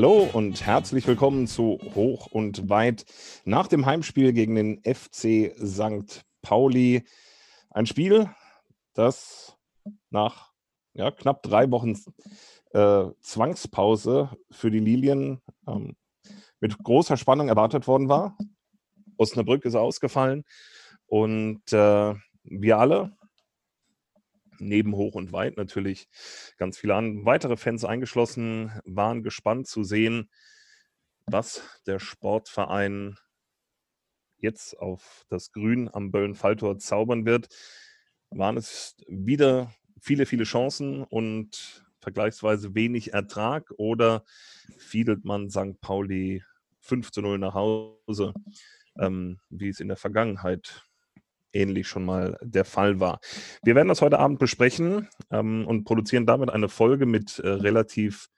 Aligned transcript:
Hallo 0.00 0.30
und 0.32 0.64
herzlich 0.64 1.06
willkommen 1.06 1.46
zu 1.46 1.78
Hoch 1.94 2.28
und 2.28 2.70
Weit 2.70 3.04
nach 3.44 3.66
dem 3.66 3.84
Heimspiel 3.84 4.32
gegen 4.32 4.54
den 4.54 4.80
FC 4.82 5.54
St. 5.62 6.24
Pauli. 6.40 7.04
Ein 7.68 7.84
Spiel, 7.84 8.30
das 8.94 9.58
nach 10.08 10.52
ja, 10.94 11.10
knapp 11.10 11.42
drei 11.42 11.70
Wochen 11.70 11.98
äh, 12.72 13.10
Zwangspause 13.20 14.30
für 14.50 14.70
die 14.70 14.78
Lilien 14.78 15.42
ähm, 15.68 15.96
mit 16.60 16.82
großer 16.82 17.18
Spannung 17.18 17.50
erwartet 17.50 17.86
worden 17.86 18.08
war. 18.08 18.38
Osnabrück 19.18 19.66
ist 19.66 19.74
ausgefallen 19.74 20.44
und 21.08 21.74
äh, 21.74 22.14
wir 22.44 22.78
alle, 22.78 23.18
neben 24.60 24.94
Hoch 24.94 25.14
und 25.14 25.32
Weit 25.32 25.56
natürlich 25.56 26.08
ganz 26.56 26.78
viele 26.78 26.94
weitere 27.24 27.56
Fans 27.56 27.84
eingeschlossen, 27.84 28.72
waren 28.84 29.22
gespannt 29.22 29.66
zu 29.66 29.84
sehen, 29.84 30.30
was 31.26 31.62
der 31.86 31.98
Sportverein 31.98 33.16
jetzt 34.38 34.78
auf 34.78 35.24
das 35.28 35.52
Grün 35.52 35.88
am 35.92 36.10
Böllen-Falltor 36.10 36.78
zaubern 36.78 37.26
wird. 37.26 37.48
Waren 38.30 38.56
es 38.56 38.96
wieder 39.06 39.74
viele, 40.00 40.26
viele 40.26 40.44
Chancen 40.44 41.02
und 41.04 41.84
vergleichsweise 42.00 42.74
wenig 42.74 43.12
Ertrag 43.12 43.70
oder 43.76 44.24
fiedelt 44.78 45.24
man 45.24 45.50
St. 45.50 45.80
Pauli 45.80 46.42
5 46.80 47.10
zu 47.10 47.20
0 47.20 47.38
nach 47.38 47.54
Hause, 47.54 48.32
ähm, 48.98 49.38
wie 49.50 49.68
es 49.68 49.80
in 49.80 49.88
der 49.88 49.96
Vergangenheit 49.96 50.89
ähnlich 51.52 51.88
schon 51.88 52.04
mal 52.04 52.38
der 52.42 52.64
Fall 52.64 53.00
war. 53.00 53.20
Wir 53.62 53.74
werden 53.74 53.88
das 53.88 54.02
heute 54.02 54.18
Abend 54.18 54.38
besprechen 54.38 55.08
ähm, 55.30 55.66
und 55.66 55.84
produzieren 55.84 56.26
damit 56.26 56.50
eine 56.50 56.68
Folge 56.68 57.06
mit 57.06 57.38
äh, 57.38 57.48
relativ 57.48 58.28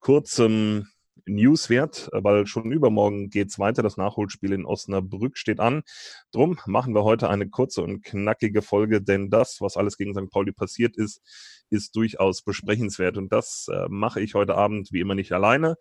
kurzem 0.00 0.86
Newswert, 1.26 2.08
weil 2.12 2.46
schon 2.46 2.72
übermorgen 2.72 3.30
geht 3.30 3.48
es 3.48 3.58
weiter. 3.58 3.82
Das 3.82 3.96
Nachholspiel 3.96 4.52
in 4.52 4.64
Osnabrück 4.64 5.36
steht 5.36 5.60
an. 5.60 5.82
Drum 6.32 6.58
machen 6.66 6.94
wir 6.94 7.04
heute 7.04 7.28
eine 7.28 7.48
kurze 7.48 7.82
und 7.82 8.02
knackige 8.02 8.62
Folge, 8.62 9.02
denn 9.02 9.30
das, 9.30 9.58
was 9.60 9.76
alles 9.76 9.96
gegen 9.96 10.14
St. 10.14 10.30
Pauli 10.30 10.52
passiert 10.52 10.96
ist, 10.96 11.20
ist 11.70 11.94
durchaus 11.96 12.42
besprechenswert. 12.42 13.16
Und 13.16 13.32
das 13.32 13.66
äh, 13.72 13.86
mache 13.88 14.20
ich 14.20 14.34
heute 14.34 14.54
Abend 14.56 14.92
wie 14.92 15.00
immer 15.00 15.14
nicht 15.14 15.32
alleine, 15.32 15.76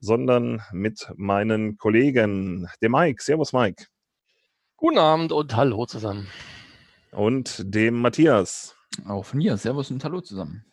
sondern 0.00 0.62
mit 0.72 1.10
meinen 1.16 1.76
Kollegen. 1.76 2.68
Dem 2.82 2.92
Mike. 2.92 3.22
Servus, 3.22 3.52
Mike. 3.52 3.86
Guten 4.80 4.96
Abend 4.96 5.30
und 5.30 5.54
hallo 5.56 5.84
zusammen. 5.84 6.26
Und 7.10 7.62
dem 7.74 8.00
Matthias. 8.00 8.76
Auch 9.06 9.26
von 9.26 9.36
mir. 9.36 9.58
Servus 9.58 9.90
und 9.90 10.02
hallo 10.04 10.22
zusammen. 10.22 10.64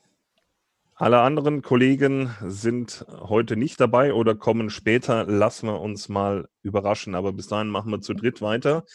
Alle 0.96 1.20
anderen 1.20 1.62
Kollegen 1.62 2.34
sind 2.42 3.06
heute 3.10 3.58
nicht 3.58 3.82
dabei 3.82 4.14
oder 4.14 4.34
kommen 4.34 4.70
später. 4.70 5.26
Lassen 5.26 5.68
wir 5.68 5.82
uns 5.82 6.08
mal 6.08 6.48
überraschen. 6.62 7.16
Aber 7.16 7.34
bis 7.34 7.50
dahin 7.50 7.68
machen 7.68 7.92
wir 7.92 8.00
zu 8.00 8.14
dritt 8.14 8.42
weiter. 8.42 8.86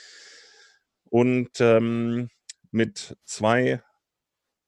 Und 1.10 1.60
ähm, 1.60 2.30
mit 2.70 3.18
zwei 3.26 3.82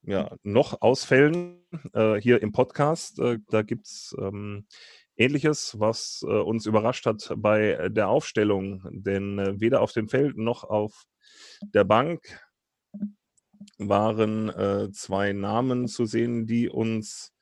ja, 0.03 0.37
noch 0.43 0.83
Ausfällen 0.83 1.65
äh, 1.95 2.17
hier 2.17 2.43
im 2.43 2.53
Podcast. 2.53 3.19
Äh, 3.19 3.39
da 3.49 3.63
gibt 3.63 3.87
es 3.87 4.15
ähm, 4.21 4.67
Ähnliches, 5.17 5.79
was 5.79 6.25
äh, 6.27 6.33
uns 6.33 6.67
überrascht 6.67 7.07
hat 7.07 7.33
bei 7.37 7.89
der 7.89 8.09
Aufstellung, 8.09 8.83
denn 8.91 9.39
äh, 9.39 9.61
weder 9.61 9.81
auf 9.81 9.93
dem 9.93 10.09
Feld 10.09 10.37
noch 10.37 10.65
auf 10.65 11.05
der 11.63 11.85
Bank 11.85 12.41
waren 13.79 14.49
äh, 14.51 14.91
zwei 14.93 15.33
Namen 15.33 15.89
zu 15.89 16.05
sehen, 16.05 16.47
die 16.47 16.69
uns 16.69 17.33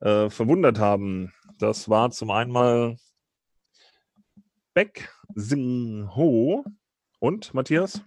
äh, 0.00 0.30
verwundert 0.30 0.78
haben. 0.78 1.32
Das 1.58 1.88
war 1.88 2.10
zum 2.10 2.30
einen 2.30 2.52
mal 2.52 2.96
Beck 4.74 5.12
Sing 5.34 6.08
Ho 6.14 6.64
und 7.18 7.52
Matthias? 7.52 8.02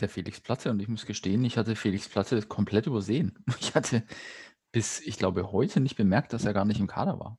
Der 0.00 0.10
Felix 0.10 0.40
Platte 0.40 0.70
und 0.70 0.80
ich 0.80 0.88
muss 0.88 1.06
gestehen, 1.06 1.44
ich 1.44 1.56
hatte 1.56 1.74
Felix 1.76 2.08
Platte 2.08 2.42
komplett 2.42 2.86
übersehen. 2.86 3.38
Ich 3.60 3.74
hatte 3.74 4.04
bis, 4.72 5.00
ich 5.00 5.16
glaube, 5.16 5.52
heute 5.52 5.80
nicht 5.80 5.96
bemerkt, 5.96 6.34
dass 6.34 6.44
er 6.44 6.52
gar 6.52 6.66
nicht 6.66 6.80
im 6.80 6.86
Kader 6.86 7.18
war. 7.18 7.38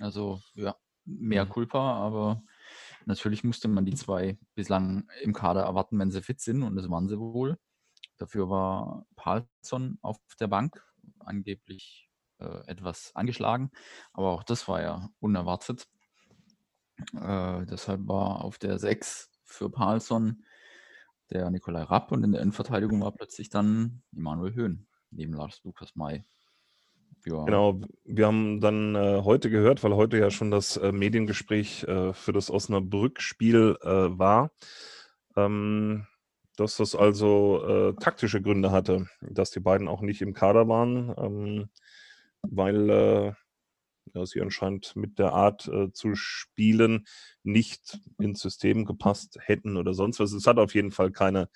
Also 0.00 0.40
ja, 0.54 0.76
mehr 1.04 1.44
mhm. 1.44 1.50
Culpa, 1.50 1.94
aber 1.94 2.42
natürlich 3.04 3.44
musste 3.44 3.68
man 3.68 3.84
die 3.84 3.94
zwei 3.94 4.38
bislang 4.54 5.08
im 5.22 5.32
Kader 5.32 5.62
erwarten, 5.62 5.98
wenn 5.98 6.10
sie 6.10 6.22
fit 6.22 6.40
sind 6.40 6.62
und 6.62 6.76
das 6.76 6.90
waren 6.90 7.08
sie 7.08 7.18
wohl. 7.18 7.58
Dafür 8.18 8.48
war 8.48 9.06
Palsson 9.14 9.98
auf 10.02 10.18
der 10.40 10.48
Bank, 10.48 10.82
angeblich 11.20 12.08
äh, 12.38 12.66
etwas 12.66 13.14
angeschlagen, 13.14 13.70
aber 14.12 14.30
auch 14.30 14.42
das 14.42 14.68
war 14.68 14.82
ja 14.82 15.10
unerwartet. 15.20 15.86
Äh, 17.14 17.66
deshalb 17.66 18.08
war 18.08 18.42
auf 18.42 18.58
der 18.58 18.78
6 18.78 19.30
für 19.44 19.70
Palsson 19.70 20.44
der 21.30 21.50
Nikolai 21.50 21.82
Rapp 21.82 22.12
und 22.12 22.24
in 22.24 22.32
der 22.32 22.40
Innenverteidigung 22.40 23.02
war 23.02 23.12
plötzlich 23.12 23.50
dann 23.50 24.02
Immanuel 24.12 24.54
Höhn 24.54 24.86
neben 25.10 25.32
Lars 25.32 25.62
Lukas 25.64 25.94
May. 25.94 26.24
Ja. 27.26 27.44
Genau, 27.44 27.80
wir 28.04 28.26
haben 28.28 28.60
dann 28.60 28.94
äh, 28.94 29.22
heute 29.24 29.50
gehört, 29.50 29.82
weil 29.82 29.94
heute 29.96 30.16
ja 30.16 30.30
schon 30.30 30.52
das 30.52 30.76
äh, 30.76 30.92
Mediengespräch 30.92 31.82
äh, 31.82 32.12
für 32.12 32.32
das 32.32 32.52
Osnabrück-Spiel 32.52 33.76
äh, 33.82 33.88
war, 33.88 34.52
ähm, 35.36 36.06
dass 36.56 36.76
das 36.76 36.94
also 36.94 37.64
äh, 37.66 37.94
taktische 38.00 38.40
Gründe 38.40 38.70
hatte, 38.70 39.08
dass 39.20 39.50
die 39.50 39.58
beiden 39.58 39.88
auch 39.88 40.02
nicht 40.02 40.22
im 40.22 40.34
Kader 40.34 40.68
waren, 40.68 41.14
ähm, 41.18 41.68
weil 42.42 42.90
äh, 42.90 43.32
ja, 44.14 44.24
sie 44.24 44.40
anscheinend 44.40 44.94
mit 44.94 45.18
der 45.18 45.32
Art 45.32 45.68
zu 45.92 46.14
spielen 46.14 47.08
nicht 47.42 47.98
ins 48.20 48.40
System 48.40 48.84
gepasst 48.84 49.36
hätten 49.42 49.76
oder 49.76 49.94
sonst 49.94 50.20
was. 50.20 50.30
Es 50.30 50.46
hat 50.46 50.58
auf 50.58 50.76
jeden 50.76 50.92
Fall 50.92 51.10
keine 51.10 51.48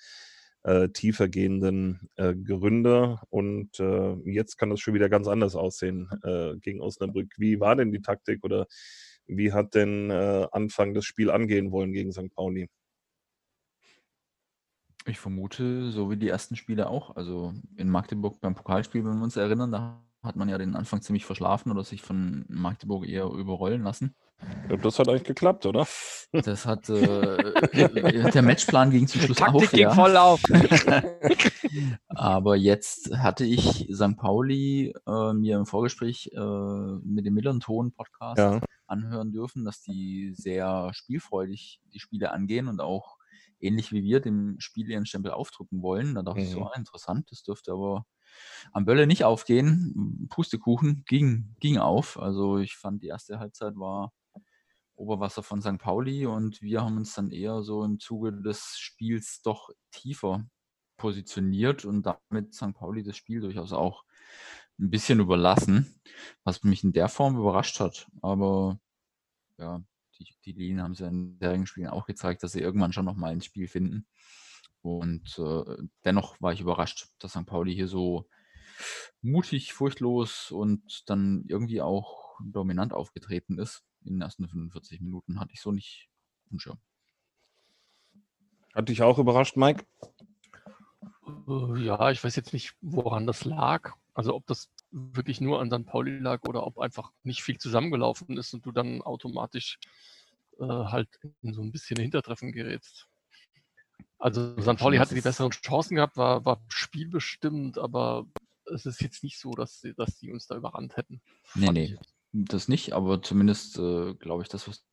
äh, 0.63 0.89
tiefergehenden 0.89 2.09
äh, 2.15 2.33
Gründe. 2.35 3.19
Und 3.29 3.79
äh, 3.79 4.13
jetzt 4.25 4.57
kann 4.57 4.69
das 4.69 4.79
schon 4.79 4.93
wieder 4.93 5.09
ganz 5.09 5.27
anders 5.27 5.55
aussehen 5.55 6.09
äh, 6.23 6.57
gegen 6.57 6.81
Osnabrück. 6.81 7.33
Wie 7.37 7.59
war 7.59 7.75
denn 7.75 7.91
die 7.91 8.01
Taktik 8.01 8.43
oder 8.43 8.67
wie 9.27 9.53
hat 9.53 9.75
denn 9.75 10.09
äh, 10.09 10.47
Anfang 10.51 10.93
das 10.93 11.05
Spiel 11.05 11.31
angehen 11.31 11.71
wollen 11.71 11.93
gegen 11.93 12.11
St. 12.11 12.33
Pauli? 12.35 12.69
Ich 15.07 15.19
vermute, 15.19 15.91
so 15.91 16.11
wie 16.11 16.17
die 16.17 16.29
ersten 16.29 16.55
Spiele 16.55 16.89
auch. 16.89 17.15
Also 17.15 17.53
in 17.75 17.89
Magdeburg 17.89 18.39
beim 18.39 18.53
Pokalspiel, 18.53 19.03
wenn 19.03 19.17
wir 19.17 19.23
uns 19.23 19.35
erinnern, 19.35 19.71
da 19.71 20.03
hat 20.23 20.35
man 20.35 20.49
ja 20.49 20.57
den 20.57 20.75
Anfang 20.75 21.01
ziemlich 21.01 21.25
verschlafen 21.25 21.71
oder 21.71 21.83
sich 21.83 22.01
von 22.01 22.45
Magdeburg 22.47 23.07
eher 23.07 23.25
überrollen 23.25 23.83
lassen. 23.83 24.15
Das 24.83 24.97
hat 24.97 25.07
eigentlich 25.07 25.23
geklappt, 25.23 25.65
oder? 25.65 25.87
Das 26.31 26.65
hat 26.65 26.89
äh, 26.89 28.31
der 28.31 28.41
Matchplan 28.41 28.89
ging 28.89 29.07
zum 29.07 29.21
Schluss 29.21 29.37
Taktik 29.37 29.63
auf. 29.63 29.71
Ging 29.71 29.79
ja. 29.81 29.93
voll 29.93 30.17
auf. 30.17 30.41
Aber 32.07 32.55
jetzt 32.55 33.15
hatte 33.17 33.45
ich 33.45 33.87
St. 33.93 34.17
Pauli 34.17 34.93
äh, 35.07 35.33
mir 35.33 35.57
im 35.57 35.65
Vorgespräch 35.65 36.31
äh, 36.33 36.39
mit 37.03 37.25
dem 37.25 37.33
Millern-Ton-Podcast 37.35 38.39
ja. 38.39 38.61
anhören 38.87 39.31
dürfen, 39.31 39.65
dass 39.65 39.81
die 39.81 40.33
sehr 40.35 40.91
spielfreudig 40.93 41.79
die 41.93 41.99
Spiele 41.99 42.31
angehen 42.31 42.67
und 42.67 42.81
auch 42.81 43.17
ähnlich 43.59 43.91
wie 43.91 44.03
wir 44.03 44.21
dem 44.21 44.55
Spiel 44.59 44.89
ihren 44.89 45.05
Stempel 45.05 45.31
aufdrücken 45.31 45.81
wollen. 45.81 46.15
Da 46.15 46.23
dachte 46.23 46.39
mhm. 46.39 46.45
ich 46.45 46.51
so, 46.51 46.63
ah, 46.63 46.73
interessant, 46.75 47.27
das 47.29 47.43
dürfte 47.43 47.71
aber 47.71 48.05
am 48.71 48.85
Bölle 48.85 49.07
nicht 49.07 49.23
aufgehen. 49.23 50.27
Pustekuchen 50.29 51.03
ging, 51.07 51.55
ging 51.59 51.77
auf. 51.77 52.19
Also 52.19 52.57
ich 52.57 52.75
fand, 52.77 53.03
die 53.03 53.07
erste 53.07 53.39
Halbzeit 53.39 53.75
war 53.75 54.11
Oberwasser 54.95 55.43
von 55.43 55.61
St. 55.61 55.79
Pauli 55.79 56.25
und 56.25 56.61
wir 56.61 56.81
haben 56.81 56.97
uns 56.97 57.13
dann 57.13 57.31
eher 57.31 57.63
so 57.63 57.83
im 57.83 57.99
Zuge 57.99 58.33
des 58.33 58.77
Spiels 58.77 59.41
doch 59.41 59.69
tiefer 59.91 60.45
positioniert 60.97 61.85
und 61.85 62.05
damit 62.05 62.53
St. 62.53 62.73
Pauli 62.73 63.03
das 63.03 63.17
Spiel 63.17 63.41
durchaus 63.41 63.73
auch 63.73 64.05
ein 64.79 64.89
bisschen 64.89 65.19
überlassen, 65.19 65.99
was 66.43 66.63
mich 66.63 66.83
in 66.83 66.93
der 66.93 67.09
Form 67.09 67.37
überrascht 67.37 67.79
hat. 67.79 68.07
Aber 68.21 68.79
ja, 69.57 69.83
die, 70.19 70.27
die 70.45 70.51
Linien 70.51 70.83
haben 70.83 70.95
sie 70.95 71.07
in 71.07 71.39
den 71.39 71.65
Spielen 71.65 71.87
auch 71.87 72.05
gezeigt, 72.05 72.43
dass 72.43 72.51
sie 72.51 72.61
irgendwann 72.61 72.93
schon 72.93 73.05
nochmal 73.05 73.33
ins 73.33 73.45
Spiel 73.45 73.67
finden. 73.67 74.05
Und 74.81 75.37
äh, 75.37 75.77
dennoch 76.05 76.41
war 76.41 76.53
ich 76.53 76.61
überrascht, 76.61 77.09
dass 77.19 77.31
St. 77.31 77.45
Pauli 77.45 77.73
hier 77.73 77.87
so 77.87 78.27
mutig, 79.21 79.73
furchtlos 79.73 80.51
und 80.51 81.09
dann 81.09 81.45
irgendwie 81.47 81.81
auch 81.81 82.39
dominant 82.43 82.93
aufgetreten 82.93 83.59
ist 83.59 83.83
in 84.03 84.13
den 84.13 84.21
ersten 84.21 84.47
45 84.47 85.01
Minuten. 85.01 85.39
Hatte 85.39 85.53
ich 85.53 85.61
so 85.61 85.71
nicht 85.71 86.09
im 86.49 86.59
Schirm. 86.59 86.79
Hat 88.73 88.89
dich 88.89 89.01
auch 89.01 89.19
überrascht, 89.19 89.57
Mike? 89.57 89.85
Äh, 91.47 91.79
ja, 91.83 92.09
ich 92.09 92.23
weiß 92.23 92.35
jetzt 92.35 92.53
nicht, 92.53 92.75
woran 92.81 93.27
das 93.27 93.45
lag. 93.45 93.93
Also 94.13 94.33
ob 94.35 94.45
das 94.47 94.69
wirklich 94.91 95.41
nur 95.41 95.61
an 95.61 95.71
St. 95.71 95.85
Pauli 95.85 96.17
lag 96.17 96.41
oder 96.47 96.65
ob 96.65 96.79
einfach 96.79 97.11
nicht 97.23 97.43
viel 97.43 97.57
zusammengelaufen 97.57 98.37
ist 98.37 98.53
und 98.53 98.65
du 98.65 98.71
dann 98.71 99.01
automatisch 99.01 99.77
äh, 100.59 100.65
halt 100.65 101.07
in 101.41 101.53
so 101.53 101.61
ein 101.61 101.71
bisschen 101.71 101.97
Hintertreffen 101.97 102.51
gerätst. 102.51 103.07
Also 104.21 104.55
St. 104.61 104.77
Pauli 104.77 104.97
hatte 104.97 105.15
die 105.15 105.21
besseren 105.21 105.49
Chancen 105.49 105.95
gehabt, 105.95 106.15
war, 106.15 106.45
war 106.45 106.61
spielbestimmt, 106.67 107.79
aber 107.79 108.27
es 108.65 108.85
ist 108.85 109.01
jetzt 109.01 109.23
nicht 109.23 109.39
so, 109.39 109.51
dass, 109.51 109.83
dass 109.97 110.19
die 110.19 110.31
uns 110.31 110.45
da 110.45 110.55
überrannt 110.55 110.95
hätten. 110.95 111.21
Nee, 111.55 111.71
nee. 111.71 111.99
das 112.31 112.67
nicht, 112.67 112.93
aber 112.93 113.23
zumindest 113.23 113.79
äh, 113.79 114.13
glaube 114.13 114.43
ich, 114.43 114.49
das, 114.49 114.67
was 114.67 114.85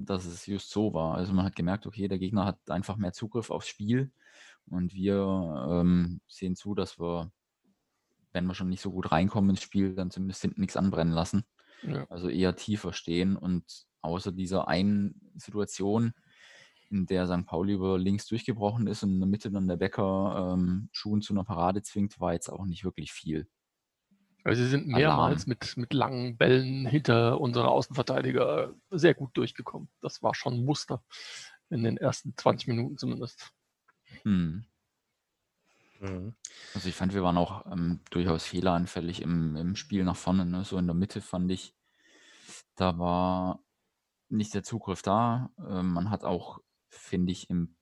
dass 0.00 0.26
es 0.26 0.46
just 0.46 0.70
so 0.70 0.94
war. 0.94 1.16
Also 1.16 1.32
man 1.32 1.44
hat 1.44 1.56
gemerkt, 1.56 1.84
okay, 1.84 2.06
der 2.06 2.20
Gegner 2.20 2.44
hat 2.44 2.70
einfach 2.70 2.96
mehr 2.96 3.12
Zugriff 3.12 3.50
aufs 3.50 3.66
Spiel 3.66 4.12
und 4.66 4.94
wir 4.94 5.66
ähm, 5.68 6.20
sehen 6.28 6.54
zu, 6.54 6.76
dass 6.76 7.00
wir, 7.00 7.32
wenn 8.30 8.46
wir 8.46 8.54
schon 8.54 8.68
nicht 8.68 8.80
so 8.80 8.92
gut 8.92 9.10
reinkommen 9.10 9.50
ins 9.50 9.62
Spiel, 9.62 9.96
dann 9.96 10.12
zumindest 10.12 10.42
hinten 10.42 10.60
nichts 10.60 10.76
anbrennen 10.76 11.12
lassen. 11.12 11.44
Ja. 11.82 12.06
Also 12.10 12.28
eher 12.28 12.54
tiefer 12.54 12.92
stehen 12.92 13.36
und 13.36 13.64
außer 14.02 14.30
dieser 14.30 14.68
einen 14.68 15.32
Situation, 15.34 16.14
in 16.90 17.06
der 17.06 17.26
St. 17.26 17.46
Pauli 17.46 17.74
über 17.74 17.98
links 17.98 18.26
durchgebrochen 18.26 18.86
ist 18.86 19.02
und 19.02 19.14
in 19.14 19.20
der 19.20 19.28
Mitte 19.28 19.50
dann 19.50 19.68
der 19.68 19.76
Bäcker 19.76 20.54
ähm, 20.54 20.88
Schuhen 20.92 21.22
zu 21.22 21.32
einer 21.32 21.44
Parade 21.44 21.82
zwingt, 21.82 22.18
war 22.20 22.32
jetzt 22.32 22.48
auch 22.48 22.64
nicht 22.64 22.84
wirklich 22.84 23.12
viel. 23.12 23.48
Also 24.44 24.62
sie 24.62 24.68
sind 24.68 24.86
mehrmals 24.86 25.46
mit, 25.46 25.76
mit 25.76 25.92
langen 25.92 26.38
Bällen 26.38 26.86
hinter 26.86 27.40
unsere 27.40 27.68
Außenverteidiger 27.68 28.74
sehr 28.90 29.14
gut 29.14 29.36
durchgekommen. 29.36 29.90
Das 30.00 30.22
war 30.22 30.34
schon 30.34 30.54
ein 30.54 30.64
Muster 30.64 31.02
in 31.68 31.82
den 31.82 31.98
ersten 31.98 32.34
20 32.36 32.68
Minuten 32.68 32.96
zumindest. 32.96 33.52
Hm. 34.22 34.64
Mhm. 36.00 36.34
Also 36.74 36.88
ich 36.88 36.94
fand, 36.94 37.14
wir 37.14 37.22
waren 37.22 37.36
auch 37.36 37.66
ähm, 37.70 38.00
durchaus 38.10 38.44
fehleranfällig 38.44 39.22
im, 39.22 39.56
im 39.56 39.76
Spiel 39.76 40.04
nach 40.04 40.16
vorne. 40.16 40.46
Ne? 40.46 40.64
So 40.64 40.78
in 40.78 40.86
der 40.86 40.94
Mitte 40.94 41.20
fand 41.20 41.50
ich, 41.50 41.74
da 42.76 42.98
war 42.98 43.60
nicht 44.28 44.54
der 44.54 44.62
Zugriff 44.62 45.02
da. 45.02 45.50
Ähm, 45.58 45.92
man 45.92 46.10
hat 46.10 46.24
auch, 46.24 46.60
finde 46.90 47.32
ich, 47.32 47.50
im 47.50 47.76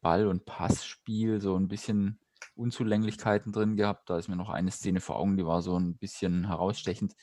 Ball- 0.00 0.26
und 0.26 0.44
Passspiel 0.44 1.40
so 1.40 1.56
ein 1.56 1.68
bisschen 1.68 2.18
Unzulänglichkeiten 2.54 3.52
drin 3.52 3.76
gehabt. 3.76 4.10
Da 4.10 4.18
ist 4.18 4.28
mir 4.28 4.36
noch 4.36 4.50
eine 4.50 4.70
Szene 4.70 5.00
vor 5.00 5.16
Augen, 5.16 5.36
die 5.36 5.46
war 5.46 5.62
so 5.62 5.78
ein 5.78 5.96
bisschen 5.96 6.46
herausstechend, 6.46 7.14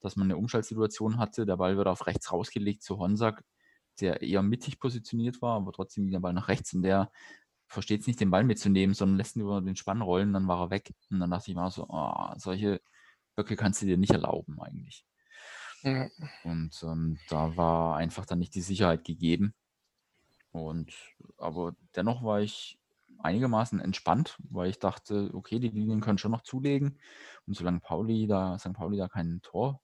dass 0.00 0.16
man 0.16 0.28
eine 0.28 0.36
Umschaltsituation 0.36 1.18
hatte. 1.18 1.46
Der 1.46 1.56
Ball 1.56 1.76
wird 1.76 1.88
auf 1.88 2.06
rechts 2.06 2.32
rausgelegt 2.32 2.82
zu 2.82 2.98
Honsack, 2.98 3.44
der 4.00 4.22
eher 4.22 4.42
mittig 4.42 4.78
positioniert 4.78 5.42
war, 5.42 5.56
aber 5.56 5.72
trotzdem 5.72 6.04
ging 6.04 6.12
der 6.12 6.20
Ball 6.20 6.32
nach 6.32 6.48
rechts 6.48 6.72
und 6.74 6.82
der 6.82 7.10
versteht 7.66 8.00
es 8.00 8.06
nicht, 8.06 8.20
den 8.20 8.30
Ball 8.30 8.44
mitzunehmen, 8.44 8.94
sondern 8.94 9.18
lässt 9.18 9.36
ihn 9.36 9.42
über 9.42 9.60
den 9.60 9.76
Spann 9.76 10.00
rollen, 10.00 10.32
dann 10.32 10.48
war 10.48 10.60
er 10.60 10.70
weg. 10.70 10.94
Und 11.10 11.20
dann 11.20 11.30
dachte 11.30 11.50
ich 11.50 11.56
mal 11.56 11.70
so, 11.70 11.86
oh, 11.88 12.32
solche 12.36 12.80
Böcke 13.36 13.56
kannst 13.56 13.82
du 13.82 13.86
dir 13.86 13.98
nicht 13.98 14.12
erlauben 14.12 14.58
eigentlich. 14.60 15.04
Ja. 15.82 16.08
Und 16.44 16.82
ähm, 16.82 17.18
da 17.28 17.56
war 17.56 17.96
einfach 17.96 18.26
dann 18.26 18.38
nicht 18.38 18.54
die 18.54 18.62
Sicherheit 18.62 19.04
gegeben. 19.04 19.54
Und 20.52 20.94
aber 21.36 21.74
dennoch 21.94 22.22
war 22.22 22.40
ich 22.40 22.78
einigermaßen 23.18 23.80
entspannt, 23.80 24.38
weil 24.50 24.70
ich 24.70 24.78
dachte, 24.78 25.30
okay, 25.34 25.58
die 25.58 25.68
Linien 25.68 26.00
können 26.00 26.18
schon 26.18 26.30
noch 26.30 26.42
zulegen. 26.42 26.98
Und 27.46 27.54
solange 27.54 27.80
Pauli 27.80 28.26
da, 28.26 28.58
St. 28.58 28.72
Pauli 28.72 28.96
da 28.96 29.08
kein 29.08 29.40
Tor 29.42 29.80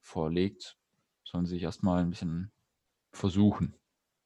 vorlegt, 0.00 0.76
sollen 1.24 1.46
sie 1.46 1.54
sich 1.54 1.62
erstmal 1.62 2.02
ein 2.02 2.10
bisschen 2.10 2.50
versuchen. 3.12 3.74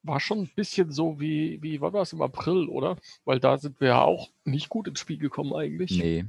War 0.03 0.19
schon 0.19 0.39
ein 0.39 0.51
bisschen 0.55 0.91
so 0.91 1.19
wie, 1.19 1.61
wie 1.61 1.81
war 1.81 1.91
das 1.91 2.13
im 2.13 2.21
April, 2.21 2.67
oder? 2.69 2.97
Weil 3.25 3.39
da 3.39 3.57
sind 3.57 3.79
wir 3.81 3.89
ja 3.89 4.01
auch 4.01 4.29
nicht 4.43 4.69
gut 4.69 4.87
ins 4.87 4.99
Spiel 4.99 5.17
gekommen 5.17 5.53
eigentlich. 5.53 5.91
Nee. 5.91 6.25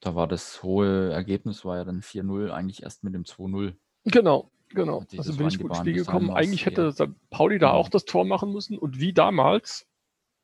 Da 0.00 0.14
war 0.14 0.26
das 0.26 0.62
hohe 0.62 1.10
Ergebnis, 1.10 1.64
war 1.64 1.76
ja 1.76 1.84
dann 1.84 2.00
4-0, 2.00 2.50
eigentlich 2.50 2.82
erst 2.82 3.04
mit 3.04 3.14
dem 3.14 3.24
2-0. 3.24 3.74
Genau, 4.04 4.50
genau. 4.70 5.04
Also 5.16 5.36
bin 5.36 5.48
ich 5.48 5.58
gut 5.58 5.70
ins 5.70 5.78
Spiel 5.78 5.94
gekommen. 5.94 6.30
Eigentlich 6.30 6.66
hätte 6.66 6.92
St. 6.92 7.08
Pauli 7.30 7.58
da 7.58 7.70
auch 7.70 7.88
das 7.88 8.04
Tor 8.04 8.24
machen 8.24 8.52
müssen 8.52 8.78
und 8.78 8.98
wie 8.98 9.12
damals 9.12 9.86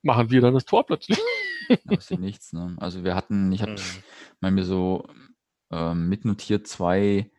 machen 0.02 0.31
wir 0.31 0.40
dann 0.40 0.55
das 0.55 0.64
Tor 0.64 0.87
plötzlich. 0.87 1.19
Aus 1.88 2.06
dem 2.06 2.20
Nichts, 2.20 2.52
ne? 2.52 2.76
Also 2.78 3.05
wir 3.05 3.14
hatten, 3.14 3.52
ich 3.52 3.62
habe 3.62 3.76
mhm. 4.40 4.55
mir 4.55 4.64
so 4.64 5.08
ähm, 5.70 6.08
mitnotiert 6.08 6.67
zwei, 6.67 7.31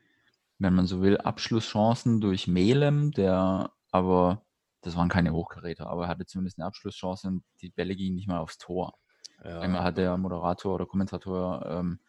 wenn 0.60 0.74
man 0.74 0.88
so 0.88 1.02
will, 1.02 1.18
Abschlusschancen 1.18 2.20
durch 2.20 2.48
Melem, 2.48 3.12
der 3.12 3.72
aber, 3.92 4.46
das 4.82 4.96
waren 4.96 5.10
keine 5.10 5.32
Hochgeräte, 5.32 5.88
aber 5.88 6.04
er 6.04 6.10
hatte 6.10 6.26
zumindest 6.26 6.60
eine 6.60 6.68
Abschlusschance 6.68 7.28
und 7.28 7.44
die 7.62 7.70
Bälle 7.70 7.96
gingen 7.96 8.16
nicht 8.16 8.28
mal 8.28 8.40
aufs 8.40 8.58
Tor. 8.58 8.98
Ja, 9.44 9.60
Einmal 9.60 9.84
hat 9.84 9.98
der 9.98 10.18
Moderator 10.18 10.76
oder 10.76 10.86
Kommentator 10.86 11.66
ähm, 11.66 12.00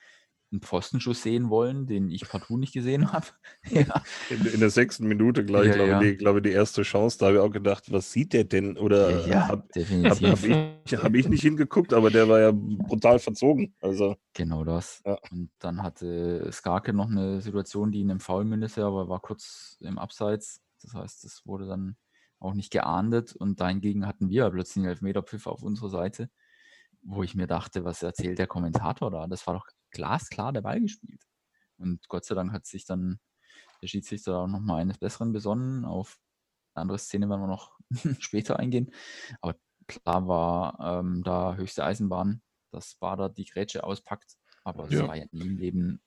einen 0.51 0.63
Pfostenschuss 0.63 1.23
sehen 1.23 1.51
wollen, 1.51 1.87
den 1.87 2.11
ich 2.11 2.29
partout 2.29 2.57
nicht 2.57 2.73
gesehen 2.73 3.13
habe. 3.13 3.27
ja. 3.71 4.03
in, 4.31 4.47
in, 4.47 4.61
der 4.61 4.71
sechsten 4.71 5.07
Minute 5.07 5.45
gleich, 5.45 5.69
ja, 5.69 5.75
glaube, 5.75 5.91
ja. 5.91 6.01
Die, 6.01 6.17
glaube 6.17 6.43
die 6.43 6.51
erste 6.51 6.83
Chance, 6.83 7.19
da 7.19 7.27
habe 7.27 7.37
ich 7.37 7.43
auch 7.43 7.51
gedacht, 7.51 7.93
was 7.93 8.13
sieht 8.13 8.33
der 8.33 8.45
denn? 8.45 8.77
Oder 8.77 9.27
ja, 9.27 9.49
habe 9.49 9.65
hab, 9.75 10.21
hab 10.21 10.45
ich, 10.45 10.97
hab 10.97 11.15
ich 11.15 11.29
nicht 11.29 11.43
hingeguckt, 11.43 11.93
aber 11.93 12.11
der 12.11 12.29
war 12.29 12.41
ja 12.41 12.53
brutal 12.53 13.19
verzogen. 13.19 13.75
Also, 13.81 14.17
genau 14.35 14.65
das. 14.65 15.03
Und 15.31 15.51
dann 15.59 15.83
hatte 15.83 16.49
Skarke 16.53 16.93
noch 16.93 17.11
eine 17.11 17.41
Situation, 17.41 17.93
die 17.93 18.01
in 18.01 18.11
einem 18.11 18.21
Foul 18.21 18.45
mündete, 18.45 18.85
aber 18.85 19.09
war 19.09 19.21
kurz 19.21 19.77
im 19.81 19.99
Abseits. 19.99 20.63
Das 20.83 20.95
heißt, 20.95 21.25
das 21.25 21.43
wurde 21.45 21.67
dann 21.67 21.97
auch 22.41 22.55
nicht 22.55 22.71
geahndet 22.71 23.35
und 23.35 23.61
dahingegen 23.61 24.07
hatten 24.07 24.29
wir 24.29 24.49
plötzlich 24.51 24.85
einen 24.85 24.91
Elfmeterpfiff 24.91 25.47
auf 25.47 25.63
unserer 25.63 25.89
Seite, 25.89 26.31
wo 27.03 27.23
ich 27.23 27.35
mir 27.35 27.47
dachte, 27.47 27.85
was 27.85 28.03
erzählt 28.03 28.39
der 28.39 28.47
Kommentator 28.47 29.11
da? 29.11 29.27
Das 29.27 29.47
war 29.47 29.55
doch 29.55 29.67
glasklar 29.91 30.53
der 30.53 30.63
Ball 30.63 30.81
gespielt. 30.81 31.23
Und 31.77 32.09
Gott 32.09 32.25
sei 32.25 32.35
Dank 32.35 32.53
hat 32.53 32.67
sich 32.67 32.85
dann 32.85 33.21
der 33.83 33.87
Schiedsrichter 33.87 34.39
auch 34.39 34.47
nochmal 34.47 34.83
eines 34.83 34.99
Besseren 34.99 35.33
besonnen. 35.33 35.85
Auf 35.85 36.19
eine 36.75 36.83
andere 36.83 36.99
Szene 36.99 37.29
werden 37.29 37.43
wir 37.43 37.47
noch 37.47 37.79
später 38.19 38.59
eingehen. 38.59 38.93
Aber 39.41 39.57
klar 39.87 40.27
war 40.27 41.01
ähm, 41.01 41.23
da 41.25 41.55
höchste 41.55 41.85
Eisenbahn, 41.85 42.43
dass 42.71 42.97
Bader 42.97 43.29
die 43.29 43.45
Grätsche 43.45 43.85
auspackt. 43.85 44.37
Aber 44.65 44.85
es 44.85 44.93
ja. 44.93 45.09
war 45.09 45.17
ja 45.17 45.25
nie 45.31 45.47
im 45.47 45.57
Leben 45.57 46.01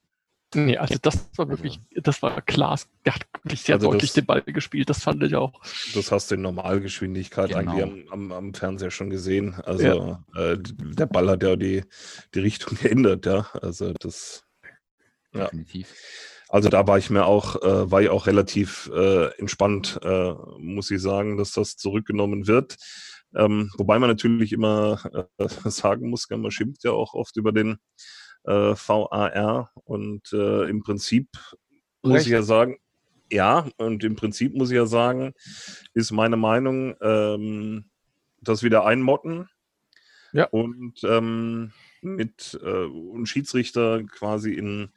Nee, 0.53 0.77
also 0.77 0.95
das 1.01 1.30
war 1.38 1.48
wirklich, 1.48 1.80
das 1.95 2.21
war 2.21 2.42
Klaas. 2.42 2.88
Der 3.06 3.15
hat 3.15 3.25
wirklich 3.44 3.62
sehr 3.62 3.75
also 3.75 3.92
deutlich 3.92 4.12
das, 4.12 4.15
den 4.15 4.25
Ball 4.25 4.42
gespielt, 4.42 4.89
das 4.89 5.03
fand 5.03 5.24
ich 5.24 5.36
auch. 5.36 5.53
Das 5.94 6.12
hast 6.12 6.30
du 6.30 6.36
in 6.36 6.42
Normalgeschwindigkeit 6.42 7.50
genau. 7.50 7.71
eigentlich 7.71 8.12
am, 8.12 8.31
am, 8.31 8.31
am, 8.31 8.53
Fernseher 8.53 8.92
schon 8.92 9.09
gesehen. 9.09 9.56
Also 9.63 10.24
ja. 10.36 10.51
äh, 10.51 10.57
der 10.59 11.06
Ball 11.06 11.30
hat 11.30 11.44
ja 11.44 11.56
die, 11.56 11.83
die 12.33 12.39
Richtung 12.39 12.77
geändert, 12.81 13.25
ja. 13.25 13.48
Also 13.62 13.94
das. 13.94 14.44
Definitiv. 15.33 15.89
Ja. 15.89 15.95
Also 16.50 16.68
da 16.68 16.86
war 16.86 16.98
ich 16.98 17.09
mir 17.09 17.25
auch, 17.25 17.56
äh, 17.62 17.89
war 17.89 18.01
ich 18.01 18.09
auch 18.09 18.27
relativ 18.27 18.91
äh, 18.93 19.27
entspannt, 19.39 20.01
äh, 20.03 20.34
muss 20.58 20.91
ich 20.91 21.01
sagen, 21.01 21.38
dass 21.38 21.53
das 21.53 21.77
zurückgenommen 21.77 22.46
wird. 22.46 22.75
Ähm, 23.34 23.72
wobei 23.77 24.00
man 24.00 24.10
natürlich 24.10 24.51
immer 24.51 25.00
äh, 25.38 25.48
sagen 25.70 26.10
muss, 26.10 26.27
man 26.29 26.51
schimpft 26.51 26.84
ja 26.84 26.91
auch 26.91 27.13
oft 27.13 27.38
über 27.38 27.53
den 27.53 27.77
äh, 28.43 28.75
VAR. 28.75 29.71
Und 29.83 30.31
äh, 30.33 30.69
im 30.69 30.81
Prinzip 30.81 31.29
muss 32.01 32.15
Recht. 32.15 32.27
ich 32.27 32.31
ja 32.33 32.43
sagen, 32.43 32.77
ja, 33.31 33.67
und 33.77 34.03
im 34.03 34.15
Prinzip 34.15 34.55
muss 34.55 34.71
ich 34.71 34.75
ja 34.75 34.86
sagen, 34.86 35.33
ist 35.93 36.12
meine 36.12 36.38
Meinung, 36.38 36.95
ähm, 37.01 37.86
das 38.41 38.63
wieder 38.63 38.86
einmotten 38.86 39.48
ja. 40.33 40.45
und 40.45 41.01
ähm, 41.03 41.71
mit 42.01 42.60
äh, 42.62 42.86
und 42.86 43.27
Schiedsrichter 43.27 44.03
quasi 44.03 44.53
in, 44.53 44.89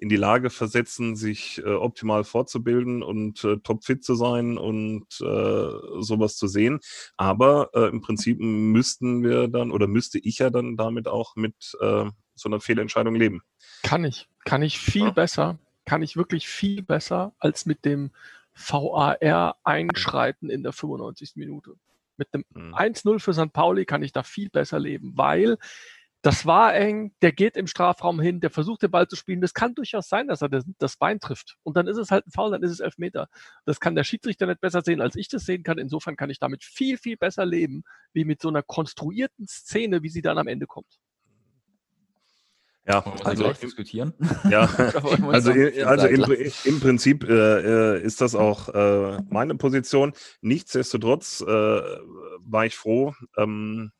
in 0.00 0.08
die 0.08 0.16
Lage 0.16 0.48
versetzen, 0.48 1.14
sich 1.14 1.62
äh, 1.64 1.74
optimal 1.74 2.24
fortzubilden 2.24 3.02
und 3.02 3.44
äh, 3.44 3.58
topfit 3.58 4.02
zu 4.02 4.14
sein 4.14 4.56
und 4.56 5.04
äh, 5.20 6.02
sowas 6.02 6.36
zu 6.36 6.48
sehen. 6.48 6.80
Aber 7.18 7.70
äh, 7.74 7.88
im 7.88 8.00
Prinzip 8.00 8.40
müssten 8.40 9.22
wir 9.22 9.48
dann 9.48 9.70
oder 9.70 9.86
müsste 9.86 10.18
ich 10.18 10.38
ja 10.38 10.48
dann 10.48 10.78
damit 10.78 11.06
auch 11.06 11.36
mit 11.36 11.76
äh, 11.80 12.06
so 12.34 12.48
einer 12.48 12.60
Fehlentscheidung 12.60 13.14
leben. 13.14 13.42
Kann 13.82 14.04
ich. 14.04 14.28
Kann 14.44 14.62
ich 14.62 14.78
viel 14.78 15.04
ja. 15.04 15.10
besser. 15.10 15.58
Kann 15.84 16.02
ich 16.02 16.16
wirklich 16.16 16.48
viel 16.48 16.82
besser 16.82 17.34
als 17.38 17.66
mit 17.66 17.84
dem 17.84 18.10
VAR 18.54 19.56
einschreiten 19.64 20.48
in 20.48 20.62
der 20.62 20.72
95. 20.72 21.36
Minute. 21.36 21.74
Mit 22.16 22.32
dem 22.32 22.44
mhm. 22.54 22.74
1-0 22.74 23.18
für 23.18 23.34
St. 23.34 23.52
Pauli 23.52 23.84
kann 23.84 24.02
ich 24.02 24.12
da 24.12 24.22
viel 24.22 24.48
besser 24.48 24.78
leben, 24.78 25.12
weil 25.16 25.58
das 26.22 26.44
war 26.44 26.74
eng, 26.74 27.12
der 27.22 27.32
geht 27.32 27.56
im 27.56 27.66
Strafraum 27.66 28.20
hin, 28.20 28.40
der 28.40 28.50
versucht 28.50 28.82
den 28.82 28.90
Ball 28.90 29.08
zu 29.08 29.16
spielen. 29.16 29.40
Das 29.40 29.54
kann 29.54 29.74
durchaus 29.74 30.08
sein, 30.08 30.28
dass 30.28 30.42
er 30.42 30.50
das, 30.50 30.64
das 30.78 30.96
Bein 30.96 31.18
trifft. 31.18 31.56
Und 31.62 31.76
dann 31.76 31.86
ist 31.86 31.96
es 31.96 32.10
halt 32.10 32.26
ein 32.26 32.30
Foul, 32.30 32.50
dann 32.50 32.62
ist 32.62 32.72
es 32.72 32.80
Elfmeter. 32.80 33.28
Das 33.64 33.80
kann 33.80 33.94
der 33.94 34.04
Schiedsrichter 34.04 34.46
nicht 34.46 34.60
besser 34.60 34.82
sehen, 34.82 35.00
als 35.00 35.16
ich 35.16 35.28
das 35.28 35.46
sehen 35.46 35.62
kann. 35.62 35.78
Insofern 35.78 36.16
kann 36.16 36.28
ich 36.28 36.38
damit 36.38 36.62
viel, 36.62 36.98
viel 36.98 37.16
besser 37.16 37.46
leben, 37.46 37.84
wie 38.12 38.24
mit 38.24 38.42
so 38.42 38.48
einer 38.48 38.62
konstruierten 38.62 39.46
Szene, 39.48 40.02
wie 40.02 40.10
sie 40.10 40.20
dann 40.20 40.36
am 40.36 40.46
Ende 40.46 40.66
kommt. 40.66 40.98
Ja, 42.86 43.04
also 43.24 43.44
im, 43.44 43.54
diskutieren. 43.54 44.14
Ja, 44.50 44.62
also, 45.28 45.52
also 45.52 46.06
im, 46.06 46.24
im 46.64 46.80
Prinzip 46.80 47.24
äh, 47.24 47.96
äh, 47.96 48.02
ist 48.02 48.20
das 48.20 48.34
auch 48.34 48.68
äh, 48.68 49.22
meine 49.30 49.54
Position. 49.54 50.12
Nichtsdestotrotz 50.40 51.40
äh, 51.40 51.46
war 51.46 52.66
ich 52.66 52.74
froh, 52.74 53.14
ähm, 53.38 53.92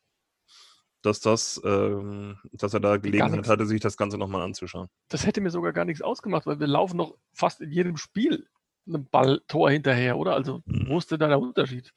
dass 1.03 1.21
das, 1.21 1.61
ähm, 1.65 2.39
dass 2.53 2.75
er 2.75 2.81
da 2.81 2.97
Gelegenheit 2.97 3.49
hatte, 3.49 3.67
sich 3.67 3.81
das 3.81 3.97
Ganze 3.97 4.19
nochmal 4.19 4.43
anzuschauen. 4.43 4.89
Das 5.09 5.27
hätte 5.27 5.41
mir 5.41 5.51
sogar 5.51 5.73
gar 5.73 5.85
nichts 5.85 6.03
ausgemacht, 6.03 6.47
weil 6.47 6.61
wir 6.61 6.67
laufen 6.67 6.97
noch 6.97 7.15
fast 7.33 7.61
in 7.61 7.71
jedem 7.71 7.97
Spiel 7.97 8.47
einem 8.87 9.07
Balltor 9.07 9.71
hinterher, 9.71 10.17
oder? 10.17 10.35
Also, 10.35 10.63
wo 10.67 10.99
ist 10.99 11.11
denn 11.11 11.21
da 11.21 11.29
der 11.29 11.41
Unterschied? 11.41 11.93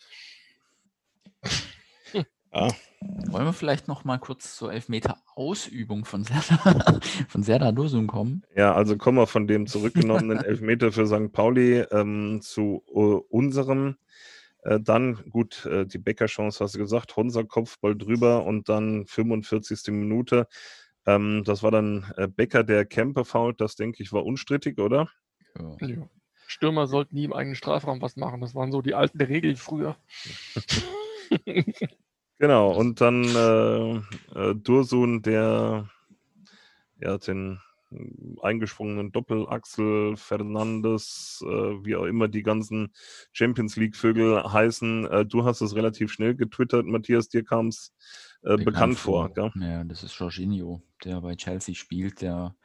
Ja. 2.55 2.67
Wollen 3.31 3.45
wir 3.45 3.53
vielleicht 3.53 3.87
noch 3.87 4.03
mal 4.03 4.19
kurz 4.19 4.55
zur 4.55 4.71
Elfmeter-Ausübung 4.71 6.05
von 6.05 6.23
Serda, 6.23 6.99
von 7.27 7.41
Serda 7.41 7.71
Dosum 7.71 8.05
kommen? 8.05 8.43
Ja, 8.55 8.75
also 8.75 8.95
kommen 8.95 9.17
wir 9.17 9.27
von 9.27 9.47
dem 9.47 9.65
zurückgenommenen 9.65 10.37
Elfmeter 10.45 10.91
für 10.91 11.07
St. 11.07 11.33
Pauli 11.33 11.79
ähm, 11.91 12.41
zu 12.41 12.83
uh, 12.93 13.21
unserem. 13.29 13.97
Äh, 14.63 14.79
dann, 14.79 15.23
gut, 15.29 15.65
äh, 15.65 15.85
die 15.85 15.97
Becker-Chance 15.97 16.63
hast 16.63 16.75
du 16.75 16.79
gesagt, 16.79 17.15
Honser 17.15 17.43
Kopfball 17.43 17.95
drüber 17.95 18.45
und 18.45 18.69
dann 18.69 19.05
45. 19.05 19.93
Minute. 19.93 20.47
Ähm, 21.05 21.43
das 21.45 21.63
war 21.63 21.71
dann 21.71 22.11
äh, 22.17 22.27
Becker, 22.27 22.63
der 22.63 22.85
Camper 22.85 23.25
fault. 23.25 23.59
Das, 23.61 23.75
denke 23.75 24.03
ich, 24.03 24.13
war 24.13 24.25
unstrittig, 24.25 24.79
oder? 24.79 25.09
Ja. 25.57 25.87
ja. 25.87 26.09
Stürmer 26.47 26.87
sollten 26.87 27.15
nie 27.15 27.25
im 27.25 27.33
eigenen 27.33 27.55
Strafraum 27.55 28.01
was 28.01 28.15
machen. 28.15 28.41
Das 28.41 28.53
waren 28.55 28.71
so 28.71 28.81
die 28.81 28.93
alten 28.93 29.21
Regeln 29.21 29.55
früher. 29.55 29.95
Genau, 32.39 32.73
und 32.73 32.99
dann 32.99 33.23
äh, 33.23 33.95
äh, 34.37 34.55
Dursun, 34.55 35.21
der 35.21 35.89
ja, 36.99 37.17
den 37.17 37.61
eingesprungenen 38.41 39.11
Doppelachsel, 39.11 40.15
Fernandes, 40.17 41.43
äh, 41.45 41.85
wie 41.85 41.95
auch 41.95 42.05
immer 42.05 42.27
die 42.27 42.43
ganzen 42.43 42.93
Champions 43.31 43.75
League-Vögel 43.75 44.43
heißen. 44.43 45.07
Äh, 45.07 45.25
du 45.25 45.45
hast 45.45 45.61
es 45.61 45.75
relativ 45.75 46.11
schnell 46.11 46.35
getwittert, 46.35 46.85
Matthias, 46.85 47.29
dir 47.29 47.43
kam 47.43 47.67
es 47.67 47.93
äh, 48.41 48.57
bekannt, 48.57 48.65
bekannt, 48.65 48.97
vor. 48.97 49.31
vor 49.33 49.51
ja, 49.55 49.83
das 49.83 50.03
ist 50.03 50.17
Jorginho, 50.17 50.81
der 51.03 51.21
bei 51.21 51.35
Chelsea 51.35 51.75
spielt. 51.75 52.21
Der 52.21 52.55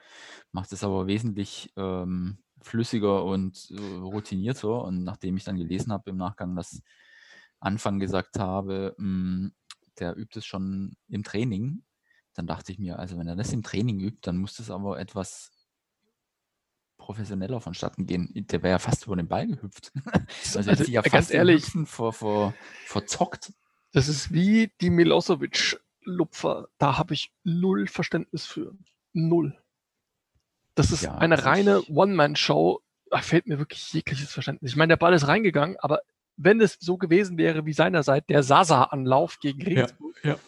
macht 0.52 0.72
es 0.72 0.84
aber 0.84 1.06
wesentlich 1.06 1.72
ähm, 1.76 2.38
flüssiger 2.62 3.24
und 3.24 3.70
äh, 3.70 3.96
routinierter. 3.96 4.82
Und 4.84 5.04
nachdem 5.04 5.36
ich 5.36 5.44
dann 5.44 5.56
gelesen 5.56 5.92
habe 5.92 6.10
im 6.10 6.16
Nachgang, 6.16 6.56
dass 6.56 6.82
Anfang 7.60 7.98
gesagt 7.98 8.38
habe, 8.38 8.94
mh, 8.98 9.04
hm, 9.04 9.52
der 9.98 10.16
übt 10.16 10.38
es 10.38 10.46
schon 10.46 10.96
im 11.08 11.22
Training. 11.24 11.82
Dann 12.38 12.46
dachte 12.46 12.70
ich 12.70 12.78
mir, 12.78 13.00
also 13.00 13.18
wenn 13.18 13.26
er 13.26 13.34
das 13.34 13.52
im 13.52 13.64
Training 13.64 13.98
übt, 13.98 14.20
dann 14.22 14.38
muss 14.38 14.54
das 14.54 14.70
aber 14.70 15.00
etwas 15.00 15.50
professioneller 16.96 17.60
vonstatten 17.60 18.06
gehen. 18.06 18.30
Der 18.32 18.62
wäre 18.62 18.74
ja 18.74 18.78
fast 18.78 19.06
über 19.06 19.16
den 19.16 19.26
Ball 19.26 19.48
gehüpft. 19.48 19.90
also, 20.54 20.70
also 20.70 20.84
ja 20.84 21.02
ganz 21.02 21.32
ehrlich, 21.32 21.64
vor, 21.86 22.12
vor, 22.12 22.54
verzockt. 22.86 23.52
Das 23.92 24.06
ist 24.06 24.32
wie 24.32 24.70
die 24.80 24.90
Milosevic-Lupfer. 24.90 26.68
Da 26.78 26.96
habe 26.96 27.14
ich 27.14 27.32
null 27.42 27.88
Verständnis 27.88 28.46
für. 28.46 28.72
Null. 29.12 29.58
Das 30.76 30.92
ist 30.92 31.02
ja, 31.02 31.18
eine 31.18 31.34
das 31.34 31.44
reine 31.44 31.82
One-Man-Show. 31.88 32.80
Da 33.10 33.20
fehlt 33.20 33.48
mir 33.48 33.58
wirklich 33.58 33.92
jegliches 33.92 34.30
Verständnis. 34.30 34.70
Ich 34.70 34.76
meine, 34.76 34.92
der 34.92 34.98
Ball 34.98 35.12
ist 35.12 35.26
reingegangen, 35.26 35.76
aber 35.80 36.02
wenn 36.36 36.60
es 36.60 36.76
so 36.78 36.98
gewesen 36.98 37.36
wäre 37.36 37.66
wie 37.66 37.72
seinerseits 37.72 38.28
der 38.28 38.44
Sasa-Anlauf 38.44 39.40
gegen 39.40 39.60
Regensburg. 39.60 40.14
Ja, 40.22 40.34
ja. 40.34 40.38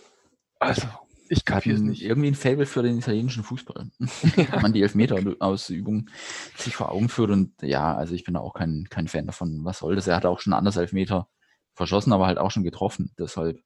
Also, 0.61 0.87
ich 1.31 1.45
kapiere 1.45 1.77
es 1.77 1.81
nicht. 1.81 2.03
Irgendwie 2.03 2.27
ein 2.27 2.35
Faible 2.35 2.67
für 2.67 2.83
den 2.83 2.99
italienischen 2.99 3.45
Fußball. 3.45 3.89
Wenn 3.99 4.63
man 4.63 4.73
die 4.73 4.83
Elfmeter-Ausübung 4.83 6.11
sich 6.57 6.75
vor 6.75 6.91
Augen 6.91 7.09
führt. 7.09 7.31
Und 7.31 7.53
ja, 7.63 7.95
also 7.95 8.17
ich 8.17 8.25
bin 8.25 8.35
da 8.35 8.41
auch 8.41 8.53
kein, 8.53 8.89
kein 8.91 9.07
Fan 9.07 9.27
davon. 9.27 9.65
Was 9.65 9.79
soll 9.79 9.95
das? 9.95 10.09
Er 10.09 10.17
hat 10.17 10.27
auch 10.27 10.41
schon 10.41 10.53
anders 10.53 10.77
Elfmeter 10.77 11.29
verschossen, 11.73 12.13
aber 12.13 12.27
halt 12.27 12.39
auch 12.39 12.51
schon 12.51 12.65
getroffen. 12.65 13.13
Deshalb 13.17 13.63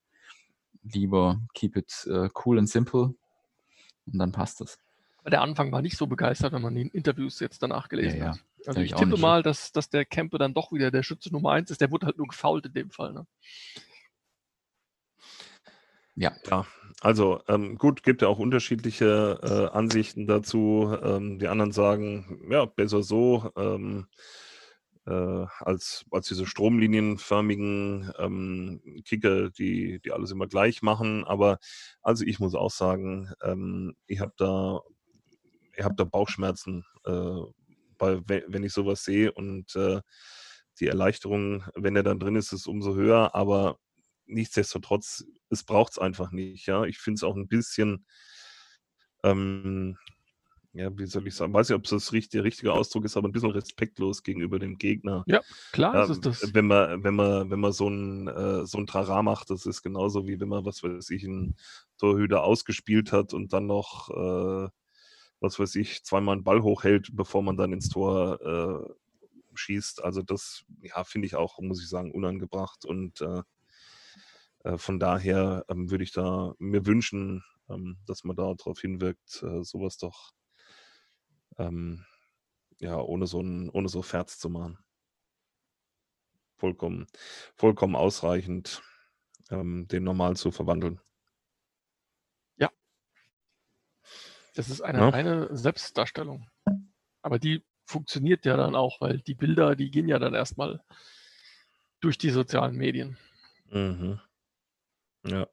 lieber 0.83 1.41
keep 1.55 1.77
it 1.79 2.07
uh, 2.07 2.29
cool 2.45 2.59
and 2.59 2.69
simple. 2.69 3.15
Und 4.05 4.19
dann 4.19 4.31
passt 4.31 4.61
das. 4.61 4.79
Der 5.27 5.41
Anfang 5.41 5.73
war 5.73 5.81
nicht 5.81 5.97
so 5.97 6.07
begeistert, 6.07 6.53
wenn 6.53 6.61
man 6.61 6.75
die 6.75 6.83
Interviews 6.89 7.41
jetzt 7.41 7.63
danach 7.63 7.89
gelesen 7.89 8.19
ja, 8.19 8.25
ja. 8.27 8.31
hat. 8.33 8.45
Also 8.67 8.81
ich, 8.81 8.91
ich 8.91 8.95
tippe 8.95 9.17
mal, 9.17 9.43
dass, 9.43 9.73
dass 9.73 9.89
der 9.89 10.05
Kempe 10.05 10.37
dann 10.37 10.53
doch 10.53 10.71
wieder 10.71 10.91
der 10.91 11.03
Schütze 11.03 11.33
Nummer 11.33 11.53
1 11.53 11.71
ist. 11.71 11.81
Der 11.81 11.91
wurde 11.91 12.05
halt 12.05 12.19
nur 12.19 12.29
gefault 12.29 12.67
in 12.67 12.75
dem 12.75 12.91
Fall. 12.91 13.15
Ne? 13.15 13.27
Ja. 16.17 16.33
Ja, 16.49 16.67
also 17.01 17.41
ähm, 17.49 17.77
gut, 17.77 18.03
gibt 18.03 18.23
ja 18.23 18.29
auch 18.29 18.39
unterschiedliche 18.39 19.39
äh, 19.43 19.77
Ansichten 19.77 20.27
dazu. 20.27 20.97
Ähm, 21.03 21.39
die 21.39 21.49
anderen 21.49 21.73
sagen, 21.73 22.41
ja, 22.51 22.65
besser 22.67 23.03
so, 23.03 23.51
ähm, 23.57 24.07
äh, 25.07 25.11
als, 25.61 26.05
als 26.11 26.29
diese 26.29 26.47
stromlinienförmigen 26.47 28.13
ähm, 28.19 28.81
Kicker, 29.05 29.51
die, 29.51 30.01
die 30.01 30.13
alles 30.13 30.31
immer 30.31 30.47
gleich 30.47 30.83
machen. 30.83 31.25
Aber 31.25 31.59
also 32.03 32.25
ich 32.25 32.39
muss 32.39 32.55
auch 32.55 32.71
sagen, 32.71 33.31
ähm, 33.43 33.95
ich 34.07 34.21
habe 34.21 34.33
da, 34.37 34.81
hab 35.83 35.97
da 35.97 36.05
Bauchschmerzen, 36.05 36.85
äh, 37.05 37.41
bei, 37.99 38.21
wenn 38.27 38.65
ich 38.65 38.73
sowas 38.73 39.05
sehe 39.05 39.33
und 39.33 39.75
äh, 39.77 40.01
die 40.81 40.89
Erleichterung, 40.89 41.65
wenn 41.77 41.97
er 41.97 42.03
dann 42.03 42.19
drin 42.19 42.37
ist, 42.37 42.53
ist 42.53 42.67
umso 42.67 42.95
höher, 42.95 43.35
aber 43.35 43.79
nichtsdestotrotz, 44.27 45.25
es 45.51 45.65
braucht 45.65 45.93
es 45.93 45.99
einfach 45.99 46.31
nicht, 46.31 46.67
ja. 46.67 46.85
Ich 46.85 46.99
finde 46.99 47.17
es 47.17 47.25
auch 47.25 47.37
ein 47.37 47.49
bisschen, 47.49 48.07
ähm, 49.23 49.97
ja, 50.73 50.97
wie 50.99 51.07
soll 51.07 51.27
ich 51.29 51.35
sagen, 51.35 51.53
weiß 51.55 51.69
nicht, 51.69 51.77
ob 51.77 51.85
es 51.85 51.91
das 51.91 52.29
der 52.29 52.43
richtige 52.45 52.73
Ausdruck 52.73 53.05
ist, 53.05 53.17
aber 53.17 53.29
ein 53.29 53.33
bisschen 53.33 53.51
respektlos 53.51 54.23
gegenüber 54.23 54.59
dem 54.59 54.77
Gegner. 54.77 55.23
Ja, 55.27 55.41
klar 55.73 55.95
ja, 55.95 56.03
ist 56.05 56.11
es 56.11 56.21
das. 56.21 56.55
Wenn 56.55 56.67
man, 56.67 57.05
wenn 57.05 57.15
man, 57.15 57.51
wenn 57.51 57.61
man 57.61 57.73
so 57.73 57.89
ein, 57.89 58.27
äh, 58.27 58.67
so 58.67 58.79
ein 58.79 58.87
Trara 58.87 59.23
macht, 59.23 59.51
das 59.51 59.67
ist 59.67 59.83
genauso 59.83 60.27
wie 60.27 60.41
wenn 60.41 60.49
man, 60.49 60.65
was 60.65 60.83
weiß 60.83 61.11
ich, 61.11 61.25
einen 61.25 61.57
Torhüter 61.99 62.43
ausgespielt 62.43 63.13
hat 63.13 63.33
und 63.33 63.53
dann 63.53 63.67
noch 63.67 64.11
äh, 64.11 64.69
was 65.45 65.59
weiß 65.59 65.77
ich, 65.77 66.03
zweimal 66.05 66.35
einen 66.35 66.45
Ball 66.45 66.63
hochhält, 66.63 67.11
bevor 67.13 67.43
man 67.43 67.57
dann 67.57 67.73
ins 67.73 67.91
Tor 67.91 68.41
äh, 68.41 68.95
schießt. 69.55 70.03
Also 70.03 70.23
das, 70.23 70.65
ja, 70.81 71.05
finde 71.05 71.27
ich 71.27 71.37
auch, 71.37 71.61
muss 71.61 71.83
ich 71.83 71.89
sagen, 71.89 72.13
unangebracht. 72.13 72.85
Und 72.85 73.21
äh, 73.21 73.43
von 74.77 74.99
daher 74.99 75.65
ähm, 75.69 75.91
würde 75.91 76.05
ich 76.05 76.13
da 76.13 76.55
mir 76.59 76.87
wünschen, 76.87 77.45
ähm, 77.69 77.99
dass 78.07 78.25
man 78.25 78.37
da 78.37 78.55
darauf 78.55 78.81
hinwirkt, 78.81 79.43
äh, 79.43 79.63
sowas 79.63 79.99
doch 79.99 80.33
ähm, 81.59 82.05
ja, 82.79 82.99
ohne 82.99 83.27
so 83.27 83.41
ein, 83.41 83.71
ohne 83.71 83.89
so 83.89 84.03
Ferz 84.03 84.39
zu 84.39 84.49
machen. 84.49 84.79
Vollkommen, 86.57 87.07
vollkommen 87.55 87.97
ausreichend, 87.97 88.83
ähm, 89.51 89.87
den 89.89 90.05
normal 90.05 90.37
zu 90.37 90.51
verwandeln. 90.51 91.01
Das 94.55 94.71
ist 94.71 94.81
eine 94.81 94.99
ja. 94.99 95.09
reine 95.09 95.49
Selbstdarstellung. 95.55 96.49
Aber 97.23 97.39
die 97.39 97.65
funktioniert 97.87 98.47
ja 98.47 98.57
dann 98.57 98.77
auch, 98.77 99.01
weil 99.01 99.19
die 99.19 99.35
Bilder, 99.35 99.75
die 99.77 99.91
gehen 99.91 100.09
ja 100.09 100.19
dann 100.19 100.35
erstmal 100.35 100.81
durch 102.01 102.19
die 102.19 102.31
sozialen 102.31 102.77
Medien. 102.77 103.19
Mhm. 103.71 104.21
Ja. 105.27 105.47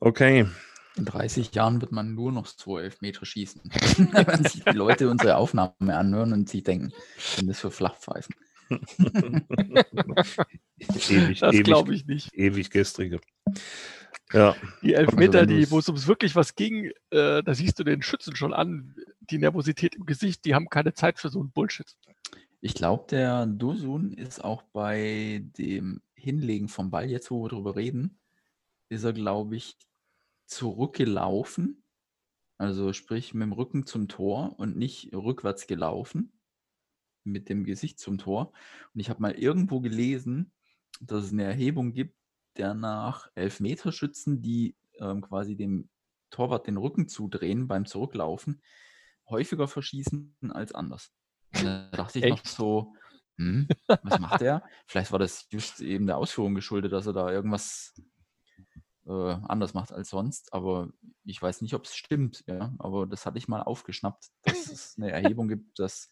Okay. 0.00 0.46
In 0.96 1.04
30 1.04 1.54
Jahren 1.54 1.80
wird 1.80 1.92
man 1.92 2.14
nur 2.14 2.32
noch 2.32 2.46
2 2.46 2.90
Meter 3.00 3.26
schießen. 3.26 3.60
Wenn 4.12 4.44
sich 4.44 4.64
die 4.64 4.70
Leute 4.70 5.10
unsere 5.10 5.36
Aufnahme 5.36 5.96
anhören 5.96 6.32
und 6.32 6.48
sich 6.48 6.62
denken, 6.62 6.92
sind 7.18 7.48
das 7.48 7.60
für 7.60 7.70
Flachpfeifen. 7.70 8.34
ewig, 11.08 11.40
das 11.40 11.56
glaube 11.62 11.94
ich 11.94 12.06
nicht. 12.06 12.34
Ewig 12.34 12.70
gestrige. 12.70 13.20
Ja. 14.32 14.56
Die 14.82 14.94
Elfmeter, 14.94 15.40
also 15.40 15.54
die, 15.54 15.70
wo 15.70 15.78
es 15.78 15.88
ums 15.88 16.06
wirklich 16.06 16.34
was 16.34 16.54
ging, 16.54 16.90
äh, 17.10 17.42
da 17.42 17.54
siehst 17.54 17.78
du 17.78 17.84
den 17.84 18.02
Schützen 18.02 18.34
schon 18.34 18.52
an, 18.52 18.96
die 19.20 19.38
Nervosität 19.38 19.94
im 19.94 20.04
Gesicht, 20.04 20.44
die 20.44 20.54
haben 20.54 20.68
keine 20.68 20.94
Zeit 20.94 21.18
für 21.18 21.28
so 21.28 21.40
einen 21.40 21.50
Bullshit. 21.50 21.94
Ich 22.60 22.74
glaube, 22.74 23.04
der 23.10 23.46
Dosun 23.46 24.12
ist 24.12 24.42
auch 24.42 24.62
bei 24.72 25.44
dem 25.58 26.00
Hinlegen 26.16 26.68
vom 26.68 26.90
Ball, 26.90 27.08
jetzt 27.10 27.30
wo 27.30 27.44
wir 27.44 27.48
drüber 27.48 27.76
reden, 27.76 28.18
ist 28.88 29.04
er, 29.04 29.12
glaube 29.12 29.56
ich, 29.56 29.76
zurückgelaufen. 30.46 31.84
Also 32.58 32.92
sprich 32.92 33.34
mit 33.34 33.42
dem 33.42 33.52
Rücken 33.52 33.86
zum 33.86 34.08
Tor 34.08 34.58
und 34.58 34.76
nicht 34.76 35.14
rückwärts 35.14 35.66
gelaufen. 35.66 36.32
Mit 37.24 37.48
dem 37.48 37.64
Gesicht 37.64 37.98
zum 37.98 38.18
Tor. 38.18 38.52
Und 38.94 39.00
ich 39.00 39.10
habe 39.10 39.20
mal 39.20 39.32
irgendwo 39.32 39.80
gelesen, 39.80 40.52
dass 41.00 41.24
es 41.24 41.32
eine 41.32 41.44
Erhebung 41.44 41.92
gibt, 41.92 42.16
der 42.56 42.74
nach 42.74 43.30
Elfmeterschützen, 43.34 44.40
die 44.40 44.76
ähm, 44.98 45.20
quasi 45.20 45.56
dem 45.56 45.88
Torwart 46.30 46.66
den 46.66 46.76
Rücken 46.76 47.08
zudrehen 47.08 47.68
beim 47.68 47.84
Zurücklaufen, 47.84 48.62
häufiger 49.28 49.68
verschießen 49.68 50.36
als 50.50 50.72
anders. 50.72 51.12
da 51.50 51.90
dachte 51.90 52.18
ich 52.18 52.24
Echt? 52.24 52.36
noch 52.36 52.44
so, 52.44 52.94
hm, 53.38 53.68
was 54.02 54.18
macht 54.20 54.42
er? 54.42 54.62
Vielleicht 54.86 55.12
war 55.12 55.18
das 55.18 55.46
just 55.50 55.80
eben 55.80 56.06
der 56.06 56.16
Ausführung 56.16 56.54
geschuldet, 56.54 56.92
dass 56.92 57.06
er 57.06 57.12
da 57.12 57.30
irgendwas 57.30 57.94
äh, 59.06 59.10
anders 59.12 59.74
macht 59.74 59.92
als 59.92 60.10
sonst, 60.10 60.52
aber 60.52 60.88
ich 61.24 61.40
weiß 61.40 61.62
nicht, 61.62 61.74
ob 61.74 61.84
es 61.84 61.96
stimmt, 61.96 62.44
ja. 62.46 62.74
Aber 62.78 63.06
das 63.06 63.26
hatte 63.26 63.38
ich 63.38 63.48
mal 63.48 63.62
aufgeschnappt, 63.62 64.30
dass 64.42 64.70
es 64.70 64.96
eine 64.98 65.12
Erhebung 65.12 65.48
gibt, 65.48 65.78
dass 65.78 66.10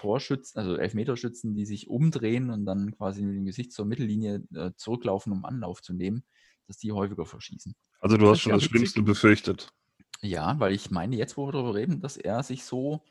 Torschützen, 0.00 0.58
also 0.58 0.76
Elfmeterschützen, 0.76 1.54
die 1.54 1.66
sich 1.66 1.88
umdrehen 1.88 2.50
und 2.50 2.66
dann 2.66 2.96
quasi 2.96 3.22
mit 3.22 3.36
dem 3.36 3.44
Gesicht 3.44 3.72
zur 3.72 3.84
Mittellinie 3.84 4.42
äh, 4.54 4.72
zurücklaufen, 4.76 5.32
um 5.32 5.44
Anlauf 5.44 5.82
zu 5.82 5.92
nehmen, 5.92 6.24
dass 6.66 6.78
die 6.78 6.92
häufiger 6.92 7.26
verschießen. 7.26 7.74
Also 8.00 8.16
du 8.16 8.28
hast 8.28 8.40
schon 8.40 8.52
das 8.52 8.64
Schlimmste 8.64 9.02
befürchtet. 9.02 9.72
Ja, 10.20 10.58
weil 10.58 10.72
ich 10.72 10.90
meine, 10.90 11.16
jetzt, 11.16 11.36
wo 11.36 11.46
wir 11.46 11.52
darüber 11.52 11.74
reden, 11.74 12.00
dass 12.00 12.16
er 12.16 12.42
sich 12.42 12.64
so 12.64 13.04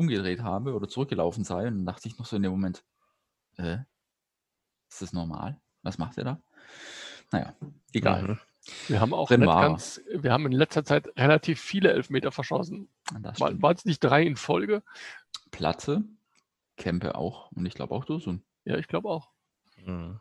umgedreht 0.00 0.40
habe 0.42 0.74
oder 0.74 0.88
zurückgelaufen 0.88 1.44
sei, 1.44 1.68
und 1.68 1.78
dann 1.78 1.86
dachte 1.86 2.08
ich 2.08 2.18
noch 2.18 2.26
so 2.26 2.36
in 2.36 2.42
dem 2.42 2.52
Moment, 2.52 2.84
äh, 3.56 3.78
ist 4.88 5.02
das 5.02 5.12
normal? 5.12 5.60
Was 5.82 5.98
macht 5.98 6.18
er 6.18 6.24
da? 6.24 6.42
naja, 7.32 7.54
egal. 7.92 8.22
Mhm. 8.22 8.38
Wir 8.88 9.00
haben 9.00 9.14
auch 9.14 9.30
ganz, 9.30 10.00
wir 10.12 10.32
haben 10.32 10.46
in 10.46 10.52
letzter 10.52 10.84
Zeit 10.84 11.08
relativ 11.16 11.60
viele 11.60 11.92
Elfmeter 11.92 12.30
verschossen. 12.30 12.88
Waren 13.12 13.74
es 13.76 13.84
nicht 13.84 14.00
drei 14.00 14.22
in 14.22 14.36
Folge? 14.36 14.82
Platte, 15.50 16.04
Kempe 16.76 17.14
auch 17.14 17.50
und 17.52 17.64
ich 17.64 17.74
glaube 17.74 17.94
auch 17.94 18.04
Dosun. 18.04 18.42
Ja, 18.64 18.76
ich 18.76 18.86
glaube 18.86 19.08
auch. 19.08 19.30
Mhm. 19.84 20.20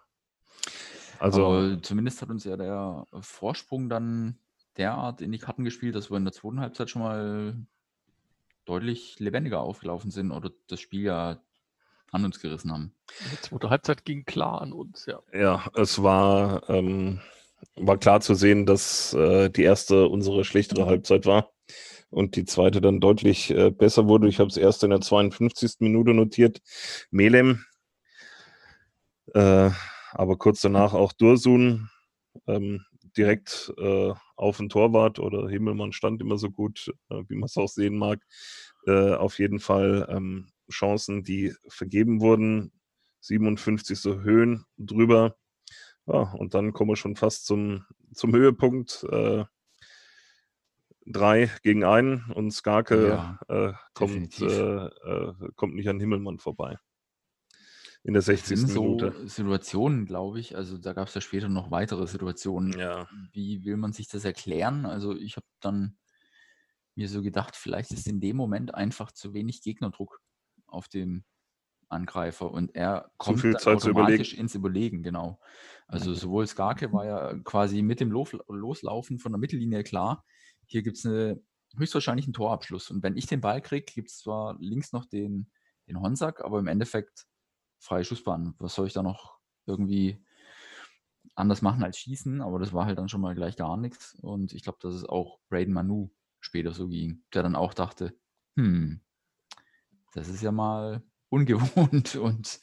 Also 1.20 1.46
Aber 1.46 1.82
zumindest 1.82 2.22
hat 2.22 2.30
uns 2.30 2.46
ja 2.46 2.56
der 2.56 3.06
Vorsprung 3.20 3.90
dann 3.90 4.38
derart 4.78 5.22
in 5.22 5.34
die 5.34 5.38
Karten 5.38 5.66
gespielt, 5.66 5.96
dass 5.96 6.10
wir 6.10 6.18
in 6.18 6.24
der 6.24 6.34
zweiten 6.34 6.62
Halbzeit 6.62 6.90
schon 6.90 7.02
mal 7.02 7.56
deutlich 8.66 9.20
lebendiger 9.20 9.62
aufgelaufen 9.62 10.12
sind 10.12 10.32
oder 10.32 10.52
das 10.68 10.80
Spiel 10.80 11.04
ja 11.04 11.42
an 12.12 12.26
uns 12.26 12.40
gerissen 12.40 12.72
haben. 12.72 12.94
Die 13.32 13.42
zweite 13.42 13.70
Halbzeit 13.70 14.06
ging 14.06 14.26
klar 14.26 14.62
an 14.62 14.74
uns, 14.74 15.06
ja. 15.06 15.22
Ja, 15.34 15.70
es 15.76 16.02
war, 16.02 16.68
ähm, 16.70 17.20
war 17.76 17.98
klar 17.98 18.22
zu 18.22 18.34
sehen, 18.36 18.66
dass 18.66 19.14
äh, 19.14 19.50
die 19.50 19.64
erste 19.64 20.08
unsere 20.08 20.44
schlechtere 20.44 20.86
Halbzeit 20.86 21.26
war 21.26 21.52
und 22.10 22.36
die 22.36 22.46
zweite 22.46 22.82
dann 22.82 23.00
deutlich 23.00 23.52
äh, 23.52 23.72
besser 23.72 24.08
wurde. 24.08 24.28
Ich 24.28 24.40
habe 24.40 24.50
es 24.50 24.58
erst 24.58 24.84
in 24.84 24.90
der 24.90 25.02
52. 25.02 25.76
Minute 25.80 26.14
notiert. 26.14 26.62
Melem, 27.12 27.64
äh, 29.34 29.70
aber 30.12 30.38
kurz 30.38 30.62
danach 30.62 30.94
auch 30.94 31.14
Dursun 31.14 31.90
ähm, 32.48 32.86
direkt 33.20 33.74
äh, 33.78 34.14
auf 34.38 34.58
den 34.58 34.70
Torwart 34.70 35.20
oder 35.20 35.50
Himmelmann 35.50 35.92
stand 35.92 36.22
immer 36.22 36.38
so 36.38 36.50
gut, 36.50 36.94
äh, 37.10 37.22
wie 37.28 37.36
man 37.36 37.48
es 37.48 37.58
auch 37.58 37.68
sehen 37.68 37.98
mag. 37.98 38.26
Äh, 38.88 39.14
auf 39.16 39.40
jeden 39.40 39.60
Fall 39.60 40.08
ähm, 40.10 40.48
Chancen, 40.72 41.24
die 41.24 41.54
vergeben 41.68 42.22
wurden. 42.22 42.72
57 43.20 44.00
so 44.00 44.22
Höhen 44.22 44.64
drüber. 44.78 45.36
Ja, 46.08 46.32
und 46.32 46.54
dann 46.54 46.72
kommen 46.72 46.92
wir 46.92 46.96
schon 46.96 47.18
fast 47.18 47.46
zum, 47.46 47.86
zum 48.14 48.34
Höhepunkt. 48.34 49.06
Äh, 49.12 49.44
drei 51.06 51.52
gegen 51.62 51.84
einen 51.84 52.32
und 52.34 52.52
Skarke 52.52 53.10
ja, 53.10 53.40
äh, 53.50 53.74
kommt, 53.94 54.40
äh, 54.40 54.86
äh, 54.86 55.34
kommt 55.56 55.76
nicht 55.76 55.90
an 55.90 56.00
Himmelmann 56.00 56.40
vorbei. 56.40 56.78
In 58.10 58.14
der 58.14 58.24
60. 58.24 58.58
sind 58.58 58.74
Minute. 58.74 59.14
so 59.20 59.28
Situationen, 59.28 60.08
glaube 60.08 60.40
ich. 60.40 60.58
Also 60.58 60.80
da 60.80 60.94
gab 60.94 61.10
es 61.10 61.14
ja 61.14 61.22
später 61.22 61.48
noch 61.48 61.70
weitere 61.70 62.08
Situationen. 62.08 62.74
Ja. 62.74 63.08
Wie 63.34 63.64
will 63.66 63.78
man 63.78 63.94
sich 63.94 64.08
das 64.08 64.26
erklären? 64.26 64.88
Also 64.88 65.16
ich 65.16 65.36
habe 65.36 65.46
dann 65.60 65.96
mir 66.96 67.08
so 67.08 67.22
gedacht, 67.22 67.56
vielleicht 67.56 67.92
ist 67.92 68.08
in 68.08 68.20
dem 68.20 68.36
Moment 68.36 68.74
einfach 68.74 69.12
zu 69.12 69.36
wenig 69.36 69.62
Gegnerdruck 69.62 70.22
auf 70.66 70.88
dem 70.88 71.24
Angreifer 71.88 72.50
und 72.50 72.74
er 72.76 73.12
kommt 73.18 73.46
automatisch 73.68 74.34
ins 74.34 74.56
Überlegen, 74.56 75.04
genau. 75.04 75.40
Also 75.86 76.16
sowohl 76.16 76.48
Skarke 76.48 76.92
war 76.92 77.06
ja 77.06 77.36
quasi 77.44 77.84
mit 77.84 78.00
dem 78.00 78.12
Loslaufen 78.12 79.20
von 79.20 79.34
der 79.34 79.40
Mittellinie 79.40 79.84
klar, 79.84 80.26
hier 80.66 80.82
gibt 80.82 80.98
es 80.98 81.06
eine, 81.06 81.40
höchstwahrscheinlich 81.78 82.26
einen 82.26 82.34
Torabschluss. 82.34 82.90
Und 82.90 83.04
wenn 83.04 83.18
ich 83.18 83.28
den 83.28 83.42
Ball 83.42 83.62
kriege, 83.62 83.86
gibt 83.86 84.10
es 84.10 84.18
zwar 84.18 84.58
links 84.60 84.94
noch 84.94 85.06
den, 85.06 85.52
den 85.88 86.02
Honsack, 86.02 86.44
aber 86.44 86.58
im 86.58 86.68
Endeffekt 86.68 87.29
freie 87.80 88.04
Schussbahn. 88.04 88.56
Was 88.60 88.76
soll 88.76 88.88
ich 88.88 88.94
da 88.94 89.04
noch 89.04 89.40
irgendwie 89.66 90.24
anders 91.36 91.62
machen 91.62 91.84
als 91.84 91.98
schießen? 91.98 92.42
Aber 92.42 92.60
das 92.60 92.74
war 92.74 92.86
halt 92.86 92.98
dann 92.98 93.10
schon 93.10 93.22
mal 93.22 93.36
gleich 93.36 93.56
gar 93.56 93.78
nichts. 93.78 94.16
Und 94.22 94.54
ich 94.54 94.64
glaube, 94.64 94.80
dass 94.82 94.94
es 94.94 95.06
auch 95.06 95.40
Braden 95.50 95.74
Manu 95.74 96.12
später 96.40 96.74
so 96.74 96.88
ging, 96.88 97.24
der 97.34 97.44
dann 97.44 97.56
auch 97.56 97.74
dachte, 97.74 98.16
hm, 98.56 99.02
das 100.14 100.28
ist 100.28 100.42
ja 100.42 100.52
mal 100.52 101.04
ungewohnt 101.30 102.16
und 102.16 102.60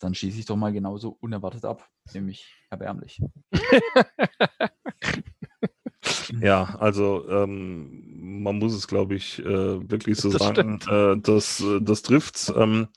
dann 0.00 0.14
schieße 0.14 0.40
ich 0.40 0.46
doch 0.46 0.56
mal 0.56 0.72
genauso 0.72 1.16
unerwartet 1.20 1.64
ab, 1.64 1.88
nämlich 2.12 2.52
erbärmlich. 2.68 3.20
ja, 6.40 6.76
also 6.80 7.28
ähm, 7.28 8.42
man 8.42 8.58
muss 8.58 8.74
es, 8.74 8.88
glaube 8.88 9.14
ich, 9.14 9.38
äh, 9.40 9.90
wirklich 9.90 10.18
so 10.18 10.30
das 10.30 10.42
sagen, 10.42 10.80
äh, 10.88 11.16
das, 11.20 11.60
äh, 11.60 11.80
das 11.80 12.02
trifft 12.02 12.52
ähm, 12.56 12.88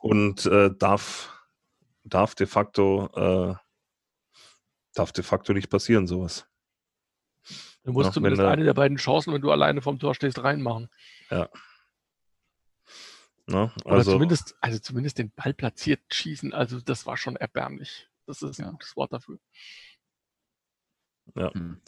und 0.00 0.46
äh, 0.46 0.70
darf, 0.76 1.32
darf 2.04 2.34
de 2.34 2.46
facto 2.46 3.08
äh, 3.14 3.54
darf 4.94 5.12
de 5.12 5.24
facto 5.24 5.52
nicht 5.52 5.70
passieren, 5.70 6.06
sowas. 6.06 6.46
Du 7.84 7.92
musst 7.92 8.08
ja, 8.08 8.12
zumindest 8.12 8.42
eine 8.42 8.64
der 8.64 8.74
beiden 8.74 8.98
Chancen, 8.98 9.32
wenn 9.32 9.40
du 9.40 9.50
alleine 9.50 9.80
vom 9.80 9.98
Tor 9.98 10.14
stehst, 10.14 10.42
reinmachen. 10.42 10.90
Ja. 11.30 11.48
Ne? 13.46 13.72
Also, 13.84 14.12
zumindest, 14.12 14.56
also 14.60 14.78
zumindest 14.78 15.18
den 15.18 15.30
Ball 15.30 15.54
platziert 15.54 16.00
schießen, 16.10 16.52
also 16.52 16.80
das 16.80 17.06
war 17.06 17.16
schon 17.16 17.36
erbärmlich. 17.36 18.08
Das 18.26 18.42
ist 18.42 18.60
ein 18.60 18.72
gutes 18.72 18.94
Wort 18.94 19.12
dafür. 19.12 19.38
Ja. 21.34 21.52
Hm. 21.54 21.80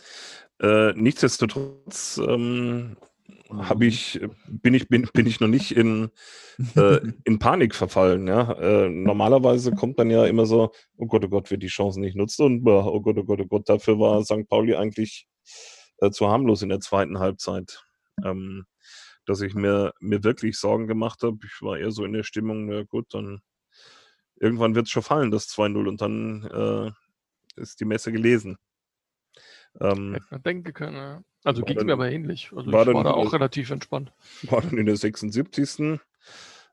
Äh, 0.61 0.93
nichtsdestotrotz 0.95 2.19
ähm, 2.19 2.97
habe 3.53 3.87
ich, 3.87 4.21
bin 4.49 4.75
ich, 4.75 4.89
bin, 4.89 5.09
bin 5.13 5.27
ich 5.27 5.41
noch 5.41 5.49
nicht 5.49 5.73
in, 5.73 6.11
äh, 6.77 7.01
in 7.25 7.39
Panik 7.39 7.75
verfallen. 7.75 8.27
Ja? 8.27 8.53
Äh, 8.53 8.89
normalerweise 8.89 9.73
kommt 9.73 9.99
dann 9.99 10.11
ja 10.11 10.27
immer 10.27 10.47
so, 10.47 10.73
oh 10.97 11.07
Gott, 11.07 11.25
oh 11.25 11.29
Gott, 11.29 11.51
wird 11.51 11.63
die 11.63 11.69
Chance 11.69 12.01
nicht 12.01 12.17
nutzen 12.17 12.45
und 12.45 12.67
oh 12.69 13.01
Gott, 13.01 13.19
oh 13.19 13.25
Gott, 13.25 13.41
oh 13.41 13.47
Gott, 13.47 13.69
dafür 13.69 13.99
war 13.99 14.25
St. 14.25 14.49
Pauli 14.49 14.75
eigentlich 14.75 15.27
äh, 15.99 16.11
zu 16.11 16.29
harmlos 16.29 16.63
in 16.63 16.69
der 16.69 16.81
zweiten 16.81 17.19
Halbzeit. 17.19 17.85
Ähm, 18.25 18.67
dass 19.27 19.41
ich 19.43 19.55
mir, 19.55 19.93
mir 20.01 20.25
wirklich 20.25 20.59
Sorgen 20.59 20.89
gemacht 20.89 21.23
habe. 21.23 21.39
Ich 21.45 21.63
war 21.63 21.79
eher 21.79 21.93
so 21.93 22.05
in 22.05 22.13
der 22.13 22.25
Stimmung, 22.25 22.67
na 22.67 22.83
gut, 22.83 23.15
dann 23.15 23.41
irgendwann 24.37 24.75
wird 24.75 24.87
es 24.87 24.91
schon 24.91 25.03
fallen, 25.03 25.31
das 25.31 25.49
2-0 25.49 25.89
und 25.89 26.01
dann 26.01 26.45
äh, 26.45 27.61
ist 27.61 27.79
die 27.81 27.85
Messe 27.85 28.11
gelesen. 28.11 28.57
Ähm, 29.81 30.15
Hätte 30.15 30.27
man 30.31 30.43
denken 30.43 30.73
können, 30.73 30.97
ja. 30.97 31.23
Also 31.45 31.63
ging 31.63 31.79
es 31.79 31.85
mir 31.85 31.93
aber 31.93 32.11
ähnlich. 32.11 32.51
Also 32.55 32.73
war 32.73 32.87
ich 32.87 32.95
war 32.95 33.05
da 33.05 33.13
auch 33.13 33.33
relativ 33.33 33.71
entspannt. 33.71 34.13
War 34.43 34.61
dann 34.61 34.77
in 34.77 34.87
der 34.87 34.97
76. 34.97 36.01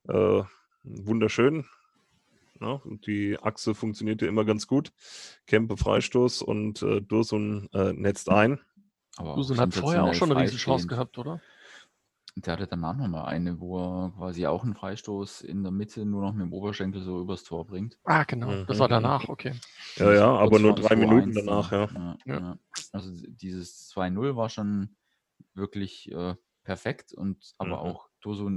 Äh, 0.08 0.44
wunderschön. 0.84 1.66
Ja, 2.60 2.82
die 3.06 3.38
Achse 3.40 3.76
funktionierte 3.76 4.26
immer 4.26 4.44
ganz 4.44 4.68
gut. 4.68 4.92
Kempe 5.46 5.78
Freistoß 5.78 6.42
und 6.42 6.82
äh, 6.82 7.02
Dursun 7.02 7.70
äh, 7.74 7.94
netzt 7.94 8.30
ein. 8.30 8.60
Aber 9.16 9.36
Dursun 9.36 9.60
hat 9.60 9.74
vorher 9.74 10.04
auch 10.04 10.14
schon 10.14 10.32
eine 10.32 10.42
riesige 10.42 10.60
Chance 10.60 10.88
gehabt, 10.88 11.18
oder? 11.18 11.40
Der 12.40 12.54
hatte 12.54 12.68
danach 12.68 12.96
nochmal 12.96 13.26
eine, 13.26 13.60
wo 13.60 13.80
er 13.80 14.12
quasi 14.12 14.46
auch 14.46 14.64
einen 14.64 14.76
Freistoß 14.76 15.42
in 15.42 15.64
der 15.64 15.72
Mitte 15.72 16.06
nur 16.06 16.22
noch 16.22 16.34
mit 16.34 16.46
dem 16.46 16.54
Oberschenkel 16.54 17.02
so 17.02 17.20
übers 17.20 17.44
Tor 17.44 17.66
bringt. 17.66 17.98
Ah, 18.04 18.26
genau. 18.26 18.52
Mhm. 18.52 18.66
Das 18.68 18.78
war 18.78 18.88
danach, 18.88 19.28
okay. 19.28 19.54
Ja, 19.96 20.14
ja, 20.14 20.28
aber 20.28 20.60
nur 20.60 20.76
drei 20.76 20.96
Minuten 20.96 21.34
danach, 21.34 21.72
ja. 21.72 21.90
Ja, 21.96 22.18
ja. 22.26 22.60
Also 22.92 23.12
dieses 23.28 23.92
2-0 23.92 24.36
war 24.36 24.50
schon 24.50 24.96
wirklich 25.56 26.12
äh, 26.12 26.36
perfekt 26.64 27.12
und 27.14 27.56
aber 27.58 27.84
mhm. 27.84 27.90
auch 27.90 28.10
so 28.22 28.52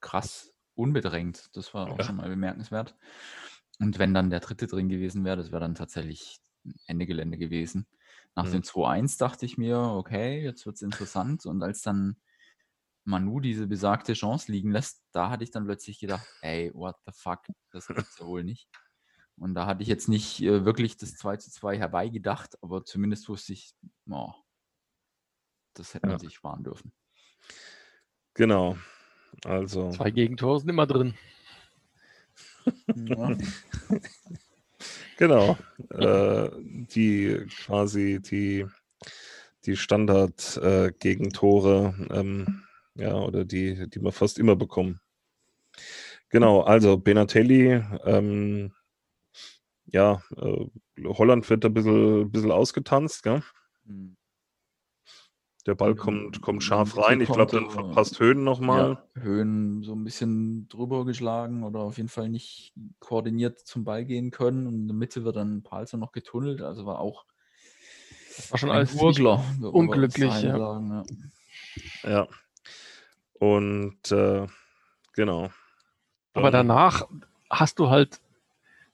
krass 0.00 0.52
unbedrängt. 0.74 1.50
Das 1.54 1.72
war 1.72 1.92
auch 1.92 1.98
ja. 1.98 2.04
schon 2.04 2.16
mal 2.16 2.28
bemerkenswert. 2.28 2.96
Und 3.78 4.00
wenn 4.00 4.12
dann 4.12 4.30
der 4.30 4.40
dritte 4.40 4.66
drin 4.66 4.88
gewesen 4.88 5.24
wäre, 5.24 5.36
das 5.36 5.52
wäre 5.52 5.60
dann 5.60 5.76
tatsächlich 5.76 6.40
Ende 6.86 7.06
Gelände 7.06 7.38
gewesen. 7.38 7.86
Nach 8.34 8.46
mhm. 8.46 8.52
dem 8.52 8.62
2-1 8.62 9.18
dachte 9.18 9.46
ich 9.46 9.56
mir, 9.56 9.78
okay, 9.78 10.42
jetzt 10.42 10.66
wird 10.66 10.76
es 10.76 10.82
interessant. 10.82 11.46
Und 11.46 11.62
als 11.62 11.82
dann 11.82 12.16
Manu 13.10 13.40
diese 13.40 13.66
besagte 13.66 14.14
Chance 14.14 14.50
liegen 14.50 14.70
lässt, 14.70 15.02
da 15.12 15.28
hatte 15.28 15.44
ich 15.44 15.50
dann 15.50 15.66
plötzlich 15.66 15.98
gedacht, 15.98 16.26
ey, 16.40 16.70
what 16.72 16.96
the 17.04 17.12
fuck, 17.14 17.40
das 17.72 17.88
gibt's 17.88 18.18
ja 18.18 18.24
wohl 18.26 18.44
nicht. 18.44 18.70
Und 19.36 19.54
da 19.54 19.66
hatte 19.66 19.82
ich 19.82 19.88
jetzt 19.88 20.08
nicht 20.08 20.40
äh, 20.42 20.64
wirklich 20.64 20.96
das 20.96 21.16
2 21.16 21.36
zu 21.38 21.50
2 21.50 21.76
herbeigedacht, 21.78 22.62
aber 22.62 22.84
zumindest 22.84 23.28
wusste 23.28 23.54
ich, 23.54 23.72
oh, 24.08 24.32
das 25.74 25.94
hätte 25.94 26.06
man 26.06 26.18
sich 26.18 26.34
sparen 26.34 26.62
dürfen. 26.62 26.92
Genau. 28.34 28.76
Also. 29.44 29.90
Zwei 29.90 30.10
Gegentore 30.10 30.58
sind 30.60 30.68
immer 30.68 30.86
drin. 30.86 31.14
Ja. 32.94 33.34
genau. 35.16 35.56
Äh, 35.90 36.50
die 36.60 37.46
quasi 37.64 38.20
die, 38.20 38.66
die 39.64 39.76
Standard-Gegentore 39.76 41.94
äh, 42.10 42.20
ähm, 42.20 42.66
ja, 42.94 43.14
oder 43.14 43.44
die, 43.44 43.88
die 43.88 44.02
wir 44.02 44.12
fast 44.12 44.38
immer 44.38 44.56
bekommen. 44.56 45.00
Genau, 46.28 46.60
also 46.60 46.96
Benatelli, 46.96 47.82
ähm, 48.04 48.72
ja, 49.86 50.22
äh, 50.36 50.66
Holland 51.04 51.48
wird 51.50 51.64
ein 51.64 51.74
bisschen, 51.74 52.30
bisschen 52.30 52.52
ausgetanzt, 52.52 53.22
gell? 53.22 53.42
Hm. 53.86 54.16
Der 55.66 55.74
Ball 55.74 55.94
kommt, 55.94 56.40
kommt 56.40 56.62
scharf 56.62 56.96
rein. 56.96 57.20
Ich 57.20 57.30
glaube, 57.30 57.52
dann 57.52 57.70
verpasst 57.70 58.18
Höhen 58.18 58.44
nochmal. 58.44 58.98
Ja, 59.14 59.22
Höhen 59.22 59.82
so 59.82 59.92
ein 59.92 60.04
bisschen 60.04 60.68
drüber 60.68 61.04
geschlagen 61.04 61.64
oder 61.64 61.80
auf 61.80 61.98
jeden 61.98 62.08
Fall 62.08 62.30
nicht 62.30 62.72
koordiniert 62.98 63.58
zum 63.58 63.84
Ball 63.84 64.06
gehen 64.06 64.30
können. 64.30 64.66
Und 64.66 64.74
in 64.74 64.86
der 64.88 64.96
Mitte 64.96 65.24
wird 65.24 65.36
dann 65.36 65.62
Palzer 65.62 65.98
noch 65.98 66.12
getunnelt. 66.12 66.62
Also 66.62 66.86
war 66.86 66.98
auch 66.98 67.26
war 68.48 68.58
schon 68.58 68.70
alles 68.70 68.94
Urgler, 68.94 69.44
unglücklich. 69.60 70.42
Ja. 70.42 70.56
Sagen, 70.56 71.04
ja. 72.04 72.10
ja. 72.10 72.28
Und 73.40 74.12
äh, 74.12 74.46
genau. 75.14 75.50
Aber 76.34 76.50
danach 76.50 77.08
hast 77.48 77.78
du 77.78 77.88
halt 77.88 78.20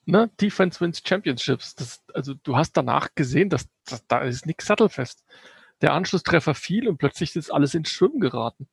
ne, 0.07 0.31
Defense 0.41 0.81
wins 0.81 1.03
Championships. 1.05 1.75
Das, 1.75 2.03
also 2.15 2.35
du 2.35 2.57
hast 2.57 2.77
danach 2.77 3.09
gesehen, 3.17 3.51
dass, 3.51 3.69
dass 3.85 4.07
da 4.07 4.21
ist 4.21 4.47
nichts 4.47 4.67
sattelfest. 4.67 5.25
Der 5.83 5.93
Anschlusstreffer 5.93 6.55
fiel 6.55 6.89
und 6.89 6.97
plötzlich 6.97 7.35
ist 7.35 7.51
alles 7.53 7.75
ins 7.75 7.91
Schwimmen 7.91 8.21
geraten. 8.21 8.69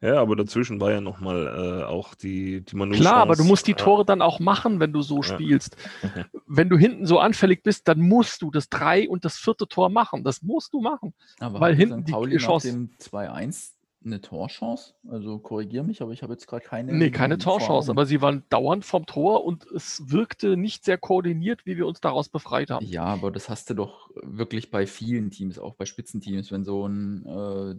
Ja, 0.00 0.20
aber 0.20 0.36
dazwischen 0.36 0.80
war 0.80 0.90
ja 0.90 1.00
nochmal 1.00 1.46
äh, 1.46 1.84
auch 1.84 2.14
die, 2.14 2.62
die 2.62 2.76
Manu 2.76 2.94
Klar, 2.94 3.16
aber 3.16 3.36
du 3.36 3.44
musst 3.44 3.66
die 3.66 3.74
Tore 3.74 4.04
dann 4.04 4.22
auch 4.22 4.40
machen, 4.40 4.80
wenn 4.80 4.92
du 4.92 5.02
so 5.02 5.16
ja. 5.16 5.22
spielst. 5.22 5.76
wenn 6.46 6.68
du 6.68 6.76
hinten 6.76 7.06
so 7.06 7.18
anfällig 7.18 7.62
bist, 7.62 7.88
dann 7.88 8.00
musst 8.00 8.42
du 8.42 8.50
das 8.50 8.68
drei 8.68 9.08
und 9.08 9.24
das 9.24 9.36
vierte 9.36 9.66
Tor 9.68 9.88
machen. 9.88 10.24
Das 10.24 10.42
musst 10.42 10.72
du 10.72 10.80
machen. 10.80 11.14
Aber 11.40 11.60
weil 11.60 11.74
hinten 11.74 12.04
die 12.04 12.12
Pauli 12.12 12.36
Chance. 12.36 12.68
Nach 12.68 12.74
dem 12.74 12.90
2-1 13.00 13.72
eine 14.04 14.20
Torchance? 14.20 14.94
Also 15.08 15.38
korrigiere 15.38 15.84
mich, 15.84 16.02
aber 16.02 16.12
ich 16.12 16.22
habe 16.22 16.32
jetzt 16.32 16.46
gerade 16.46 16.64
keine. 16.64 16.92
Nee, 16.92 17.10
keine 17.10 17.38
Torchance, 17.38 17.90
aber 17.90 18.06
sie 18.06 18.20
waren 18.20 18.44
dauernd 18.48 18.84
vom 18.84 19.06
Tor 19.06 19.44
und 19.44 19.66
es 19.66 20.10
wirkte 20.10 20.56
nicht 20.56 20.84
sehr 20.84 20.98
koordiniert, 20.98 21.66
wie 21.66 21.76
wir 21.76 21.86
uns 21.86 22.00
daraus 22.00 22.28
befreit 22.28 22.70
haben. 22.70 22.86
Ja, 22.86 23.04
aber 23.04 23.30
das 23.30 23.48
hast 23.48 23.70
du 23.70 23.74
doch 23.74 24.10
wirklich 24.22 24.70
bei 24.70 24.86
vielen 24.86 25.30
Teams, 25.30 25.58
auch 25.58 25.74
bei 25.74 25.84
Spitzenteams, 25.84 26.52
wenn 26.52 26.64
so 26.64 26.86
ein 26.86 27.26
äh, 27.26 27.74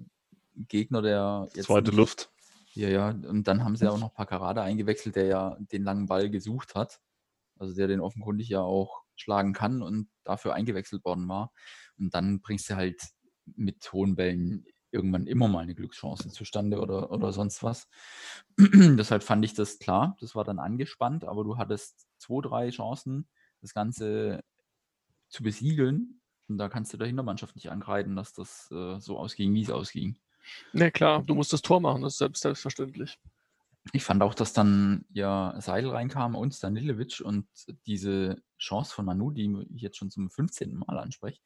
Gegner, 0.68 1.02
der 1.02 1.48
jetzt. 1.54 1.68
Zweite 1.68 1.92
Luft. 1.92 2.32
Ja, 2.74 2.90
ja, 2.90 3.10
und 3.10 3.48
dann 3.48 3.64
haben 3.64 3.76
sie 3.76 3.90
auch 3.90 4.00
noch 4.00 4.14
Paccarada 4.14 4.64
eingewechselt, 4.64 5.16
der 5.16 5.26
ja 5.26 5.58
den 5.60 5.84
langen 5.84 6.06
Ball 6.06 6.30
gesucht 6.30 6.76
hat. 6.76 7.00
Also 7.58 7.76
der 7.76 7.88
den 7.88 8.00
offenkundig 8.00 8.48
ja 8.48 8.62
auch 8.62 9.04
schlagen 9.16 9.54
kann 9.54 9.82
und 9.82 10.10
dafür 10.24 10.54
eingewechselt 10.54 11.04
worden 11.04 11.28
war. 11.28 11.52
Und 11.98 12.14
dann 12.14 12.42
bringst 12.42 12.70
du 12.70 12.76
halt 12.76 13.02
mit 13.46 13.92
hohen 13.92 14.16
Bällen 14.16 14.66
irgendwann 14.92 15.28
immer 15.28 15.48
mal 15.48 15.60
eine 15.60 15.76
Glückschance 15.76 16.30
zustande 16.30 16.80
oder, 16.80 17.12
oder 17.12 17.32
sonst 17.32 17.64
was. 17.64 17.88
Deshalb 18.58 19.24
fand 19.24 19.44
ich 19.46 19.54
das 19.54 19.80
klar. 19.80 20.16
Das 20.20 20.36
war 20.36 20.44
dann 20.44 20.60
angespannt, 20.60 21.26
aber 21.26 21.44
du 21.44 21.58
hattest 21.58 22.08
zwei, 22.18 22.42
drei 22.42 22.70
Chancen, 22.70 23.28
das 23.62 23.74
Ganze 23.74 24.44
zu 25.28 25.44
besiegeln. 25.44 26.22
Und 26.48 26.58
da 26.58 26.70
kannst 26.70 26.94
du 26.94 26.98
der 26.98 27.08
Hintermannschaft 27.08 27.56
nicht 27.56 27.70
angreifen, 27.70 28.16
dass 28.16 28.34
das 28.34 28.72
äh, 28.72 29.00
so 29.00 29.20
ausging, 29.20 29.54
wie 29.54 29.62
es 29.62 29.70
ausging. 29.70 30.18
Ne, 30.74 30.92
klar, 30.92 31.24
du 31.24 31.36
musst 31.36 31.54
das 31.54 31.62
Tor 31.62 31.82
machen, 31.82 32.02
das 32.02 32.14
ist 32.14 32.20
selbst, 32.20 32.42
selbstverständlich. 32.42 33.20
Ich 33.92 34.04
fand 34.04 34.22
auch, 34.22 34.36
dass 34.36 34.54
dann 34.54 35.06
ja 35.10 35.56
Seidel 35.60 35.92
reinkam 35.92 36.36
und 36.36 36.54
Stanilovic 36.54 37.22
und 37.22 37.48
diese 37.88 38.42
Chance 38.60 38.94
von 38.94 39.06
Manu, 39.06 39.32
die 39.32 39.66
ich 39.74 39.82
jetzt 39.82 39.98
schon 39.98 40.12
zum 40.12 40.30
15. 40.30 40.76
Mal 40.76 41.00
anspreche, 41.00 41.40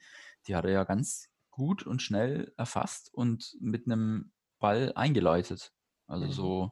die 0.47 0.55
hat 0.55 0.65
er 0.65 0.71
ja 0.71 0.83
ganz 0.83 1.29
gut 1.51 1.83
und 1.83 2.01
schnell 2.01 2.51
erfasst 2.57 3.13
und 3.13 3.55
mit 3.61 3.85
einem 3.85 4.31
Ball 4.59 4.91
eingeleitet. 4.95 5.71
Also 6.07 6.25
mhm. 6.25 6.31
so 6.31 6.71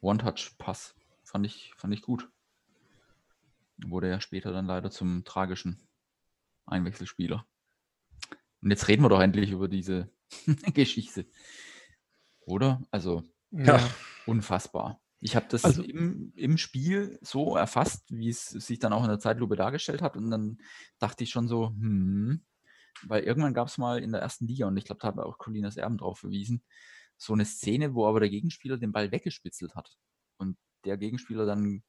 One-Touch-Pass. 0.00 0.94
Fand 1.24 1.46
ich, 1.46 1.72
fand 1.76 1.94
ich 1.94 2.02
gut. 2.02 2.28
Wurde 3.78 4.10
ja 4.10 4.20
später 4.20 4.52
dann 4.52 4.66
leider 4.66 4.90
zum 4.90 5.24
tragischen 5.24 5.80
Einwechselspieler. 6.66 7.46
Und 8.62 8.70
jetzt 8.70 8.88
reden 8.88 9.02
wir 9.02 9.08
doch 9.08 9.20
endlich 9.20 9.50
über 9.50 9.68
diese 9.68 10.10
Geschichte. 10.74 11.26
Oder? 12.46 12.82
Also, 12.90 13.24
ja. 13.50 13.80
unfassbar. 14.26 15.00
Ich 15.20 15.36
habe 15.36 15.46
das 15.50 15.64
also, 15.64 15.82
im, 15.82 16.32
im 16.34 16.56
Spiel 16.56 17.18
so 17.20 17.56
erfasst, 17.56 18.04
wie 18.10 18.30
es 18.30 18.46
sich 18.46 18.78
dann 18.78 18.92
auch 18.92 19.02
in 19.02 19.10
der 19.10 19.18
Zeitlupe 19.18 19.54
dargestellt 19.54 20.00
hat. 20.00 20.16
Und 20.16 20.30
dann 20.30 20.58
dachte 20.98 21.24
ich 21.24 21.30
schon 21.30 21.46
so, 21.46 21.68
hm, 21.68 22.42
weil 23.02 23.22
irgendwann 23.24 23.54
gab 23.54 23.68
es 23.68 23.76
mal 23.76 24.02
in 24.02 24.12
der 24.12 24.22
ersten 24.22 24.46
Liga, 24.46 24.66
und 24.66 24.76
ich 24.76 24.84
glaube, 24.84 25.00
da 25.00 25.08
hat 25.08 25.18
auch 25.18 25.38
Colinas 25.38 25.76
Erben 25.76 25.98
drauf 25.98 26.20
verwiesen, 26.20 26.64
so 27.18 27.34
eine 27.34 27.44
Szene, 27.44 27.94
wo 27.94 28.06
aber 28.06 28.20
der 28.20 28.30
Gegenspieler 28.30 28.78
den 28.78 28.92
Ball 28.92 29.12
weggespitzelt 29.12 29.74
hat 29.74 29.98
und 30.38 30.56
der 30.86 30.96
Gegenspieler 30.96 31.44
dann 31.44 31.82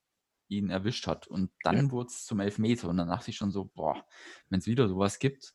ihn 0.50 0.70
erwischt 0.70 1.08
hat. 1.08 1.28
Und 1.28 1.52
dann 1.64 1.86
ja. 1.86 1.92
wurde 1.92 2.10
es 2.10 2.26
zum 2.26 2.42
Elfmeter 2.42 2.90
und 2.90 2.98
dann 2.98 3.08
dachte 3.08 3.32
ich 3.32 3.38
schon 3.38 3.52
so, 3.52 3.72
boah, 3.74 4.06
wenn 4.50 4.60
es 4.60 4.68
wieder 4.68 4.90
sowas 4.90 5.20
gibt, 5.20 5.54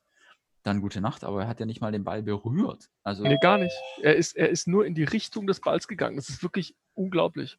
dann 0.67 0.81
gute 0.81 1.01
Nacht, 1.01 1.25
aber 1.25 1.43
er 1.43 1.49
hat 1.49 1.61
ja 1.61 1.67
nicht 1.67 1.81
mal 1.81 1.93
den 1.93 2.05
Ball 2.05 2.23
berührt. 2.23 2.89
Also, 3.03 3.23
nee, 3.23 3.39
gar 3.41 3.59
nicht. 3.59 3.75
Er 4.03 4.17
ist, 4.17 4.37
er 4.37 4.49
ist 4.49 4.67
nur 4.67 4.85
in 4.87 4.95
die 4.95 5.05
Richtung 5.05 5.47
des 5.47 5.61
Balls 5.61 5.89
gegangen. 5.89 6.17
Das 6.17 6.29
ist 6.29 6.43
wirklich 6.43 6.75
unglaublich. 6.95 7.59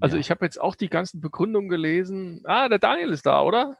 Also 0.00 0.16
ja. 0.16 0.20
ich 0.20 0.30
habe 0.30 0.44
jetzt 0.44 0.60
auch 0.60 0.74
die 0.76 0.88
ganzen 0.88 1.20
Begründungen 1.20 1.68
gelesen. 1.68 2.42
Ah, 2.44 2.68
der 2.68 2.78
Daniel 2.78 3.10
ist 3.10 3.26
da, 3.26 3.42
oder? 3.42 3.76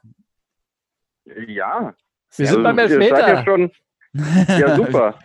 Ja, 1.25 1.95
wir 2.35 2.47
sind 2.47 2.63
beim 2.63 2.77
Elfmeter. 2.77 3.27
Ja, 3.27 3.43
schon, 3.43 3.71
ja, 4.13 4.75
super. 4.75 5.19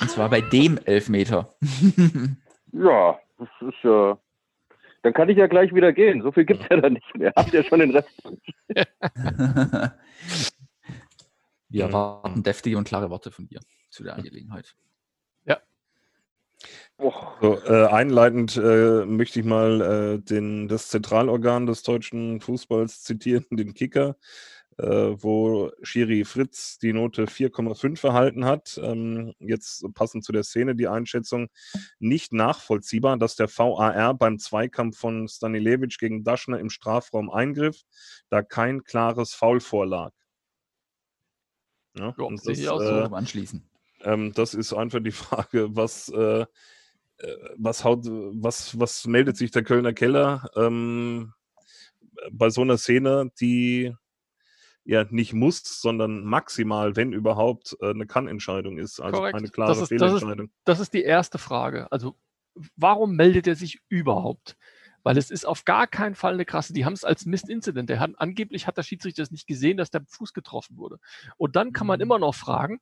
Und 0.00 0.10
zwar 0.10 0.28
bei 0.30 0.40
dem 0.40 0.78
Elfmeter. 0.84 1.54
ja, 2.72 3.18
das 3.38 3.48
ist 3.60 3.82
ja. 3.82 4.12
Äh, 4.12 4.16
dann 5.02 5.12
kann 5.12 5.28
ich 5.28 5.36
ja 5.36 5.46
gleich 5.48 5.74
wieder 5.74 5.92
gehen. 5.92 6.22
So 6.22 6.32
viel 6.32 6.46
gibt 6.46 6.62
es 6.62 6.68
ja 6.70 6.80
dann 6.80 6.94
nicht 6.94 7.16
mehr. 7.16 7.32
Habt 7.36 7.52
ihr 7.52 7.62
schon 7.62 7.80
den 7.80 7.90
Rest? 7.90 8.08
Wir 11.74 11.84
erwarten 11.86 12.42
deftige 12.42 12.78
und 12.78 12.86
klare 12.86 13.10
Worte 13.10 13.30
von 13.30 13.46
dir 13.46 13.60
zu 13.90 14.04
der 14.04 14.14
Angelegenheit. 14.14 14.74
Ja. 15.44 15.60
So, 17.40 17.58
äh, 17.64 17.86
einleitend 17.86 18.56
äh, 18.56 19.04
möchte 19.04 19.40
ich 19.40 19.46
mal 19.46 19.80
äh, 19.80 20.18
den, 20.20 20.68
das 20.68 20.88
Zentralorgan 20.88 21.66
des 21.66 21.82
deutschen 21.82 22.40
Fußballs 22.40 23.02
zitieren, 23.02 23.44
den 23.50 23.74
Kicker 23.74 24.16
äh, 24.78 24.86
wo 24.86 25.70
Schiri 25.82 26.24
Fritz 26.24 26.78
die 26.78 26.92
Note 26.92 27.26
4,5 27.26 28.06
erhalten 28.06 28.44
hat. 28.44 28.78
Ähm, 28.82 29.34
jetzt 29.38 29.84
passend 29.94 30.24
zu 30.24 30.32
der 30.32 30.42
Szene 30.42 30.74
die 30.74 30.88
Einschätzung 30.88 31.48
nicht 31.98 32.32
nachvollziehbar, 32.32 33.16
dass 33.18 33.36
der 33.36 33.48
VAR 33.48 34.14
beim 34.14 34.38
Zweikampf 34.38 34.98
von 34.98 35.28
Stanilevic 35.28 35.98
gegen 35.98 36.24
Daschner 36.24 36.58
im 36.58 36.70
Strafraum 36.70 37.30
eingriff, 37.30 37.82
da 38.30 38.42
kein 38.42 38.84
klares 38.84 39.34
Foul 39.34 39.60
vorlag. 39.60 40.12
Ja, 41.96 42.14
jo, 42.18 42.30
das, 42.30 42.46
ich 42.58 42.68
auch 42.68 42.80
so 42.80 42.84
äh, 42.84 43.08
anschließen. 43.12 43.62
Ähm, 44.02 44.32
das 44.32 44.54
ist 44.54 44.72
einfach 44.72 45.00
die 45.00 45.10
Frage, 45.12 45.74
was, 45.76 46.08
äh, 46.08 46.42
äh, 46.42 46.46
was, 47.56 47.84
haut, 47.84 48.04
was, 48.04 48.78
was 48.78 49.06
meldet 49.06 49.36
sich 49.36 49.50
der 49.50 49.62
Kölner 49.62 49.92
Keller 49.92 50.50
ähm, 50.56 51.32
bei 52.30 52.50
so 52.50 52.62
einer 52.62 52.78
Szene, 52.78 53.30
die 53.40 53.94
ja 54.84 55.06
nicht 55.08 55.32
muss, 55.32 55.62
sondern 55.80 56.24
maximal, 56.24 56.94
wenn 56.96 57.12
überhaupt, 57.12 57.76
äh, 57.80 57.90
eine 57.90 58.06
Kann-Entscheidung 58.06 58.78
ist. 58.78 59.00
Also 59.00 59.18
Korrekt. 59.18 59.36
eine 59.36 59.48
klare 59.48 59.70
das 59.70 59.82
ist, 59.82 59.88
Fehlentscheidung. 59.88 60.46
Das 60.46 60.46
ist, 60.46 60.62
das 60.64 60.80
ist 60.80 60.94
die 60.94 61.02
erste 61.02 61.38
Frage. 61.38 61.90
Also 61.90 62.16
warum 62.76 63.16
meldet 63.16 63.46
er 63.46 63.56
sich 63.56 63.80
überhaupt? 63.88 64.56
Weil 65.04 65.16
es 65.16 65.30
ist 65.30 65.46
auf 65.46 65.64
gar 65.64 65.86
keinen 65.86 66.16
Fall 66.16 66.34
eine 66.34 66.44
krasse, 66.44 66.72
die 66.72 66.84
haben 66.84 66.94
es 66.94 67.04
als 67.04 67.26
Mist-Incident. 67.26 67.88
Der 67.88 68.00
hat, 68.00 68.10
angeblich 68.16 68.66
hat 68.66 68.76
der 68.76 68.82
Schiedsrichter 68.82 69.22
das 69.22 69.30
nicht 69.30 69.46
gesehen, 69.46 69.76
dass 69.76 69.90
der 69.90 70.02
Fuß 70.08 70.32
getroffen 70.32 70.76
wurde. 70.76 70.98
Und 71.36 71.54
dann 71.54 71.72
kann 71.72 71.86
man 71.86 71.98
mhm. 71.98 72.02
immer 72.02 72.18
noch 72.18 72.34
fragen, 72.34 72.80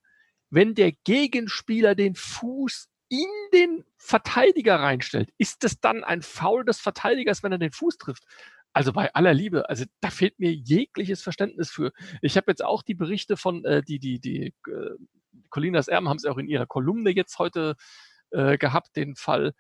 wenn 0.48 0.74
der 0.74 0.92
Gegenspieler 0.92 1.94
den 1.94 2.14
Fuß 2.14 2.88
in 3.08 3.28
den 3.52 3.85
Verteidiger 3.98 4.76
reinstellt, 4.76 5.30
ist 5.37 5.64
es 5.64 5.80
dann 5.80 6.02
ein 6.02 6.22
Foul 6.22 6.64
des 6.64 6.80
Verteidigers, 6.80 7.42
wenn 7.42 7.52
er 7.52 7.58
den 7.58 7.72
Fuß 7.72 7.98
trifft? 7.98 8.24
Also 8.72 8.92
bei 8.92 9.12
aller 9.14 9.35
Liebe, 9.35 9.68
also 9.68 9.85
da 10.00 10.08
fehlt 10.08 10.38
mir 10.38 10.52
jegliches 10.52 11.22
Verständnis 11.22 11.70
für. 11.70 11.92
Ich 12.22 12.38
habe 12.38 12.50
jetzt 12.50 12.64
auch 12.64 12.82
die 12.82 12.94
Berichte 12.94 13.37
von, 13.37 13.64
äh, 13.66 13.82
die, 13.82 13.98
die, 13.98 14.18
die, 14.18 14.54
äh, 14.66 14.90
Colinas 15.50 15.88
Erben 15.88 16.08
haben 16.08 16.16
es 16.16 16.24
auch 16.24 16.38
in 16.38 16.48
ihrer 16.48 16.66
Kolumne 16.66 17.11
jetzt 17.11 17.38
heute 17.38 17.76
äh, 18.30 18.56
gehabt, 18.56 18.96
den 18.96 19.14
Fall. 19.14 19.52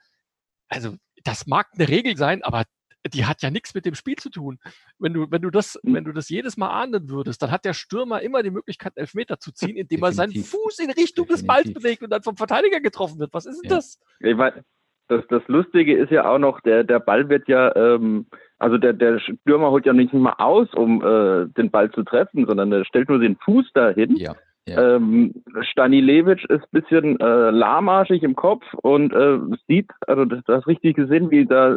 Also 0.68 0.96
das 1.24 1.46
mag 1.46 1.68
eine 1.74 1.88
Regel 1.88 2.16
sein, 2.16 2.42
aber 2.42 2.64
die 3.12 3.24
hat 3.24 3.42
ja 3.42 3.50
nichts 3.50 3.74
mit 3.74 3.84
dem 3.84 3.94
Spiel 3.94 4.16
zu 4.16 4.30
tun. 4.30 4.58
Wenn 4.98 5.12
du, 5.12 5.30
wenn 5.30 5.42
du 5.42 5.50
das, 5.50 5.78
hm. 5.82 5.94
wenn 5.94 6.04
du 6.04 6.12
das 6.12 6.28
jedes 6.28 6.56
Mal 6.56 6.70
ahnden 6.70 7.08
würdest, 7.08 7.42
dann 7.42 7.50
hat 7.50 7.64
der 7.64 7.74
Stürmer 7.74 8.20
immer 8.22 8.42
die 8.42 8.50
Möglichkeit, 8.50 8.92
Elfmeter 8.96 9.38
zu 9.38 9.52
ziehen, 9.52 9.76
indem 9.76 10.02
er 10.02 10.12
seinen 10.12 10.32
Fuß 10.32 10.78
in 10.78 10.90
Richtung 10.90 11.26
Definitiv. 11.26 11.28
des 11.28 11.46
Balls 11.46 11.72
bewegt 11.72 12.02
und 12.02 12.10
dann 12.10 12.22
vom 12.22 12.36
Verteidiger 12.36 12.80
getroffen 12.80 13.18
wird. 13.18 13.34
Was 13.34 13.46
ist 13.46 13.62
denn 13.62 13.70
ja. 13.70 13.76
das? 13.76 13.98
Ich 14.20 14.36
mein, 14.36 14.64
das? 15.08 15.24
Das 15.28 15.42
Lustige 15.48 15.96
ist 15.96 16.10
ja 16.10 16.30
auch 16.30 16.38
noch, 16.38 16.60
der, 16.60 16.84
der 16.84 17.00
Ball 17.00 17.28
wird 17.28 17.48
ja 17.48 17.74
ähm, 17.74 18.26
also 18.62 18.78
der, 18.78 18.92
der 18.92 19.18
Stürmer 19.18 19.72
holt 19.72 19.86
ja 19.86 19.92
nicht 19.92 20.12
mal 20.12 20.34
aus, 20.38 20.72
um 20.72 21.02
äh, 21.02 21.48
den 21.48 21.72
Ball 21.72 21.90
zu 21.90 22.04
treffen, 22.04 22.46
sondern 22.46 22.70
er 22.70 22.84
stellt 22.84 23.08
nur 23.08 23.18
den 23.18 23.36
Fuß 23.44 23.72
dahin. 23.74 24.14
Ja. 24.14 24.36
Ja. 24.66 24.96
Ähm, 24.96 25.42
Stanilevic 25.62 26.44
ist 26.44 26.62
ein 26.62 26.80
bisschen 26.80 27.20
äh, 27.20 27.50
lahmarschig 27.50 28.22
im 28.22 28.36
Kopf 28.36 28.64
und 28.82 29.12
äh, 29.12 29.38
sieht, 29.66 29.90
also 30.06 30.24
du 30.24 30.40
hast 30.46 30.68
richtig 30.68 30.94
gesehen, 30.96 31.30
wie 31.32 31.46
da 31.46 31.76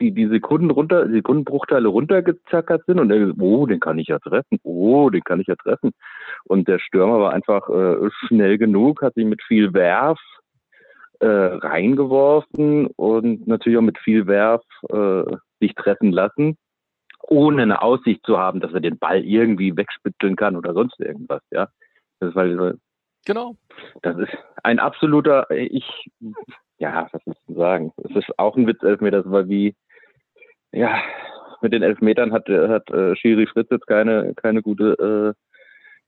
die, 0.00 0.12
die 0.12 0.26
Sekunden 0.26 0.70
runter, 0.70 1.08
Sekundenbruchteile 1.08 1.88
runtergezackert 1.88 2.84
sind 2.86 3.00
und 3.00 3.10
er 3.10 3.32
oh, 3.40 3.66
den 3.66 3.80
kann 3.80 3.98
ich 3.98 4.08
ja 4.08 4.18
treffen, 4.18 4.58
oh, 4.62 5.10
den 5.10 5.22
kann 5.22 5.40
ich 5.40 5.46
ja 5.46 5.56
treffen. 5.56 5.92
Und 6.44 6.68
der 6.68 6.78
Stürmer 6.78 7.20
war 7.20 7.32
einfach 7.32 7.68
äh, 7.68 8.10
schnell 8.26 8.58
genug, 8.58 9.02
hat 9.02 9.14
sich 9.14 9.24
mit 9.24 9.42
viel 9.42 9.72
Werf 9.72 10.18
äh, 11.20 11.26
reingeworfen 11.26 12.86
und 12.96 13.46
natürlich 13.46 13.78
auch 13.78 13.82
mit 13.82 13.98
viel 13.98 14.26
Werf 14.26 14.62
äh, 14.90 15.36
sich 15.60 15.74
treffen 15.74 16.12
lassen, 16.12 16.56
ohne 17.22 17.62
eine 17.62 17.82
Aussicht 17.82 18.24
zu 18.24 18.38
haben, 18.38 18.60
dass 18.60 18.72
er 18.72 18.80
den 18.80 18.98
Ball 18.98 19.24
irgendwie 19.24 19.76
wegspitzeln 19.76 20.36
kann 20.36 20.56
oder 20.56 20.74
sonst 20.74 21.00
irgendwas, 21.00 21.42
ja. 21.50 21.68
Das 22.20 22.30
ist 22.30 22.34
weil, 22.34 22.78
genau. 23.24 23.56
Das 24.02 24.16
ist 24.18 24.36
ein 24.62 24.78
absoluter, 24.78 25.50
ich, 25.50 26.10
ja, 26.78 27.08
was 27.12 27.24
muss 27.26 27.36
ich 27.46 27.56
sagen? 27.56 27.92
Es 28.04 28.16
ist 28.16 28.38
auch 28.38 28.56
ein 28.56 28.66
Witz, 28.66 28.82
Elfmeter, 28.82 29.22
das 29.22 29.32
war 29.32 29.48
wie, 29.48 29.76
ja, 30.72 31.00
mit 31.60 31.72
den 31.72 31.82
Elfmetern 31.82 32.32
hat, 32.32 32.48
hat 32.48 32.90
äh, 32.90 33.16
Schiri 33.16 33.46
Fritz 33.46 33.68
jetzt 33.70 33.86
keine, 33.86 34.34
keine 34.34 34.62
gute, 34.62 35.34
äh, 35.36 35.58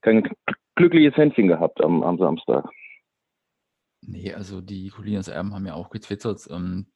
kein 0.01 0.29
glückliches 0.75 1.15
Händchen 1.17 1.47
gehabt 1.47 1.81
am, 1.81 2.03
am 2.03 2.17
Samstag. 2.17 2.69
Nee, 4.01 4.33
also 4.33 4.61
die 4.61 4.89
Colinas 4.89 5.27
Erben 5.27 5.53
haben 5.53 5.65
ja 5.65 5.75
auch 5.75 5.89
getwittert, 5.89 6.47
ähm, 6.49 6.87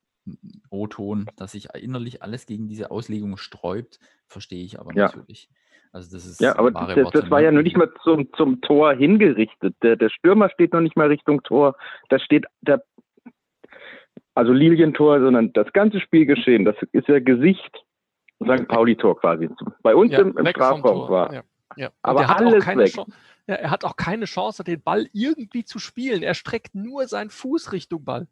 O-Ton, 0.71 1.27
dass 1.35 1.51
sich 1.51 1.67
innerlich 1.75 2.23
alles 2.23 2.47
gegen 2.47 2.67
diese 2.67 2.89
Auslegung 2.89 3.37
sträubt, 3.37 3.99
verstehe 4.27 4.63
ich 4.63 4.79
aber 4.79 4.93
ja. 4.93 5.05
natürlich. 5.05 5.49
Also 5.95 6.13
das 6.13 6.25
ist 6.25 6.41
ja, 6.41 6.59
aber 6.59 6.71
das, 6.71 7.09
das, 7.11 7.31
war 7.31 7.39
ja 7.39 7.53
noch 7.53 7.61
nicht 7.61 7.77
mal 7.77 7.89
zum, 8.03 8.27
zum 8.33 8.59
Tor 8.59 8.93
hingerichtet. 8.93 9.77
Der, 9.81 9.95
der 9.95 10.09
Stürmer 10.09 10.49
steht 10.49 10.73
noch 10.73 10.81
nicht 10.81 10.97
mal 10.97 11.07
Richtung 11.07 11.41
Tor. 11.43 11.77
Da 12.09 12.19
steht 12.19 12.43
der, 12.59 12.83
also 14.33 14.51
Lilientor, 14.51 15.21
sondern 15.21 15.53
das 15.53 15.71
ganze 15.71 16.01
Spielgeschehen, 16.01 16.65
das 16.65 16.75
ist 16.91 17.07
ja 17.07 17.19
Gesicht 17.19 17.85
St. 18.43 18.67
Pauli-Tor 18.67 19.21
quasi. 19.21 19.49
Bei 19.83 19.95
uns 19.95 20.11
ja, 20.11 20.19
im, 20.19 20.37
im 20.37 20.45
Strafraum 20.47 21.07
war. 21.09 21.33
Ja, 21.33 21.43
ja. 21.77 21.91
Aber 22.01 22.29
alles 22.29 22.67
weg. 22.67 22.91
Chance, 22.91 23.13
ja, 23.47 23.55
er 23.55 23.71
hat 23.71 23.85
auch 23.85 23.95
keine 23.95 24.25
Chance, 24.25 24.65
den 24.65 24.81
Ball 24.81 25.07
irgendwie 25.13 25.63
zu 25.63 25.79
spielen. 25.79 26.23
Er 26.23 26.33
streckt 26.33 26.75
nur 26.75 27.07
seinen 27.07 27.29
Fuß 27.29 27.71
Richtung 27.71 28.03
Ball. 28.03 28.27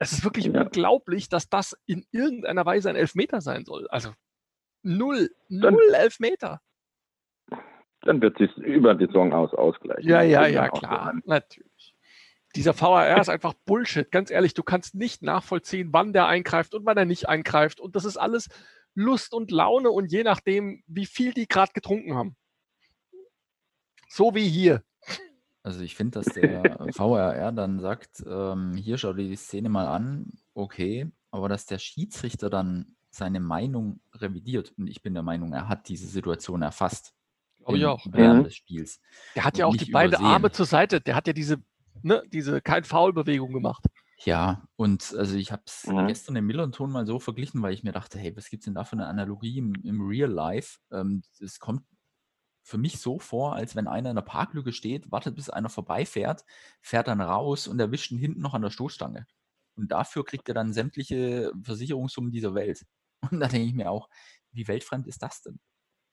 Es 0.00 0.10
ist 0.10 0.24
wirklich 0.24 0.46
ja. 0.46 0.62
unglaublich, 0.62 1.28
dass 1.28 1.48
das 1.48 1.78
in 1.86 2.04
irgendeiner 2.10 2.66
Weise 2.66 2.90
ein 2.90 2.96
Elfmeter 2.96 3.40
sein 3.40 3.64
soll. 3.64 3.86
Also 3.86 4.10
null, 4.82 5.30
null 5.48 5.90
dann, 5.92 6.00
Elfmeter. 6.00 6.60
Dann 8.04 8.20
wird 8.20 8.38
sich 8.38 8.54
über 8.58 8.94
die 8.94 9.06
Saison 9.06 9.32
aus 9.32 9.52
ausgleichen. 9.54 10.08
Ja, 10.08 10.22
ja, 10.22 10.46
ja, 10.46 10.68
klar, 10.68 11.14
natürlich. 11.24 11.94
Dieser 12.54 12.78
VAR 12.78 13.20
ist 13.20 13.28
einfach 13.28 13.54
Bullshit. 13.64 14.10
Ganz 14.12 14.30
ehrlich, 14.30 14.54
du 14.54 14.62
kannst 14.62 14.94
nicht 14.94 15.22
nachvollziehen, 15.22 15.88
wann 15.92 16.12
der 16.12 16.26
eingreift 16.26 16.74
und 16.74 16.86
wann 16.86 16.96
er 16.96 17.04
nicht 17.04 17.28
eingreift. 17.28 17.80
Und 17.80 17.96
das 17.96 18.04
ist 18.04 18.16
alles 18.16 18.48
Lust 18.94 19.34
und 19.34 19.50
Laune 19.50 19.90
und 19.90 20.12
je 20.12 20.22
nachdem, 20.22 20.82
wie 20.86 21.06
viel 21.06 21.32
die 21.32 21.48
gerade 21.48 21.72
getrunken 21.72 22.14
haben. 22.14 22.36
So 24.08 24.34
wie 24.34 24.48
hier. 24.48 24.82
Also 25.64 25.80
ich 25.80 25.96
finde, 25.96 26.20
dass 26.20 26.32
der 26.34 26.62
VRR 26.92 27.50
dann 27.50 27.80
sagt, 27.80 28.22
ähm, 28.26 28.74
hier 28.76 28.98
schau 28.98 29.12
dir 29.14 29.28
die 29.28 29.36
Szene 29.36 29.68
mal 29.68 29.88
an, 29.88 30.32
okay, 30.52 31.10
aber 31.30 31.48
dass 31.48 31.66
der 31.66 31.78
Schiedsrichter 31.78 32.50
dann 32.50 32.94
seine 33.10 33.40
Meinung 33.40 34.00
revidiert 34.14 34.72
und 34.76 34.88
ich 34.88 35.02
bin 35.02 35.14
der 35.14 35.22
Meinung, 35.22 35.52
er 35.52 35.68
hat 35.68 35.88
diese 35.88 36.06
Situation 36.06 36.62
erfasst. 36.62 37.14
Glaube 37.64 37.78
ich 37.78 37.86
auch. 37.86 38.06
Während 38.10 38.40
mhm. 38.40 38.44
des 38.44 38.56
Spiels. 38.56 39.00
Der 39.34 39.44
hat 39.44 39.58
ja 39.58 39.66
auch 39.66 39.76
die 39.76 39.90
beiden 39.90 40.16
Arme 40.16 40.52
zur 40.52 40.66
Seite, 40.66 41.00
der 41.00 41.16
hat 41.16 41.26
ja 41.26 41.32
diese, 41.32 41.58
ne, 42.02 42.22
diese 42.32 42.60
kein 42.60 42.84
Foul-Bewegung 42.84 43.52
gemacht. 43.52 43.84
Ja, 44.24 44.66
und 44.76 45.14
also 45.18 45.36
ich 45.36 45.52
habe 45.52 45.62
es 45.66 45.86
mhm. 45.86 46.06
gestern 46.06 46.36
im 46.36 46.46
Millanton 46.46 46.90
mal 46.90 47.06
so 47.06 47.18
verglichen, 47.18 47.60
weil 47.62 47.74
ich 47.74 47.82
mir 47.82 47.92
dachte, 47.92 48.18
hey, 48.18 48.34
was 48.36 48.48
gibt 48.48 48.62
es 48.62 48.64
denn 48.64 48.74
da 48.74 48.84
für 48.84 48.94
eine 48.94 49.06
Analogie 49.06 49.58
im, 49.58 49.74
im 49.82 50.00
Real 50.00 50.30
Life? 50.30 50.78
Ähm, 50.92 51.22
es 51.40 51.58
kommt 51.58 51.82
für 52.62 52.78
mich 52.78 52.98
so 52.98 53.18
vor, 53.18 53.54
als 53.54 53.76
wenn 53.76 53.86
einer 53.86 54.10
in 54.10 54.16
der 54.16 54.22
Parklücke 54.22 54.72
steht, 54.72 55.12
wartet, 55.12 55.36
bis 55.36 55.50
einer 55.50 55.68
vorbeifährt, 55.68 56.44
fährt 56.80 57.08
dann 57.08 57.20
raus 57.20 57.68
und 57.68 57.78
erwischt 57.78 58.10
ihn 58.10 58.18
hinten 58.18 58.40
noch 58.40 58.54
an 58.54 58.62
der 58.62 58.70
Stoßstange. 58.70 59.26
Und 59.76 59.92
dafür 59.92 60.24
kriegt 60.24 60.48
er 60.48 60.54
dann 60.54 60.72
sämtliche 60.72 61.52
Versicherungssummen 61.62 62.30
dieser 62.30 62.54
Welt. 62.54 62.86
Und 63.30 63.40
da 63.40 63.48
denke 63.48 63.66
ich 63.66 63.74
mir 63.74 63.90
auch, 63.90 64.08
wie 64.52 64.68
weltfremd 64.68 65.06
ist 65.06 65.22
das 65.22 65.42
denn? 65.42 65.58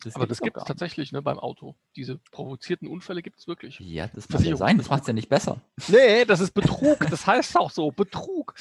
Das 0.04 0.16
Aber 0.16 0.26
das 0.26 0.42
gibt 0.42 0.58
es 0.58 0.64
tatsächlich 0.64 1.12
ne, 1.12 1.22
beim 1.22 1.38
Auto. 1.38 1.76
Diese 1.96 2.18
provozierten 2.32 2.88
Unfälle 2.88 3.22
gibt 3.22 3.40
es 3.40 3.48
wirklich. 3.48 3.80
Ja, 3.80 4.08
das 4.08 4.28
kann 4.28 4.44
ja 4.44 4.56
sein, 4.56 4.78
das 4.78 4.90
macht 4.90 5.02
es 5.02 5.08
ja 5.08 5.14
nicht 5.14 5.30
besser. 5.30 5.62
Nee, 5.88 6.26
das 6.26 6.40
ist 6.40 6.52
Betrug. 6.52 7.00
Das 7.10 7.28
heißt 7.28 7.58
auch 7.58 7.70
so, 7.70 7.92
Betrug. 7.92 8.56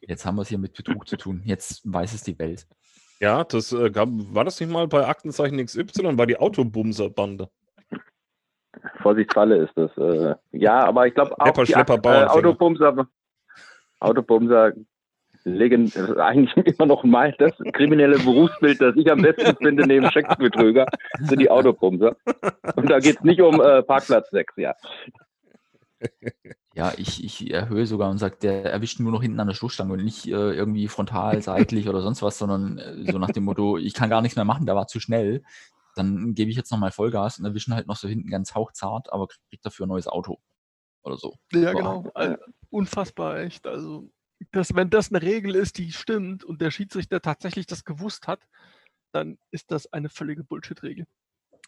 Jetzt 0.00 0.26
haben 0.26 0.36
wir 0.36 0.42
es 0.42 0.48
hier 0.48 0.58
mit 0.58 0.74
Betrug 0.74 1.08
zu 1.08 1.16
tun. 1.16 1.42
Jetzt 1.44 1.80
weiß 1.84 2.12
es 2.12 2.22
die 2.22 2.38
Welt. 2.38 2.66
Ja, 3.20 3.44
das 3.44 3.72
äh, 3.72 3.90
gab, 3.90 4.08
war 4.10 4.44
das 4.44 4.58
nicht 4.60 4.70
mal 4.70 4.88
bei 4.88 5.06
Aktenzeichen 5.06 5.64
XY, 5.64 6.18
war 6.18 6.26
die 6.26 6.38
Autobumser-Bande. 6.38 7.50
Vorsichtsfalle 9.02 9.56
ist 9.56 9.72
das. 9.76 9.96
Äh, 9.96 10.34
ja, 10.52 10.84
aber 10.84 11.06
ich 11.06 11.14
glaube 11.14 11.38
auch 11.38 11.64
die 11.64 11.76
Akt, 11.76 11.90
äh, 11.90 12.24
Autobumser, 12.24 13.06
Autobumser 14.00 14.72
legen 15.44 15.92
eigentlich 16.18 16.56
immer 16.78 16.86
noch 16.86 17.04
mal 17.04 17.34
das 17.38 17.52
kriminelle 17.72 18.18
Berufsbild, 18.18 18.80
das 18.80 18.96
ich 18.96 19.10
am 19.10 19.22
besten 19.22 19.56
finde, 19.56 19.86
neben 19.86 20.10
Scheckbetrüger, 20.10 20.86
sind 21.20 21.40
die 21.40 21.50
Autobumser. 21.50 22.16
Und 22.76 22.90
da 22.90 22.98
geht 22.98 23.16
es 23.16 23.22
nicht 23.22 23.40
um 23.40 23.60
äh, 23.60 23.82
Parkplatz 23.82 24.30
6, 24.30 24.54
ja. 24.56 24.74
Ja, 26.74 26.92
ich, 26.96 27.22
ich 27.24 27.52
erhöhe 27.52 27.86
sogar 27.86 28.10
und 28.10 28.18
sage, 28.18 28.36
der 28.40 28.64
erwischt 28.64 29.00
nur 29.00 29.12
noch 29.12 29.22
hinten 29.22 29.40
an 29.40 29.48
der 29.48 29.54
Stoßstange 29.54 29.92
und 29.92 30.04
nicht 30.04 30.26
äh, 30.26 30.30
irgendwie 30.30 30.88
frontal, 30.88 31.42
seitlich 31.42 31.88
oder 31.88 32.00
sonst 32.00 32.22
was, 32.22 32.38
sondern 32.38 32.78
äh, 32.78 33.10
so 33.10 33.18
nach 33.18 33.30
dem 33.30 33.44
Motto, 33.44 33.76
ich 33.76 33.92
kann 33.92 34.08
gar 34.08 34.22
nichts 34.22 34.36
mehr 34.36 34.44
machen, 34.44 34.66
der 34.66 34.76
war 34.76 34.86
zu 34.86 35.00
schnell. 35.00 35.42
Dann 35.96 36.34
gebe 36.34 36.50
ich 36.50 36.56
jetzt 36.56 36.70
nochmal 36.70 36.92
Vollgas 36.92 37.38
und 37.38 37.44
erwischen 37.44 37.74
halt 37.74 37.88
noch 37.88 37.96
so 37.96 38.08
hinten 38.08 38.30
ganz 38.30 38.54
hauchzart, 38.54 39.12
aber 39.12 39.26
kriegt 39.48 39.66
dafür 39.66 39.86
ein 39.86 39.88
neues 39.88 40.06
Auto. 40.06 40.38
Oder 41.02 41.16
so. 41.16 41.34
Ja, 41.52 41.72
genau. 41.72 42.08
Also, 42.14 42.36
unfassbar, 42.70 43.40
echt. 43.40 43.66
Also, 43.66 44.08
das, 44.52 44.74
wenn 44.74 44.90
das 44.90 45.10
eine 45.10 45.22
Regel 45.22 45.54
ist, 45.54 45.78
die 45.78 45.92
stimmt 45.92 46.44
und 46.44 46.60
der 46.60 46.70
Schiedsrichter 46.70 47.20
tatsächlich 47.20 47.66
das 47.66 47.84
gewusst 47.84 48.26
hat, 48.26 48.46
dann 49.12 49.38
ist 49.50 49.70
das 49.70 49.92
eine 49.92 50.08
völlige 50.08 50.44
Bullshit-Regel. 50.44 51.06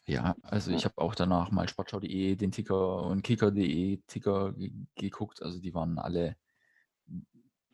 Ja, 0.06 0.34
also 0.42 0.72
ich 0.72 0.84
habe 0.84 0.98
auch 0.98 1.14
danach 1.14 1.50
mal 1.50 1.68
sportschau.de, 1.68 2.34
den 2.34 2.50
Ticker 2.50 3.02
und 3.04 3.22
kicker.de 3.22 4.00
Ticker 4.06 4.54
geguckt. 4.96 5.42
Also 5.42 5.60
die 5.60 5.74
waren 5.74 5.98
alle 5.98 6.36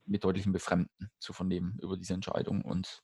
mit 0.04 0.24
deutlichem 0.24 0.52
Befremden 0.52 1.11
zu 1.18 1.32
vernehmen 1.32 1.78
über 1.82 1.96
diese 1.96 2.14
Entscheidung 2.14 2.62
und 2.62 3.02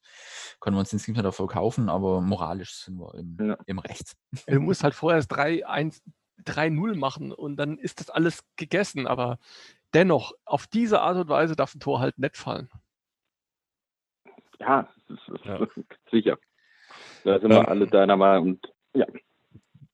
können 0.60 0.76
wir 0.76 0.80
uns 0.80 0.92
nicht 0.92 1.08
mehr 1.08 1.22
davor 1.22 1.48
kaufen, 1.48 1.88
aber 1.88 2.20
moralisch 2.20 2.74
sind 2.84 2.98
wir 2.98 3.14
im, 3.14 3.36
ja. 3.40 3.58
im 3.66 3.78
Recht. 3.78 4.14
Du 4.46 4.60
musst 4.60 4.82
halt 4.82 4.94
vorher 4.94 5.20
das 5.20 5.28
3-0 5.28 6.94
machen 6.96 7.32
und 7.32 7.56
dann 7.56 7.78
ist 7.78 8.00
das 8.00 8.10
alles 8.10 8.42
gegessen, 8.56 9.06
aber 9.06 9.38
dennoch, 9.94 10.32
auf 10.44 10.66
diese 10.66 11.00
Art 11.00 11.16
und 11.16 11.28
Weise 11.28 11.56
darf 11.56 11.74
ein 11.74 11.80
Tor 11.80 12.00
halt 12.00 12.18
nett 12.18 12.36
fallen. 12.36 12.68
Ja, 14.58 14.88
das 15.08 15.18
ist, 15.28 15.44
ja. 15.44 15.66
sicher. 16.10 16.38
Da 17.24 17.40
sind 17.40 17.50
wir 17.50 17.58
ähm, 17.58 17.66
alle 17.66 17.86
deiner 17.86 18.16
Meinung. 18.16 18.58
Ja. 18.94 19.06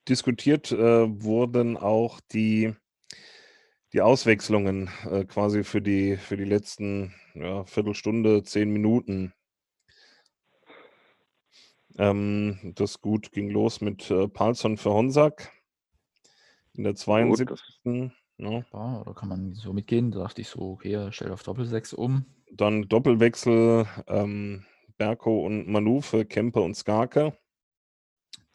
Diskutiert 0.09 0.73
äh, 0.73 1.23
wurden 1.23 1.77
auch 1.77 2.21
die, 2.33 2.75
die 3.93 4.01
Auswechslungen 4.01 4.91
äh, 5.11 5.25
quasi 5.25 5.65
für 5.65 5.81
die, 5.81 6.17
für 6.17 6.37
die 6.37 6.45
letzten 6.45 7.15
ja, 7.35 7.65
Viertelstunde, 7.65 8.43
zehn 8.43 8.71
Minuten. 8.71 9.33
Ähm, 11.99 12.73
das 12.77 13.01
gut 13.01 13.33
ging 13.33 13.51
los 13.51 13.81
mit 13.81 14.11
äh, 14.11 14.29
Palsson 14.29 14.77
für 14.77 14.91
Honsack 14.91 15.53
in 16.75 16.85
der 16.85 16.95
72. 16.95 17.47
Gut, 17.85 18.13
ja. 18.43 18.65
ja, 18.73 19.03
da 19.05 19.13
kann 19.13 19.29
man 19.29 19.55
so 19.55 19.73
mitgehen. 19.73 20.11
Da 20.11 20.21
dachte 20.21 20.41
ich 20.41 20.49
so, 20.49 20.73
okay, 20.73 20.93
er 20.93 21.13
stellt 21.13 21.31
auf 21.31 21.43
Doppelsechs 21.43 21.93
um. 21.93 22.25
Dann 22.53 22.89
Doppelwechsel 22.89 23.87
ähm, 24.07 24.65
Berko 24.99 25.47
und 25.47 25.69
Manu 25.69 26.01
für 26.01 26.25
Kempe 26.25 26.61
und 26.61 26.75
Skarke. 26.75 27.37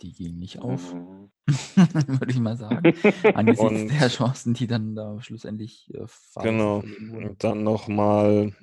Die 0.02 0.12
gehen 0.12 0.38
nicht 0.38 0.60
auf, 0.60 0.94
mhm. 0.94 1.32
würde 1.48 2.32
ich 2.32 2.40
mal 2.40 2.58
sagen. 2.58 2.94
Angesichts 3.34 3.64
und, 3.64 3.88
der 3.88 4.10
Chancen, 4.10 4.54
die 4.54 4.68
dann 4.68 4.96
da 4.96 5.22
schlussendlich 5.22 5.92
äh, 5.94 6.06
Genau. 6.44 6.80
Und 6.80 7.44
dann 7.44 7.64
nochmal 7.64 8.54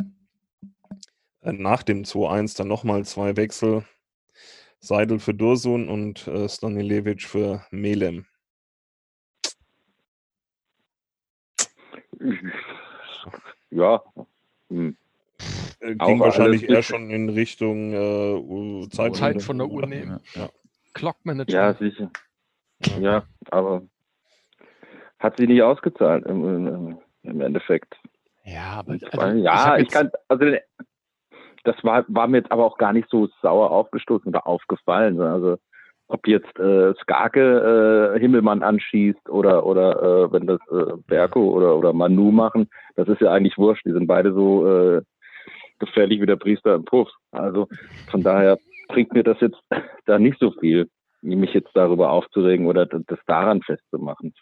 äh, 1.40 1.52
nach 1.52 1.82
dem 1.82 2.02
2-1 2.02 2.56
dann 2.58 2.68
nochmal 2.68 3.04
zwei 3.04 3.36
Wechsel. 3.36 3.84
Seidel 4.78 5.20
für 5.20 5.32
Dursun 5.32 5.88
und 5.88 6.26
äh, 6.26 6.48
Stanilevic 6.48 7.22
für 7.22 7.64
Melem. 7.70 8.26
Ja. 13.70 14.02
Hm. 14.68 14.96
Äh, 15.80 15.94
ging 15.94 16.20
wahrscheinlich 16.20 16.68
eher 16.68 16.82
schon 16.82 17.08
in 17.08 17.30
Richtung 17.30 17.92
äh, 17.92 18.88
Zeit, 18.90 19.16
Zeit 19.16 19.42
von 19.42 19.56
der 19.56 19.68
Uhr 19.68 19.86
nehmen. 19.86 20.20
Ja. 20.34 20.50
Clock-Manager. 20.92 21.52
Ja, 21.52 21.74
sicher. 21.74 22.10
Ja, 23.00 23.24
aber 23.50 23.82
hat 25.18 25.36
sie 25.38 25.46
nicht 25.46 25.62
ausgezahlt 25.62 26.26
im, 26.26 26.66
im, 26.66 26.98
im 27.22 27.40
Endeffekt. 27.40 27.96
Ja, 28.44 28.80
aber 28.80 28.98
also, 29.12 29.38
ja, 29.38 29.76
ich, 29.76 29.84
ich 29.84 29.88
kann, 29.90 30.10
also 30.28 30.44
das 31.64 31.76
war, 31.82 32.04
war 32.08 32.26
mir 32.26 32.38
jetzt 32.38 32.50
aber 32.52 32.66
auch 32.66 32.76
gar 32.76 32.92
nicht 32.92 33.08
so 33.08 33.28
sauer 33.40 33.70
aufgestoßen 33.70 34.28
oder 34.28 34.46
aufgefallen. 34.46 35.20
Also 35.20 35.58
ob 36.12 36.26
jetzt 36.28 36.58
äh, 36.58 36.94
Skarke 37.02 38.14
äh, 38.14 38.20
Himmelmann 38.20 38.62
anschießt 38.62 39.28
oder 39.30 39.64
oder 39.64 40.02
äh, 40.02 40.32
wenn 40.32 40.46
das 40.46 40.60
äh, 40.70 40.92
Berko 41.06 41.50
oder 41.50 41.76
oder 41.76 41.92
Manu 41.94 42.30
machen, 42.30 42.68
das 42.96 43.08
ist 43.08 43.20
ja 43.20 43.32
eigentlich 43.32 43.56
wurscht. 43.56 43.86
Die 43.86 43.92
sind 43.92 44.06
beide 44.06 44.32
so 44.34 44.66
äh, 44.68 45.02
gefährlich 45.78 46.20
wie 46.20 46.26
der 46.26 46.36
Priester 46.36 46.74
im 46.74 46.84
Puff. 46.84 47.08
Also 47.30 47.66
von 48.10 48.22
daher 48.22 48.58
bringt 48.88 49.14
mir 49.14 49.24
das 49.24 49.40
jetzt 49.40 49.58
da 50.06 50.18
nicht 50.18 50.38
so 50.38 50.50
viel, 50.52 50.88
mich 51.22 51.54
jetzt 51.54 51.70
darüber 51.74 52.10
aufzuregen 52.10 52.66
oder 52.66 52.84
das 52.84 53.18
daran 53.26 53.62
festzumachen. 53.62 54.34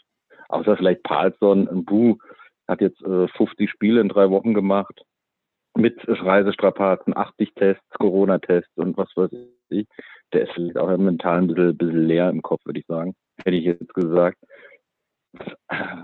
Außer 0.48 0.76
vielleicht 0.76 1.04
Palsson, 1.04 1.68
Bu 1.84 2.16
hat 2.66 2.80
jetzt 2.80 3.00
äh, 3.02 3.28
50 3.28 3.70
Spiele 3.70 4.00
in 4.00 4.08
drei 4.08 4.30
Wochen 4.30 4.54
gemacht. 4.54 5.02
mit 5.76 5.96
Reisestrapazen, 6.06 7.16
80 7.16 7.54
Tests, 7.54 7.88
Corona-Tests 7.90 8.76
und 8.76 8.96
was 8.96 9.08
weiß 9.16 9.30
ich. 9.68 9.86
Der 10.32 10.42
ist 10.42 10.52
vielleicht 10.52 10.78
auch 10.78 10.96
mental 10.96 11.38
ein 11.38 11.46
bisschen, 11.48 11.76
bisschen 11.76 12.06
leer 12.06 12.30
im 12.30 12.42
Kopf, 12.42 12.64
würde 12.64 12.80
ich 12.80 12.86
sagen. 12.86 13.14
Hätte 13.44 13.56
ich 13.56 13.64
jetzt 13.64 13.94
gesagt. 13.94 14.38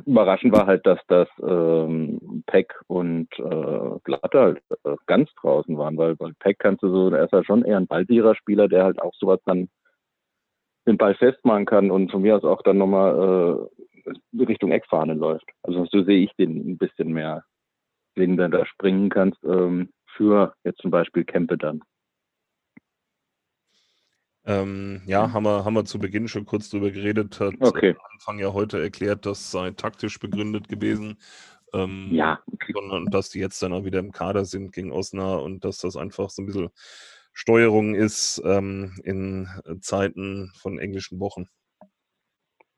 Überraschend 0.06 0.52
war 0.52 0.66
halt, 0.66 0.86
dass 0.86 1.00
das 1.08 1.28
ähm, 1.42 2.42
Peck 2.46 2.74
und 2.86 3.28
äh, 3.38 3.98
Glatter 4.04 4.40
halt 4.40 4.62
äh, 4.84 4.96
ganz 5.06 5.30
draußen 5.40 5.76
waren, 5.76 5.96
weil, 5.96 6.18
weil 6.20 6.32
Peck 6.38 6.60
kannst 6.60 6.82
du 6.82 6.88
so, 6.88 7.14
er 7.14 7.24
ist 7.24 7.32
halt 7.32 7.46
schon 7.46 7.64
eher 7.64 7.76
ein 7.76 7.88
ballsicherer 7.88 8.36
Spieler, 8.36 8.68
der 8.68 8.84
halt 8.84 9.02
auch 9.02 9.14
sowas 9.14 9.40
dann 9.44 9.68
den 10.86 10.96
Ball 10.96 11.16
festmachen 11.16 11.66
kann 11.66 11.90
und 11.90 12.12
von 12.12 12.22
mir 12.22 12.36
aus 12.36 12.44
auch 12.44 12.62
dann 12.62 12.78
nochmal 12.78 13.68
äh, 14.06 14.42
Richtung 14.44 14.70
Eckfahne 14.70 15.14
läuft. 15.14 15.50
Also 15.62 15.84
so 15.86 16.04
sehe 16.04 16.24
ich 16.24 16.32
den 16.36 16.70
ein 16.70 16.78
bisschen 16.78 17.12
mehr, 17.12 17.42
wen 18.14 18.36
du 18.36 18.48
da 18.48 18.64
springen 18.64 19.08
kannst 19.08 19.42
ähm, 19.44 19.90
für 20.16 20.54
jetzt 20.64 20.80
zum 20.80 20.92
Beispiel 20.92 21.24
Kempe 21.24 21.58
dann. 21.58 21.80
Ähm, 24.46 25.02
ja, 25.06 25.32
haben 25.32 25.42
wir, 25.42 25.64
haben 25.64 25.74
wir 25.74 25.84
zu 25.84 25.98
Beginn 25.98 26.28
schon 26.28 26.46
kurz 26.46 26.70
drüber 26.70 26.90
geredet. 26.90 27.40
Hat 27.40 27.54
okay. 27.60 27.90
am 27.90 28.06
Anfang 28.12 28.38
ja 28.38 28.52
heute 28.52 28.80
erklärt, 28.80 29.26
das 29.26 29.50
sei 29.50 29.72
taktisch 29.72 30.20
begründet 30.20 30.68
gewesen. 30.68 31.18
Ähm, 31.74 32.08
ja. 32.12 32.38
Sondern 32.72 33.06
dass 33.06 33.30
die 33.30 33.40
jetzt 33.40 33.60
dann 33.62 33.72
auch 33.72 33.84
wieder 33.84 33.98
im 33.98 34.12
Kader 34.12 34.44
sind 34.44 34.72
gegen 34.72 34.92
Osnabrück 34.92 35.44
und 35.44 35.64
dass 35.64 35.78
das 35.78 35.96
einfach 35.96 36.30
so 36.30 36.42
ein 36.42 36.46
bisschen 36.46 36.68
Steuerung 37.32 37.94
ist 37.94 38.40
ähm, 38.46 38.94
in 39.02 39.48
Zeiten 39.80 40.52
von 40.56 40.78
englischen 40.78 41.18
Wochen. 41.18 41.48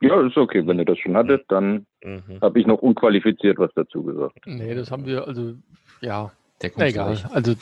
Ja, 0.01 0.27
ist 0.27 0.37
okay. 0.37 0.67
Wenn 0.67 0.79
ihr 0.79 0.85
das 0.85 0.99
schon 0.99 1.17
hattet, 1.17 1.45
dann 1.49 1.87
mhm. 2.03 2.41
habe 2.41 2.61
ich 2.61 2.67
noch 2.67 2.79
unqualifiziert 2.79 3.59
was 3.59 3.71
dazu 3.75 4.03
gesagt. 4.05 4.39
Nee, 4.47 4.75
das 4.75 4.91
haben 4.91 5.07
wir, 5.07 5.27
also, 5.27 5.55
ja. 6.01 6.33
Der 6.63 6.71
kommt 6.71 6.87
egal. 6.87 7.17
Also, 7.31 7.55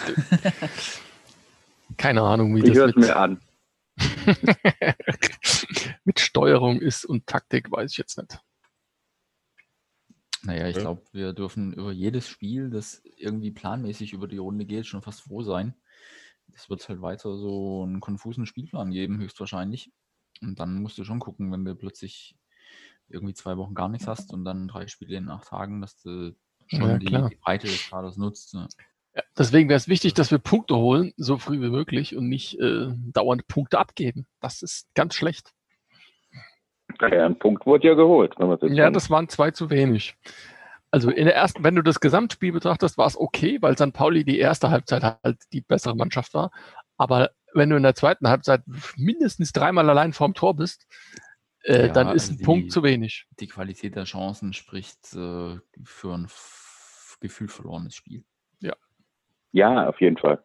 keine 1.99 2.23
Ahnung, 2.23 2.55
wie 2.57 2.61
ich 2.61 2.73
das 2.73 2.95
mit, 2.95 3.07
mir 3.07 3.16
an. 3.16 3.40
mit 6.04 6.20
Steuerung 6.20 6.80
ist 6.80 7.04
und 7.04 7.26
Taktik, 7.26 7.70
weiß 7.70 7.92
ich 7.92 7.98
jetzt 7.98 8.18
nicht. 8.18 8.40
Naja, 10.42 10.68
ich 10.68 10.76
glaube, 10.76 11.02
wir 11.12 11.32
dürfen 11.32 11.72
über 11.72 11.92
jedes 11.92 12.28
Spiel, 12.28 12.70
das 12.70 13.02
irgendwie 13.16 13.50
planmäßig 13.50 14.12
über 14.12 14.28
die 14.28 14.38
Runde 14.38 14.64
geht, 14.64 14.87
schon 14.87 15.02
fast 15.02 15.22
froh 15.22 15.42
sein. 15.42 15.74
Es 16.54 16.70
wird 16.70 16.88
halt 16.88 17.02
weiter 17.02 17.37
so 17.37 17.82
einen 17.82 18.00
konfusen 18.00 18.46
Spielplan 18.46 18.92
geben, 18.92 19.18
höchstwahrscheinlich. 19.18 19.92
Und 20.42 20.61
dann 20.61 20.82
musst 20.82 20.98
du 20.98 21.04
schon 21.04 21.18
gucken, 21.18 21.50
wenn 21.50 21.64
du 21.64 21.74
plötzlich 21.74 22.37
irgendwie 23.09 23.35
zwei 23.35 23.56
Wochen 23.56 23.74
gar 23.74 23.88
nichts 23.88 24.06
hast 24.06 24.32
und 24.32 24.44
dann 24.44 24.68
drei 24.68 24.87
Spiele 24.87 25.16
in 25.16 25.28
acht 25.28 25.48
Tagen, 25.48 25.80
dass 25.80 26.00
du 26.02 26.37
schon 26.66 26.80
ja, 26.80 26.98
die, 26.98 27.06
die, 27.06 27.37
Breite 27.37 27.66
des 27.66 27.88
Kaders 27.88 28.16
nutzt. 28.16 28.54
Ne? 28.54 28.68
Ja, 29.16 29.22
deswegen 29.38 29.70
wäre 29.70 29.79
es 29.79 29.88
wichtig, 29.88 30.12
dass 30.12 30.31
wir 30.31 30.38
Punkte 30.38 30.76
holen, 30.76 31.14
so 31.16 31.38
früh 31.38 31.61
wie 31.62 31.70
möglich 31.70 32.14
und 32.14 32.29
nicht 32.29 32.61
äh, 32.61 32.88
dauernd 33.12 33.48
Punkte 33.48 33.79
abgeben. 33.79 34.26
Das 34.40 34.62
ist 34.62 34.88
ganz 34.94 35.14
schlecht. 35.14 35.52
Ja, 37.00 37.24
ein 37.24 37.38
Punkt 37.38 37.64
wurde 37.64 37.88
ja 37.88 37.94
geholt. 37.94 38.35
ja, 38.62 38.90
das 38.90 39.09
waren 39.11 39.29
zwei 39.29 39.50
zu 39.50 39.70
wenig. 39.70 40.14
Also 40.90 41.11
in 41.11 41.24
der 41.24 41.35
ersten, 41.35 41.64
wenn 41.64 41.74
du 41.74 41.83
das 41.83 42.00
Gesamtspiel 42.00 42.52
betrachtest, 42.52 42.96
war 42.96 43.07
es 43.07 43.18
okay, 43.18 43.59
weil 43.61 43.76
St. 43.76 43.92
Pauli 43.92 44.24
die 44.24 44.38
erste 44.38 44.70
Halbzeit 44.70 45.02
halt 45.02 45.38
die 45.52 45.62
bessere 45.62 45.96
Mannschaft 45.96 46.35
war. 46.35 46.50
Aber 46.96 47.31
wenn 47.55 47.70
du 47.70 47.76
in 47.76 47.83
der 47.83 47.94
zweiten 47.94 48.29
Halbzeit 48.29 48.62
mindestens 48.96 49.52
dreimal 49.52 49.88
allein 49.88 50.12
vorm 50.12 50.35
Tor 50.35 50.55
bist, 50.55 50.87
äh, 51.64 51.87
ja, 51.87 51.92
dann 51.92 52.14
ist 52.14 52.31
ein 52.31 52.38
die, 52.38 52.44
Punkt 52.44 52.70
zu 52.70 52.83
wenig. 52.83 53.26
Die 53.40 53.48
Qualität 53.48 53.96
der 53.96 54.05
Chancen 54.05 54.52
spricht 54.52 55.14
äh, 55.14 55.59
für 55.85 56.14
ein 56.14 56.29
gefühl 57.20 57.48
verlorenes 57.48 57.94
Spiel. 57.94 58.24
Ja. 59.52 59.88
Auf 59.88 60.00
jeden 60.00 60.16
Fall. 60.16 60.42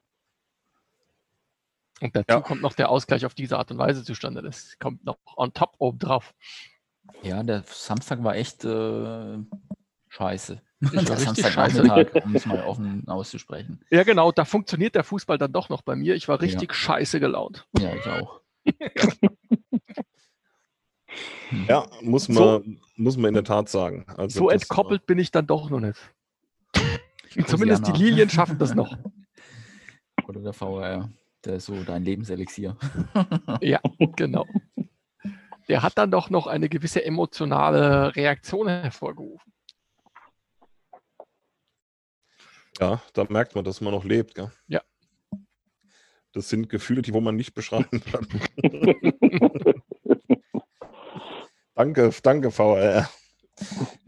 Und 2.02 2.16
dazu 2.16 2.26
ja. 2.30 2.42
kommt 2.42 2.62
noch 2.62 2.74
der 2.74 2.90
Ausgleich 2.90 3.26
auf 3.26 3.36
diese 3.36 3.58
Art 3.58 3.72
und 3.72 3.78
Weise 3.78 4.04
zustande. 4.04 4.42
Das 4.42 4.78
kommt 4.80 5.06
noch 5.06 5.18
on 5.38 5.54
top 5.54 5.76
oben 5.78 6.00
drauf. 6.00 6.34
Ja, 7.22 7.44
der 7.44 7.64
Samstag 7.68 8.24
war 8.24 8.36
echt 8.36 8.66
äh, 8.66 9.38
scheiße. 10.10 10.62
Ich 10.82 10.94
war 10.94 11.20
richtig 11.20 11.48
scheiße. 11.48 11.84
um 12.24 12.36
es 12.36 12.46
mal 12.48 12.64
offen 12.64 13.08
auszusprechen. 13.08 13.80
Ja, 13.92 14.04
genau, 14.04 14.32
da 14.32 14.46
funktioniert 14.46 14.96
der 14.96 15.04
Fußball 15.04 15.38
dann 15.38 15.54
doch 15.54 15.70
noch 15.70 15.84
bei 15.84 15.96
mir. 15.96 16.16
Ich 16.16 16.28
war 16.28 16.42
richtig 16.42 16.70
ja. 16.70 16.76
scheiße 16.76 17.20
gelaunt. 17.20 17.68
Ja, 17.78 17.94
ich 17.94 18.06
auch. 18.08 18.42
ja, 21.68 21.86
muss 22.02 22.30
man, 22.30 22.38
so, 22.38 22.64
muss 22.96 23.18
man 23.18 23.30
in 23.30 23.36
der 23.36 23.44
Tat 23.44 23.70
sagen. 23.70 24.06
Also 24.18 24.40
so 24.40 24.50
entkoppelt 24.50 25.02
war... 25.02 25.06
bin 25.06 25.20
ich 25.20 25.30
dann 25.30 25.46
doch 25.46 25.70
noch 25.70 25.80
nicht. 25.80 26.00
Zumindest 27.46 27.88
die 27.88 27.92
Lilien 27.92 28.30
schaffen 28.30 28.58
das 28.58 28.76
noch. 28.76 28.98
Oder 30.28 30.42
der 30.42 30.54
VR, 30.54 31.10
der 31.46 31.56
ist 31.56 31.66
so 31.66 31.84
dein 31.84 32.04
Lebenselixier. 32.04 32.78
ja, 33.62 33.80
genau. 34.16 34.46
Der 35.68 35.82
hat 35.82 35.98
dann 35.98 36.12
doch 36.12 36.30
noch 36.30 36.48
eine 36.48 36.70
gewisse 36.70 37.04
emotionale 37.04 38.16
Reaktion 38.16 38.68
hervorgerufen. 38.68 39.52
Ja, 42.80 43.02
da 43.14 43.26
merkt 43.30 43.56
man, 43.56 43.64
dass 43.64 43.82
man 43.82 43.94
noch 43.94 44.04
lebt. 44.04 44.36
Gell? 44.36 44.52
Ja. 44.68 44.82
Das 46.34 46.50
sind 46.50 46.70
Gefühle, 46.70 47.02
die 47.02 47.14
wo 47.14 47.22
man 47.22 47.36
nicht 47.36 47.54
beschreiben 47.54 48.02
kann. 48.12 48.28
danke, 51.76 52.12
danke, 52.24 52.52
VR. 52.52 53.10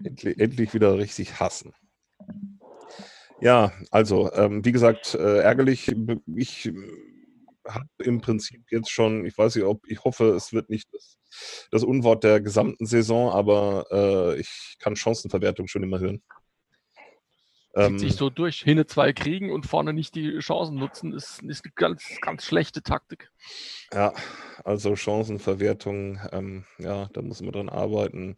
Endlich, 0.03 0.39
endlich 0.39 0.73
wieder 0.73 0.97
richtig 0.97 1.39
hassen. 1.39 1.73
Ja, 3.43 3.73
also, 3.91 4.31
ähm, 4.33 4.63
wie 4.63 4.71
gesagt, 4.71 5.15
äh, 5.15 5.39
ärgerlich. 5.39 5.93
Ich 6.33 6.71
habe 7.67 7.85
im 7.97 8.21
Prinzip 8.21 8.61
jetzt 8.71 8.89
schon, 8.89 9.25
ich 9.25 9.37
weiß 9.37 9.55
nicht, 9.55 9.65
ob, 9.65 9.85
ich 9.87 10.01
hoffe, 10.05 10.29
es 10.29 10.53
wird 10.53 10.69
nicht 10.69 10.87
das, 10.93 11.17
das 11.69 11.83
Unwort 11.83 12.23
der 12.23 12.39
gesamten 12.39 12.85
Saison, 12.85 13.31
aber 13.31 13.85
äh, 13.91 14.39
ich 14.39 14.77
kann 14.79 14.95
Chancenverwertung 14.95 15.67
schon 15.67 15.83
immer 15.83 15.99
hören. 15.99 16.21
Zieht 17.75 17.85
ähm, 17.85 17.99
sich 17.99 18.15
so 18.15 18.29
durch. 18.29 18.61
Hinne 18.61 18.85
zwei 18.85 19.11
kriegen 19.11 19.51
und 19.51 19.65
vorne 19.65 19.91
nicht 19.91 20.15
die 20.15 20.39
Chancen 20.39 20.75
nutzen, 20.75 21.11
ist, 21.11 21.43
ist 21.43 21.65
eine 21.65 21.73
ganz, 21.75 22.17
ganz 22.21 22.45
schlechte 22.45 22.81
Taktik. 22.81 23.29
Ja, 23.91 24.13
also 24.63 24.95
Chancenverwertung, 24.95 26.17
ähm, 26.31 26.63
ja, 26.77 27.09
da 27.11 27.21
muss 27.21 27.41
man 27.41 27.51
dran 27.51 27.69
arbeiten. 27.69 28.37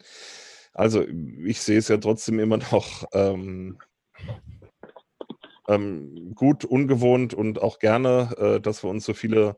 Also 0.72 1.06
ich 1.44 1.60
sehe 1.60 1.78
es 1.78 1.86
ja 1.86 1.98
trotzdem 1.98 2.40
immer 2.40 2.56
noch 2.56 3.04
ähm, 3.12 3.78
ähm, 5.68 6.34
gut, 6.34 6.64
ungewohnt 6.64 7.34
und 7.34 7.60
auch 7.60 7.78
gerne, 7.78 8.34
äh, 8.38 8.60
dass 8.60 8.82
wir 8.82 8.90
uns 8.90 9.04
so 9.04 9.14
viele 9.14 9.56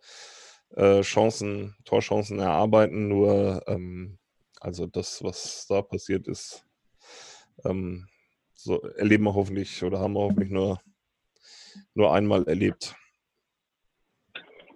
äh, 0.71 1.01
Chancen, 1.03 1.77
Torchancen 1.85 2.39
erarbeiten. 2.39 3.09
Nur, 3.09 3.63
ähm, 3.67 4.19
also 4.61 4.87
das, 4.87 5.23
was 5.23 5.67
da 5.69 5.83
passiert 5.83 6.29
ist, 6.29 6.65
ähm, 7.65 8.07
so 8.55 8.81
erleben 8.83 9.25
wir 9.25 9.35
hoffentlich 9.35 9.83
oder 9.83 10.01
haben 10.01 10.15
wir 10.15 10.21
hoffentlich 10.21 10.51
nur, 10.51 10.81
nur 11.95 12.13
einmal 12.13 12.47
erlebt. 12.49 12.97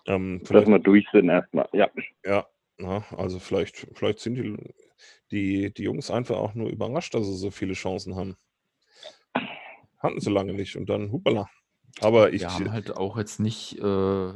Ähm, 0.06 0.42
Dass 0.48 0.66
wir 0.66 0.78
durch 0.78 1.06
sind 1.12 1.28
erstmal, 1.28 1.68
ja. 1.72 1.90
Ja, 2.24 2.46
na, 2.76 3.04
also 3.16 3.38
vielleicht, 3.38 3.86
vielleicht 3.94 4.18
sind 4.18 4.34
die, 4.34 4.56
die, 5.30 5.74
die 5.74 5.82
Jungs 5.82 6.10
einfach 6.10 6.36
auch 6.36 6.54
nur 6.54 6.68
überrascht, 6.68 7.14
dass 7.14 7.26
sie 7.26 7.36
so 7.36 7.50
viele 7.50 7.74
Chancen 7.74 8.16
haben. 8.16 8.36
Hatten 10.02 10.20
sie 10.20 10.30
lange 10.30 10.52
nicht 10.52 10.76
und 10.76 10.88
dann 10.88 11.12
hupala. 11.12 11.48
Aber 12.00 12.32
ich. 12.32 12.42
Wir 12.42 12.52
haben 12.52 12.72
halt 12.72 12.96
auch 12.96 13.16
jetzt 13.16 13.38
nicht, 13.38 13.78
äh, 13.78 14.32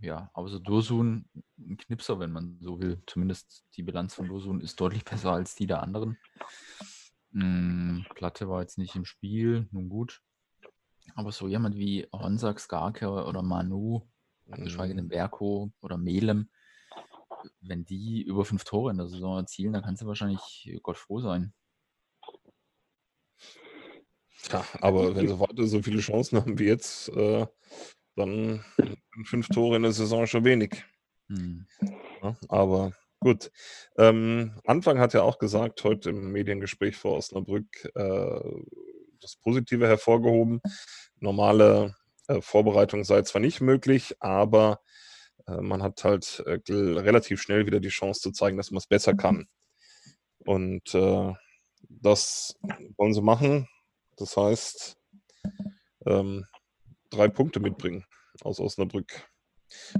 ja, 0.00 0.30
außer 0.32 0.60
Dursun 0.60 1.26
ein 1.58 1.76
Knipser, 1.76 2.18
wenn 2.18 2.32
man 2.32 2.58
so 2.60 2.80
will. 2.80 3.02
Zumindest 3.06 3.64
die 3.76 3.82
Bilanz 3.82 4.14
von 4.14 4.28
Dursun 4.28 4.60
ist 4.60 4.80
deutlich 4.80 5.04
besser 5.04 5.32
als 5.32 5.54
die 5.54 5.66
der 5.66 5.82
anderen. 5.82 6.18
Hm, 7.32 8.06
Platte 8.14 8.48
war 8.48 8.60
jetzt 8.60 8.78
nicht 8.78 8.96
im 8.96 9.04
Spiel, 9.04 9.68
nun 9.70 9.88
gut. 9.88 10.20
Aber 11.14 11.30
so 11.32 11.46
jemand 11.46 11.76
wie 11.76 12.06
Honsak, 12.12 12.58
Skarke 12.58 13.08
oder 13.08 13.42
Manu, 13.42 14.02
geschweige 14.46 14.94
denn 14.94 15.04
mhm. 15.04 15.10
Berko 15.10 15.72
oder 15.80 15.96
Melem, 15.96 16.48
wenn 17.60 17.84
die 17.84 18.22
über 18.22 18.44
fünf 18.44 18.64
Tore 18.64 18.90
in 18.90 18.96
der 18.96 19.06
Saison 19.06 19.36
erzielen, 19.36 19.72
dann 19.72 19.82
kannst 19.82 20.02
du 20.02 20.06
wahrscheinlich 20.06 20.78
Gott 20.82 20.96
froh 20.96 21.20
sein. 21.20 21.52
Ja, 24.52 24.64
aber 24.80 25.16
wenn 25.16 25.28
sie 25.28 25.40
weiter 25.40 25.66
so 25.66 25.82
viele 25.82 26.00
Chancen 26.00 26.38
haben 26.38 26.58
wie 26.58 26.66
jetzt, 26.66 27.08
äh, 27.10 27.46
dann 28.16 28.64
fünf 29.24 29.48
Tore 29.48 29.76
in 29.76 29.82
der 29.82 29.92
Saison 29.92 30.26
schon 30.26 30.44
wenig. 30.44 30.84
Hm. 31.28 31.66
Ja, 32.22 32.36
aber 32.48 32.92
gut. 33.20 33.50
Ähm, 33.96 34.60
Anfang 34.64 34.98
hat 34.98 35.14
ja 35.14 35.22
auch 35.22 35.38
gesagt, 35.38 35.82
heute 35.84 36.10
im 36.10 36.32
Mediengespräch 36.32 36.96
vor 36.96 37.16
Osnabrück, 37.16 37.90
äh, 37.94 38.40
das 39.20 39.36
Positive 39.36 39.86
hervorgehoben. 39.86 40.60
Normale 41.18 41.96
äh, 42.28 42.40
Vorbereitung 42.40 43.04
sei 43.04 43.22
zwar 43.22 43.40
nicht 43.40 43.60
möglich, 43.60 44.14
aber 44.20 44.80
äh, 45.46 45.60
man 45.60 45.82
hat 45.82 46.04
halt 46.04 46.42
äh, 46.46 46.60
relativ 46.72 47.40
schnell 47.40 47.66
wieder 47.66 47.80
die 47.80 47.88
Chance 47.88 48.20
zu 48.20 48.32
zeigen, 48.32 48.56
dass 48.56 48.70
man 48.70 48.78
es 48.78 48.86
besser 48.86 49.14
kann. 49.14 49.46
Und 50.44 50.94
äh, 50.94 51.32
das 51.88 52.56
wollen 52.96 53.14
sie 53.14 53.22
machen. 53.22 53.68
Das 54.16 54.36
heißt, 54.36 54.96
ähm, 56.06 56.44
drei 57.10 57.28
Punkte 57.28 57.60
mitbringen 57.60 58.04
aus 58.42 58.60
Osnabrück. 58.60 59.28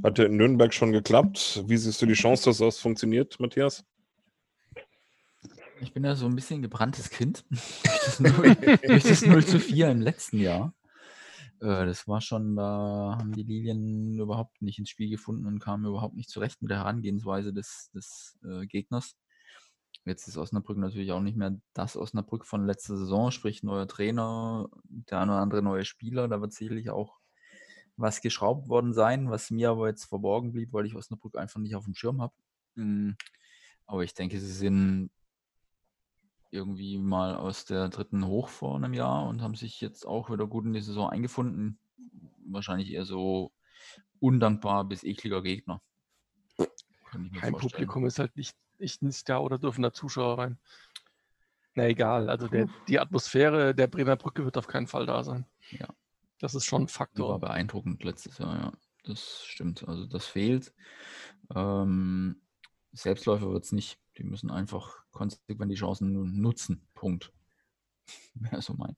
Hat 0.02 0.18
ja 0.18 0.26
in 0.26 0.36
Nürnberg 0.36 0.72
schon 0.72 0.92
geklappt. 0.92 1.64
Wie 1.66 1.76
siehst 1.76 2.00
du 2.00 2.06
die 2.06 2.14
Chance, 2.14 2.44
dass 2.50 2.58
das 2.58 2.78
funktioniert, 2.78 3.40
Matthias? 3.40 3.84
Ich 5.80 5.92
bin 5.92 6.04
ja 6.04 6.14
so 6.14 6.26
ein 6.26 6.36
bisschen 6.36 6.62
gebranntes 6.62 7.10
Kind 7.10 7.44
durch 8.18 9.02
das 9.02 9.26
0 9.26 9.44
zu 9.44 9.58
4 9.58 9.90
im 9.90 10.00
letzten 10.00 10.38
Jahr. 10.38 10.74
Äh, 11.60 11.86
das 11.86 12.06
war 12.06 12.20
schon, 12.20 12.56
da 12.56 13.16
haben 13.18 13.32
die 13.32 13.42
Lilien 13.42 14.18
überhaupt 14.18 14.62
nicht 14.62 14.78
ins 14.78 14.90
Spiel 14.90 15.10
gefunden 15.10 15.46
und 15.46 15.58
kamen 15.58 15.86
überhaupt 15.86 16.14
nicht 16.14 16.30
zurecht 16.30 16.62
mit 16.62 16.70
der 16.70 16.78
Herangehensweise 16.78 17.52
des, 17.52 17.90
des 17.92 18.38
äh, 18.44 18.66
Gegners. 18.66 19.16
Jetzt 20.04 20.28
ist 20.28 20.36
Osnabrück 20.36 20.76
natürlich 20.76 21.12
auch 21.12 21.20
nicht 21.20 21.36
mehr 21.36 21.56
das 21.72 21.96
Osnabrück 21.96 22.44
von 22.44 22.66
letzter 22.66 22.96
Saison, 22.96 23.30
sprich 23.30 23.62
neuer 23.62 23.88
Trainer, 23.88 24.68
der 24.84 25.20
eine 25.20 25.32
oder 25.32 25.40
andere 25.40 25.62
neue 25.62 25.84
Spieler. 25.86 26.28
Da 26.28 26.40
wird 26.42 26.52
sicherlich 26.52 26.90
auch 26.90 27.18
was 27.96 28.20
geschraubt 28.20 28.68
worden 28.68 28.92
sein, 28.92 29.30
was 29.30 29.50
mir 29.50 29.70
aber 29.70 29.88
jetzt 29.88 30.04
verborgen 30.04 30.52
blieb, 30.52 30.72
weil 30.72 30.84
ich 30.84 30.94
Osnabrück 30.94 31.36
einfach 31.36 31.60
nicht 31.60 31.74
auf 31.74 31.84
dem 31.84 31.94
Schirm 31.94 32.20
habe. 32.20 32.34
Hm, 32.76 33.16
aber 33.86 34.04
ich 34.04 34.12
denke, 34.12 34.38
sie 34.40 34.52
sind 34.52 35.10
irgendwie 36.50 36.98
mal 36.98 37.34
aus 37.34 37.64
der 37.64 37.88
dritten 37.88 38.26
hoch 38.26 38.48
vor 38.48 38.76
einem 38.76 38.94
Jahr 38.94 39.26
und 39.26 39.42
haben 39.42 39.54
sich 39.54 39.80
jetzt 39.80 40.06
auch 40.06 40.30
wieder 40.30 40.46
gut 40.46 40.64
in 40.66 40.72
die 40.72 40.80
Saison 40.80 41.08
eingefunden. 41.08 41.78
Wahrscheinlich 42.46 42.92
eher 42.92 43.04
so 43.04 43.52
undankbar 44.20 44.84
bis 44.84 45.02
ekliger 45.02 45.42
Gegner. 45.42 45.82
Kein 47.40 47.54
Publikum 47.54 48.06
ist 48.06 48.18
halt 48.18 48.36
nicht, 48.36 48.54
nicht, 48.78 49.02
nicht 49.02 49.28
da 49.28 49.38
oder 49.38 49.58
dürfen 49.58 49.82
da 49.82 49.92
Zuschauer 49.92 50.38
rein. 50.38 50.58
Na 51.74 51.88
egal, 51.88 52.30
also 52.30 52.46
der, 52.46 52.68
die 52.86 53.00
Atmosphäre 53.00 53.74
der 53.74 53.88
Bremer 53.88 54.16
Brücke 54.16 54.44
wird 54.44 54.56
auf 54.56 54.68
keinen 54.68 54.86
Fall 54.86 55.06
da 55.06 55.24
sein. 55.24 55.44
Ja. 55.70 55.88
Das 56.38 56.54
ist 56.54 56.64
schon 56.64 56.82
ein 56.82 56.88
Faktor. 56.88 57.30
war 57.30 57.38
beeindruckend 57.38 58.04
letztes 58.04 58.38
Jahr, 58.38 58.56
ja. 58.56 58.72
Das 59.04 59.44
stimmt. 59.44 59.86
Also 59.86 60.06
das 60.06 60.26
fehlt. 60.26 60.72
Ähm, 61.54 62.40
Selbstläufer 62.92 63.50
wird 63.50 63.64
es 63.64 63.72
nicht. 63.72 63.98
Die 64.16 64.24
müssen 64.24 64.50
einfach 64.50 65.04
konsequent 65.10 65.70
die 65.70 65.76
Chancen 65.76 66.40
nutzen. 66.40 66.86
Punkt. 66.94 67.32
Wäre 68.34 68.62
so 68.62 68.74
mein. 68.74 68.96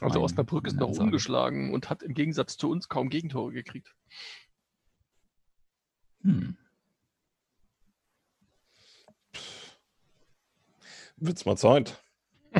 Also 0.00 0.22
Osnabrück 0.22 0.66
ist 0.66 0.76
noch 0.76 0.90
umgeschlagen 0.90 1.74
und 1.74 1.90
hat 1.90 2.02
im 2.02 2.14
Gegensatz 2.14 2.56
zu 2.56 2.70
uns 2.70 2.88
kaum 2.88 3.08
Gegentore 3.08 3.52
gekriegt. 3.52 3.94
Hm. 6.22 6.56
Wird's 11.20 11.44
mal 11.44 11.56
Zeit. 11.56 12.02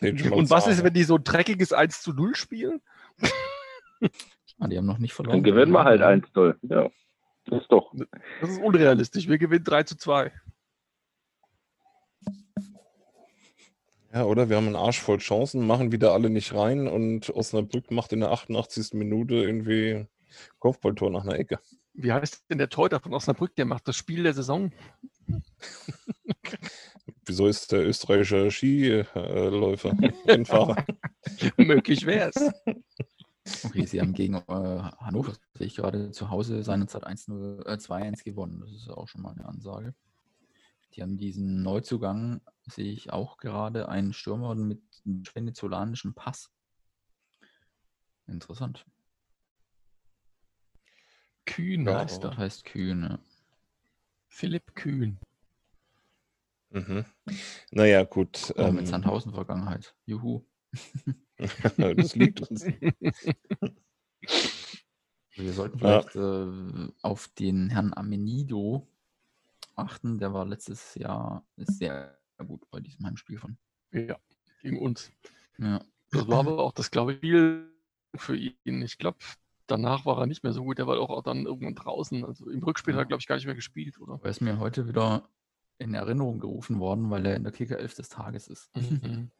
und 0.00 0.50
was 0.50 0.66
ist, 0.66 0.82
wenn 0.82 0.94
die 0.94 1.04
so 1.04 1.16
ein 1.16 1.24
dreckiges 1.24 1.72
1 1.72 2.02
zu 2.02 2.12
0 2.12 2.34
spielen? 2.34 2.80
ah, 4.58 4.68
die 4.68 4.78
haben 4.78 4.86
noch 4.86 4.98
nicht 4.98 5.12
verloren. 5.12 5.36
Dann 5.36 5.44
gewinnen 5.44 5.72
wir 5.72 5.84
halt 5.84 6.02
1 6.02 6.26
zu 6.32 6.40
0. 6.40 6.58
Ja. 6.62 6.90
Das 7.46 7.62
ist 7.62 7.72
doch. 7.72 7.92
Das 8.40 8.50
ist 8.50 8.60
unrealistisch. 8.60 9.28
Wir 9.28 9.38
gewinnen 9.38 9.64
3 9.64 9.84
zu 9.84 9.96
2. 9.96 10.32
Ja, 14.12 14.24
oder 14.24 14.48
wir 14.48 14.56
haben 14.56 14.66
einen 14.66 14.76
Arsch 14.76 15.00
voll 15.00 15.18
Chancen, 15.18 15.66
machen 15.66 15.92
wieder 15.92 16.12
alle 16.12 16.30
nicht 16.30 16.54
rein 16.54 16.88
und 16.88 17.28
Osnabrück 17.30 17.90
macht 17.90 18.12
in 18.12 18.20
der 18.20 18.30
88. 18.32 18.94
Minute 18.94 19.34
irgendwie 19.34 20.06
Kopfballtor 20.58 21.10
nach 21.10 21.24
einer 21.24 21.38
Ecke. 21.38 21.60
Wie 22.00 22.12
heißt 22.12 22.48
denn 22.48 22.58
der 22.58 22.68
Torhüter 22.68 23.00
von 23.00 23.12
Osnabrück? 23.12 23.56
Der 23.56 23.64
macht 23.64 23.88
das 23.88 23.96
Spiel 23.96 24.22
der 24.22 24.32
Saison. 24.32 24.70
Wieso 27.26 27.48
ist 27.48 27.72
der 27.72 27.84
österreichische 27.88 28.52
Skiläufer, 28.52 29.96
Rennfahrer? 30.26 30.86
Möglich 31.56 32.06
wäre 32.06 32.30
es. 32.32 33.64
Okay, 33.64 33.84
sie 33.84 34.00
haben 34.00 34.12
gegen 34.12 34.36
äh, 34.36 34.42
Hannover, 34.46 35.32
sehe 35.54 35.66
ich 35.66 35.74
gerade, 35.74 36.12
zu 36.12 36.30
Hause 36.30 36.62
seinerzeit 36.62 37.04
1-0, 37.04 37.66
äh, 37.66 37.72
2-1 37.72 38.22
gewonnen. 38.22 38.60
Das 38.60 38.70
ist 38.70 38.88
auch 38.88 39.08
schon 39.08 39.22
mal 39.22 39.32
eine 39.32 39.46
Ansage. 39.46 39.92
Die 40.94 41.02
haben 41.02 41.16
diesen 41.16 41.62
Neuzugang, 41.64 42.42
sehe 42.66 42.92
ich 42.92 43.12
auch 43.12 43.38
gerade, 43.38 43.88
einen 43.88 44.12
Stürmer 44.12 44.54
mit 44.54 44.82
venezolanischem 45.04 46.14
Pass. 46.14 46.52
Interessant. 48.28 48.86
Kühn 51.48 51.86
ja, 51.86 51.98
heißt 52.00 52.22
er. 52.24 52.36
heißt 52.36 52.64
Kühn, 52.64 53.02
ja. 53.02 53.18
Philipp 54.28 54.74
Kühn. 54.74 55.18
Mhm. 56.70 57.06
Naja, 57.70 58.04
gut. 58.04 58.52
Oh, 58.56 58.60
ähm, 58.60 58.74
mit 58.76 58.86
Sandhausen-Vergangenheit. 58.86 59.94
Juhu. 60.04 60.44
das 61.78 62.14
liegt 62.14 62.42
uns. 62.42 62.64
Wir 65.34 65.52
sollten 65.52 65.78
vielleicht 65.78 66.14
ja. 66.14 66.44
äh, 66.44 66.92
auf 67.00 67.28
den 67.28 67.70
Herrn 67.70 67.94
Amenido 67.94 68.86
achten. 69.74 70.18
Der 70.18 70.34
war 70.34 70.44
letztes 70.44 70.94
Jahr 70.94 71.46
sehr 71.56 72.18
gut 72.46 72.68
bei 72.70 72.80
diesem 72.80 73.06
Heimspiel 73.06 73.38
von. 73.38 73.56
Ja, 73.92 74.18
gegen 74.60 74.78
uns. 74.78 75.10
Ja. 75.56 75.82
Das 76.10 76.28
war 76.28 76.40
aber 76.40 76.58
auch 76.58 76.72
das, 76.72 76.90
glaube 76.90 77.12
ich, 77.12 77.18
Spiel 77.18 77.72
für 78.16 78.36
ihn. 78.36 78.82
Ich 78.82 78.98
glaube, 78.98 79.18
danach 79.70 80.04
war 80.04 80.18
er 80.18 80.26
nicht 80.26 80.42
mehr 80.42 80.52
so 80.52 80.64
gut. 80.64 80.78
Der 80.78 80.86
war 80.86 80.98
auch 80.98 81.22
dann 81.22 81.46
irgendwann 81.46 81.74
draußen. 81.74 82.24
Also 82.24 82.48
im 82.50 82.62
Rückspiel 82.62 82.94
hat 82.94 83.02
er, 83.02 83.06
glaube 83.06 83.20
ich, 83.20 83.26
gar 83.26 83.36
nicht 83.36 83.46
mehr 83.46 83.54
gespielt, 83.54 84.00
oder? 84.00 84.18
Er 84.22 84.30
ist 84.30 84.40
mir 84.40 84.58
heute 84.58 84.88
wieder 84.88 85.28
in 85.78 85.94
Erinnerung 85.94 86.40
gerufen 86.40 86.80
worden, 86.80 87.10
weil 87.10 87.24
er 87.24 87.36
in 87.36 87.44
der 87.44 87.52
Kicker 87.52 87.78
11 87.78 87.94
des 87.94 88.08
Tages 88.08 88.48
ist. 88.48 88.74
Mhm. 88.76 89.30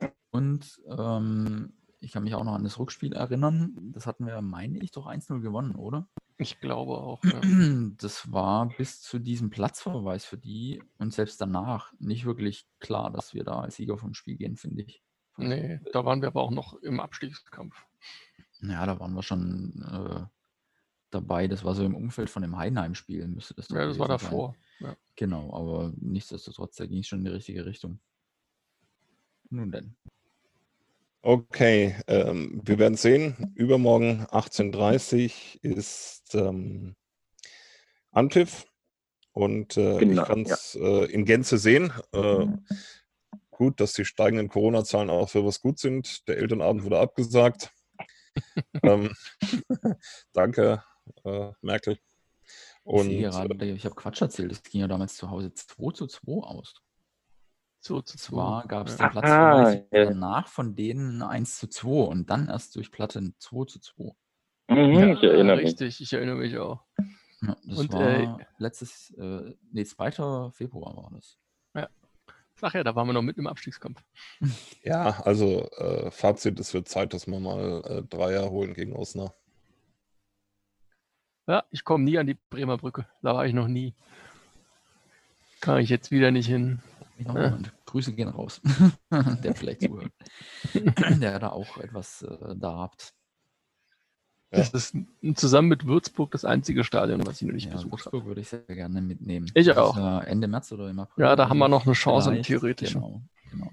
Und 0.30 0.80
ähm, 0.86 1.74
ich 2.00 2.12
kann 2.12 2.24
mich 2.24 2.34
auch 2.34 2.44
noch 2.44 2.54
an 2.54 2.64
das 2.64 2.78
Rückspiel 2.78 3.12
erinnern. 3.12 3.76
Das 3.92 4.06
hatten 4.06 4.26
wir, 4.26 4.40
meine 4.40 4.78
ich, 4.78 4.90
doch 4.90 5.06
1-0 5.06 5.40
gewonnen, 5.40 5.74
oder? 5.74 6.08
Ich 6.38 6.60
glaube 6.60 6.92
auch. 6.92 7.22
Ja. 7.24 7.40
Das 7.98 8.32
war 8.32 8.68
bis 8.76 9.00
zu 9.02 9.18
diesem 9.18 9.50
Platzverweis 9.50 10.24
für 10.24 10.38
die 10.38 10.82
und 10.98 11.12
selbst 11.12 11.40
danach 11.40 11.92
nicht 11.98 12.24
wirklich 12.24 12.66
klar, 12.80 13.10
dass 13.10 13.34
wir 13.34 13.44
da 13.44 13.60
als 13.60 13.76
Sieger 13.76 13.98
vom 13.98 14.14
Spiel 14.14 14.36
gehen, 14.36 14.56
finde 14.56 14.82
ich. 14.82 15.02
Nee, 15.36 15.80
da 15.92 16.04
waren 16.04 16.20
wir 16.20 16.28
aber 16.28 16.42
auch 16.42 16.50
noch 16.50 16.74
im 16.74 17.00
Abstiegskampf. 17.00 17.86
Ja, 18.62 18.86
da 18.86 19.00
waren 19.00 19.14
wir 19.14 19.22
schon 19.22 19.82
äh, 19.82 20.26
dabei. 21.10 21.48
Das 21.48 21.64
war 21.64 21.74
so 21.74 21.84
im 21.84 21.94
Umfeld 21.94 22.30
von 22.30 22.42
dem 22.42 22.56
Heidenheim-Spiel, 22.56 23.26
müsste 23.28 23.54
das 23.54 23.68
Ja, 23.68 23.86
das 23.86 23.98
war 23.98 24.08
davor. 24.08 24.54
Ja. 24.80 24.96
Genau, 25.16 25.52
aber 25.54 25.92
nichtsdestotrotz, 25.96 26.76
da 26.76 26.86
ging 26.86 27.00
es 27.00 27.08
schon 27.08 27.20
in 27.20 27.24
die 27.26 27.30
richtige 27.32 27.66
Richtung. 27.66 28.00
Nun 29.50 29.70
denn. 29.70 29.96
Okay, 31.24 31.96
ähm, 32.08 32.60
wir 32.64 32.78
werden 32.78 32.96
sehen. 32.96 33.52
Übermorgen 33.54 34.26
18.30 34.26 35.60
Uhr 35.62 35.76
ist 35.76 36.34
ähm, 36.34 36.96
Anpfiff 38.10 38.66
und 39.32 39.76
äh, 39.76 39.98
genau, 39.98 40.22
ich 40.22 40.28
kann 40.28 40.42
es 40.42 40.74
ja. 40.74 40.80
äh, 40.80 41.04
in 41.12 41.24
Gänze 41.24 41.58
sehen. 41.58 41.92
Äh, 42.12 42.46
gut, 43.50 43.80
dass 43.80 43.92
die 43.92 44.04
steigenden 44.04 44.48
Corona-Zahlen 44.48 45.10
auch 45.10 45.30
für 45.30 45.44
was 45.44 45.60
gut 45.60 45.78
sind. 45.78 46.26
Der 46.26 46.38
Elternabend 46.38 46.82
wurde 46.82 46.98
abgesagt. 46.98 47.72
Ähm, 48.82 49.10
danke, 50.32 50.82
äh, 51.24 51.52
Merkel. 51.60 51.98
Und, 52.84 53.10
ich, 53.10 53.20
gerade, 53.20 53.64
ich 53.66 53.84
habe 53.84 53.94
Quatsch 53.94 54.22
erzählt, 54.22 54.52
es 54.52 54.62
ging 54.62 54.80
ja 54.80 54.88
damals 54.88 55.16
zu 55.16 55.30
Hause 55.30 55.54
2 55.54 55.92
zu 55.92 56.06
2 56.06 56.32
aus. 56.42 56.74
So 57.84 58.00
zu 58.00 58.16
zwar 58.16 58.64
gab 58.68 58.86
es 58.86 58.96
den 58.96 59.10
Platz 59.10 59.24
ah, 59.24 59.72
ja. 59.72 60.04
danach 60.04 60.46
von 60.46 60.76
denen 60.76 61.20
1 61.20 61.58
zu 61.58 61.68
2 61.68 61.88
und 61.88 62.30
dann 62.30 62.48
erst 62.48 62.76
durch 62.76 62.92
Platte 62.92 63.32
2 63.38 63.64
zu 63.64 63.80
2. 63.80 64.12
Mhm, 64.68 64.76
ja, 64.76 65.12
ich 65.14 65.22
erinnere 65.24 65.58
richtig, 65.58 65.86
mich. 65.86 66.00
ich 66.00 66.12
erinnere 66.12 66.36
mich 66.36 66.56
auch. 66.58 66.84
Ja, 67.42 67.56
das 67.64 67.78
und, 67.78 67.92
war 67.92 68.02
äh, 68.02 68.46
letztes, 68.58 69.10
äh, 69.18 69.54
nee, 69.72 69.84
2. 69.84 70.50
Februar 70.52 70.96
war 70.96 71.10
das. 71.12 71.38
Ja. 72.62 72.68
Ach 72.68 72.74
ja, 72.74 72.84
da 72.84 72.94
waren 72.94 73.08
wir 73.08 73.12
noch 73.12 73.22
mitten 73.22 73.40
im 73.40 73.46
Abstiegskampf. 73.46 74.02
Ja, 74.84 75.20
also 75.22 75.68
äh, 75.78 76.10
Fazit, 76.10 76.58
es 76.58 76.74
wird 76.74 76.88
Zeit, 76.88 77.12
dass 77.12 77.26
wir 77.26 77.38
mal 77.38 77.82
äh, 77.84 78.02
Dreier 78.02 78.50
holen 78.50 78.74
gegen 78.74 78.94
Osnabrück. 78.94 79.36
Ja, 81.46 81.64
ich 81.70 81.84
komme 81.84 82.04
nie 82.04 82.18
an 82.18 82.26
die 82.26 82.38
Bremer 82.50 82.78
Brücke. 82.78 83.06
Da 83.20 83.34
war 83.34 83.46
ich 83.46 83.52
noch 83.52 83.68
nie. 83.68 83.94
Kann 85.60 85.80
ich 85.80 85.88
jetzt 85.88 86.10
wieder 86.10 86.30
nicht 86.30 86.46
hin. 86.46 86.80
Ja. 87.18 87.58
Grüße 87.86 88.12
gehen 88.14 88.28
raus, 88.28 88.60
der 89.10 89.54
vielleicht 89.54 89.82
zuhört. 89.82 90.12
der 91.20 91.38
da 91.38 91.50
auch 91.50 91.76
etwas 91.78 92.22
äh, 92.22 92.56
da 92.56 92.78
habt. 92.78 93.14
Das 94.52 94.74
ist 94.74 94.94
zusammen 95.34 95.68
mit 95.68 95.86
Würzburg 95.86 96.30
das 96.30 96.44
einzige 96.44 96.84
Stadion, 96.84 97.26
was 97.26 97.40
ich 97.40 97.48
noch 97.48 97.54
nicht 97.54 97.66
ja, 97.66 97.72
besucht 97.72 97.92
Würzburg 97.92 98.20
habe. 98.20 98.26
würde 98.26 98.40
ich 98.42 98.48
sehr 98.48 98.60
gerne 98.60 99.00
mitnehmen. 99.00 99.50
Ich 99.54 99.66
das 99.66 99.78
auch. 99.78 99.96
Ist, 99.96 100.26
äh, 100.26 100.30
Ende 100.30 100.46
März 100.46 100.70
oder 100.72 100.90
im 100.90 100.98
April. 101.00 101.24
Ja, 101.24 101.36
da 101.36 101.48
haben 101.48 101.58
wir 101.58 101.68
noch 101.68 101.86
eine 101.86 101.94
Chance 101.94 102.38
theoretisch. 102.42 102.92
Genau, 102.92 103.22
genau. 103.50 103.70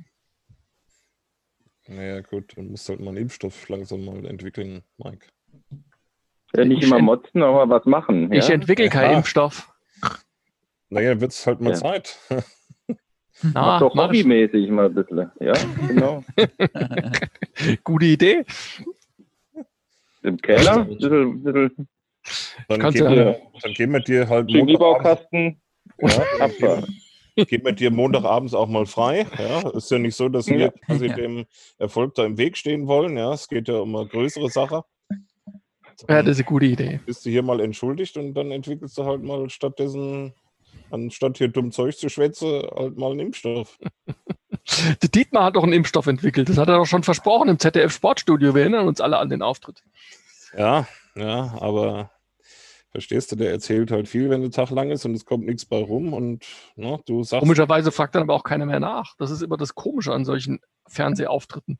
Naja, 1.88 2.22
gut, 2.22 2.56
dann 2.56 2.70
musst 2.72 2.88
du 2.88 2.94
halt 2.94 3.02
mal 3.02 3.10
einen 3.10 3.18
Impfstoff 3.18 3.68
langsam 3.68 4.06
mal 4.06 4.26
entwickeln, 4.26 4.84
Mike. 4.98 5.28
Ja, 6.56 6.64
nicht 6.64 6.84
ich 6.84 6.88
immer 6.88 7.00
motzen, 7.00 7.44
aber 7.44 7.70
was 7.70 7.86
machen. 7.86 8.32
Ich 8.32 8.48
ja? 8.48 8.54
entwickle 8.54 8.90
keinen 8.90 9.18
Impfstoff. 9.18 9.74
Naja, 10.90 11.20
wird 11.20 11.32
es 11.32 11.46
halt 11.46 11.62
mal 11.62 11.76
Zeit. 11.76 12.18
Na, 13.42 13.52
mach 13.54 13.80
doch 13.80 13.96
hobbymäßig 13.96 14.70
mal 14.70 14.88
ein 14.88 14.94
bisschen. 14.94 15.32
Ja, 15.40 15.54
genau. 15.88 16.24
Gute 17.84 18.06
Idee. 18.06 18.46
Im 20.22 20.38
Keller? 20.38 20.86
Bisschen, 20.86 21.44
bisschen. 21.44 21.88
Dann, 22.68 22.92
geben 22.92 22.96
ja, 22.96 23.12
wir, 23.12 23.42
dann 23.62 23.74
geben 23.74 23.94
wir 23.94 24.00
dir 24.02 24.28
halt 24.28 24.50
Chemiebaukasten. 24.50 25.62
Ja, 25.98 27.46
geben 27.46 27.66
wir 27.66 27.72
dir 27.72 27.92
Montagabends 27.92 28.54
auch 28.54 28.68
mal 28.68 28.86
frei. 28.86 29.26
Ja, 29.38 29.70
ist 29.70 29.90
ja 29.90 29.98
nicht 29.98 30.16
so, 30.16 30.30
dass 30.30 30.48
wir 30.48 30.72
quasi 30.86 31.08
ja. 31.08 31.16
dem 31.16 31.46
Erfolg 31.78 32.16
da 32.16 32.26
im 32.26 32.38
Weg 32.38 32.58
stehen 32.58 32.88
wollen. 32.88 33.18
Ja, 33.18 33.34
es 33.34 33.48
geht 33.48 33.68
ja 33.68 33.78
um 33.78 33.96
eine 33.96 34.08
größere 34.08 34.50
Sache. 34.50 34.84
Ja, 36.08 36.22
das 36.22 36.32
ist 36.32 36.38
eine 36.38 36.46
gute 36.46 36.66
Idee. 36.66 37.00
Bist 37.06 37.26
du 37.26 37.30
hier 37.30 37.44
mal 37.44 37.60
entschuldigt 37.60 38.16
und 38.18 38.34
dann 38.34 38.52
entwickelst 38.52 38.98
du 38.98 39.06
halt 39.06 39.24
mal 39.24 39.50
stattdessen, 39.50 40.34
anstatt 40.92 41.38
hier 41.38 41.48
dumm 41.50 41.72
Zeug 41.72 41.98
zu 41.98 42.10
schwätzen, 42.10 42.64
halt 42.76 42.98
mal 42.98 43.12
einen 43.12 43.20
Impfstoff. 43.20 43.78
Der 45.02 45.10
Dietmar 45.10 45.46
hat 45.46 45.56
doch 45.56 45.64
einen 45.64 45.74
Impfstoff 45.74 46.08
entwickelt. 46.08 46.50
Das 46.50 46.58
hat 46.58 46.68
er 46.68 46.78
doch 46.78 46.86
schon 46.86 47.04
versprochen 47.04 47.50
im 47.50 47.60
ZDF 47.60 47.92
Sportstudio. 47.92 48.54
Wir 48.54 48.62
erinnern 48.62 48.88
uns 48.88 49.02
alle 49.02 49.18
an 49.18 49.30
den 49.30 49.42
Auftritt. 49.42 49.84
Ja, 50.56 50.88
ja, 51.16 51.56
aber 51.60 52.12
verstehst 52.92 53.32
du, 53.32 53.36
der 53.36 53.52
erzählt 53.52 53.92
halt 53.92 54.08
viel, 54.08 54.30
wenn 54.30 54.42
der 54.42 54.52
Tag 54.52 54.70
lang 54.72 54.92
ist 54.92 55.06
und 55.06 55.14
es 55.14 55.26
kommt 55.26 55.46
nichts 55.46 55.66
bei 55.66 55.78
rum 55.78 56.14
und 56.14 56.46
ne, 56.76 57.00
du 57.06 57.24
sagst. 57.24 57.42
Komischerweise 57.42 57.92
fragt 57.92 58.16
dann 58.16 58.24
aber 58.24 58.34
auch 58.34 58.44
keiner 58.44 58.66
mehr 58.66 58.80
nach. 58.80 59.16
Das 59.18 59.32
ist 59.32 59.42
immer 59.42 59.58
das 59.58 59.76
Komische 59.76 60.14
an 60.14 60.26
solchen 60.26 60.60
Fernsehauftritten. 60.88 61.80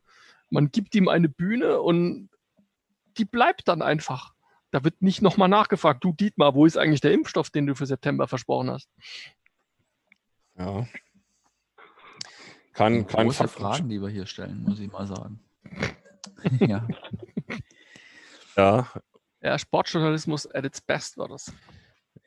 Man 0.50 0.70
gibt 0.70 0.94
ihm 0.94 1.08
eine 1.08 1.28
Bühne 1.28 1.80
und 1.80 2.28
die 3.18 3.24
bleibt 3.24 3.68
dann 3.68 3.82
einfach. 3.82 4.34
Da 4.70 4.84
wird 4.84 5.02
nicht 5.02 5.20
nochmal 5.22 5.48
nachgefragt, 5.48 6.04
du 6.04 6.12
Dietmar, 6.12 6.54
wo 6.54 6.66
ist 6.66 6.76
eigentlich 6.76 7.00
der 7.00 7.12
Impfstoff, 7.12 7.50
den 7.50 7.66
du 7.66 7.74
für 7.74 7.86
September 7.86 8.28
versprochen 8.28 8.70
hast? 8.70 8.88
Ja. 10.56 10.86
Kann, 12.72 13.06
kein 13.06 13.26
große 13.26 13.48
Fragen, 13.48 13.88
die 13.88 14.00
wir 14.00 14.08
hier 14.08 14.26
stellen, 14.26 14.62
muss 14.62 14.78
ich 14.78 14.90
mal 14.90 15.06
sagen. 15.06 15.40
ja. 16.60 16.86
Ja. 18.56 18.88
Ja, 19.42 19.58
Sportjournalismus 19.58 20.46
at 20.54 20.64
its 20.64 20.80
best 20.80 21.16
war 21.16 21.28
das. 21.28 21.52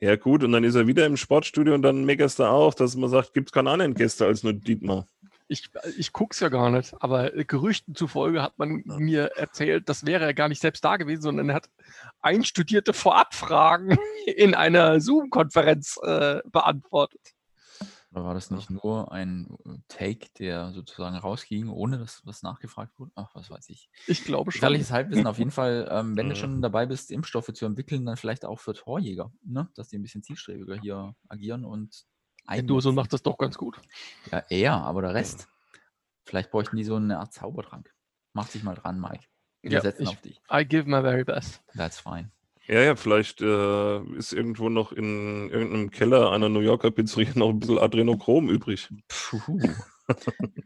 Ja, 0.00 0.16
gut, 0.16 0.42
und 0.42 0.52
dann 0.52 0.64
ist 0.64 0.74
er 0.74 0.86
wieder 0.86 1.06
im 1.06 1.16
Sportstudio 1.16 1.74
und 1.74 1.82
dann 1.82 2.04
meckerst 2.04 2.38
du 2.38 2.44
auch, 2.44 2.74
dass 2.74 2.96
man 2.96 3.08
sagt, 3.08 3.32
gibt 3.32 3.48
es 3.48 3.52
keinen 3.52 3.68
anderen 3.68 3.94
Gäste 3.94 4.26
als 4.26 4.42
nur 4.42 4.52
Dietmar. 4.52 5.06
Ich, 5.46 5.68
ich 5.98 6.12
gucke 6.12 6.32
es 6.32 6.40
ja 6.40 6.48
gar 6.48 6.70
nicht, 6.70 6.94
aber 7.00 7.30
Gerüchten 7.30 7.94
zufolge 7.94 8.42
hat 8.42 8.58
man 8.58 8.82
mir 8.84 9.32
erzählt, 9.36 9.88
das 9.88 10.06
wäre 10.06 10.24
er 10.24 10.34
gar 10.34 10.48
nicht 10.48 10.62
selbst 10.62 10.84
da 10.84 10.96
gewesen, 10.96 11.22
sondern 11.22 11.50
er 11.50 11.56
hat 11.56 11.68
einstudierte 12.22 12.94
Vorabfragen 12.94 13.98
in 14.26 14.54
einer 14.54 15.00
Zoom-Konferenz 15.00 15.98
äh, 16.02 16.40
beantwortet. 16.50 17.34
Oder 18.14 18.24
war 18.24 18.34
das 18.34 18.52
nicht 18.52 18.70
nur 18.70 19.10
ein 19.10 19.48
äh, 19.66 19.76
Take, 19.88 20.28
der 20.38 20.72
sozusagen 20.72 21.16
rausging, 21.16 21.68
ohne 21.68 21.98
dass 21.98 22.24
was 22.24 22.44
nachgefragt 22.44 22.96
wurde? 22.96 23.10
Ach, 23.16 23.34
was 23.34 23.50
weiß 23.50 23.68
ich. 23.70 23.90
Ich 24.06 24.24
glaube 24.24 24.52
schon. 24.52 24.60
Gefährliches 24.60 24.92
Halbwissen 24.92 25.26
auf 25.26 25.38
jeden 25.38 25.50
Fall. 25.50 25.88
Ähm, 25.90 26.16
wenn 26.16 26.28
du 26.28 26.36
schon 26.36 26.62
dabei 26.62 26.86
bist, 26.86 27.10
Impfstoffe 27.10 27.52
zu 27.52 27.66
entwickeln, 27.66 28.06
dann 28.06 28.16
vielleicht 28.16 28.44
auch 28.44 28.60
für 28.60 28.72
Torjäger, 28.72 29.32
ne? 29.44 29.68
dass 29.74 29.88
die 29.88 29.98
ein 29.98 30.02
bisschen 30.02 30.22
zielstrebiger 30.22 30.76
hier 30.80 31.16
agieren 31.28 31.64
und 31.64 32.06
ein 32.46 32.66
Dose 32.66 32.92
macht 32.92 33.12
das 33.12 33.22
doch 33.22 33.38
ganz 33.38 33.56
gut. 33.56 33.80
Ja, 34.30 34.44
er, 34.48 34.74
aber 34.74 35.02
der 35.02 35.14
Rest. 35.14 35.48
Vielleicht 36.24 36.50
bräuchten 36.50 36.76
die 36.76 36.84
so 36.84 36.96
eine 36.96 37.18
Art 37.18 37.32
Zaubertrank. 37.32 37.92
Mach 38.32 38.48
dich 38.48 38.62
mal 38.62 38.74
dran, 38.74 39.00
Mike. 39.00 39.24
Wir 39.62 39.72
ja, 39.72 39.80
setzen 39.80 40.02
ich, 40.02 40.08
auf 40.08 40.20
dich. 40.20 40.40
I 40.52 40.64
give 40.64 40.88
my 40.88 41.00
very 41.00 41.24
best. 41.24 41.62
That's 41.74 41.98
fine. 41.98 42.30
Ja, 42.66 42.80
ja, 42.80 42.96
vielleicht 42.96 43.42
äh, 43.42 44.00
ist 44.16 44.32
irgendwo 44.32 44.70
noch 44.70 44.92
in 44.92 45.50
irgendeinem 45.50 45.90
Keller 45.90 46.32
einer 46.32 46.48
New 46.48 46.60
Yorker 46.60 46.90
Pizzeria 46.90 47.32
noch 47.34 47.50
ein 47.50 47.58
bisschen 47.58 47.78
Adrenochrom 47.78 48.48
übrig. 48.48 48.88
Puh. 49.08 49.60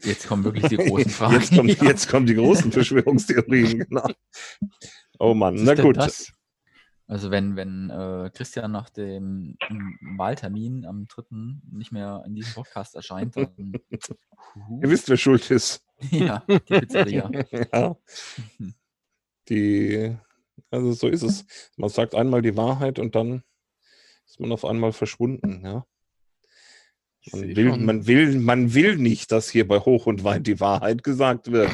Jetzt 0.02 0.28
kommen 0.28 0.44
wirklich 0.44 0.66
die 0.68 0.76
großen 0.88 1.10
Fragen. 1.10 1.34
Jetzt, 1.34 1.54
kommt, 1.54 1.82
ja. 1.82 1.84
jetzt 1.84 2.08
kommen 2.08 2.26
die 2.26 2.34
großen 2.34 2.70
Verschwörungstheorien, 2.72 3.80
genau. 3.80 4.08
Oh 5.18 5.34
Mann, 5.34 5.56
na 5.64 5.74
gut. 5.74 5.96
Das? 5.96 6.32
Also 7.08 7.30
wenn, 7.30 7.56
wenn 7.56 7.90
äh, 7.90 8.30
Christian 8.32 8.70
nach 8.70 8.90
dem 8.90 9.56
Wahltermin 10.16 10.84
am 10.84 11.06
3. 11.08 11.24
nicht 11.72 11.90
mehr 11.90 12.22
in 12.26 12.34
diesem 12.34 12.52
Podcast 12.52 12.94
erscheint, 12.94 13.34
dann. 13.36 13.72
Ihr 13.90 14.90
wisst, 14.90 15.08
wer 15.08 15.16
schuld 15.16 15.50
ist. 15.50 15.82
ja, 16.10 16.44
die 16.46 16.58
Pizzeria. 16.58 17.30
ja. 17.72 17.96
Die 19.48 20.16
also 20.70 20.92
so 20.92 21.08
ist 21.08 21.22
es. 21.22 21.46
Man 21.76 21.88
sagt 21.88 22.14
einmal 22.14 22.42
die 22.42 22.56
Wahrheit 22.56 22.98
und 22.98 23.14
dann 23.14 23.42
ist 24.26 24.40
man 24.40 24.52
auf 24.52 24.64
einmal 24.64 24.92
verschwunden, 24.92 25.62
ja. 25.64 25.86
Man 27.32 27.56
will, 27.56 27.76
man, 27.76 28.06
will, 28.06 28.38
man 28.38 28.74
will 28.74 28.96
nicht, 28.96 29.32
dass 29.32 29.50
hier 29.50 29.68
bei 29.68 29.80
Hoch 29.80 30.06
und 30.06 30.24
Weit 30.24 30.46
die 30.46 30.60
Wahrheit 30.60 31.02
gesagt 31.02 31.52
wird. 31.52 31.70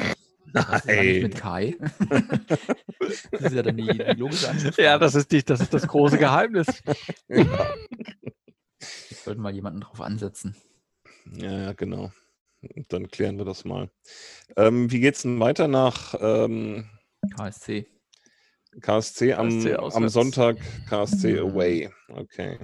Nein. 0.53 1.23
mit 1.23 1.37
Kai. 1.37 1.77
das 3.31 3.41
ist 3.41 3.53
ja 3.55 3.63
dann 3.63 3.77
die, 3.77 3.87
die 3.87 4.21
logische 4.21 4.49
Antwort. 4.49 4.77
Ja, 4.77 4.99
das 4.99 5.15
ist, 5.15 5.33
die, 5.33 5.43
das 5.43 5.61
ist 5.61 5.75
das 5.75 5.87
große 5.87 6.19
Geheimnis. 6.19 6.67
ja. 7.29 7.75
Sollten 9.25 9.43
mal 9.43 9.55
jemanden 9.55 9.81
drauf 9.81 10.01
ansetzen. 10.01 10.57
Ja, 11.33 11.73
genau. 11.73 12.13
Dann 12.89 13.09
klären 13.09 13.39
wir 13.39 13.45
das 13.45 13.65
mal. 13.65 13.91
Ähm, 14.57 14.91
wie 14.91 15.07
es 15.07 15.23
denn 15.23 15.41
weiter 15.41 15.69
nach 15.69 16.15
ähm, 16.21 16.89
KSC? 17.37 17.87
KSC 18.81 19.35
am, 19.35 19.49
KSC 19.49 19.75
am 19.77 20.09
Sonntag, 20.09 20.57
KSC 20.89 21.33
mhm. 21.33 21.51
Away. 21.51 21.91
Okay. 22.09 22.59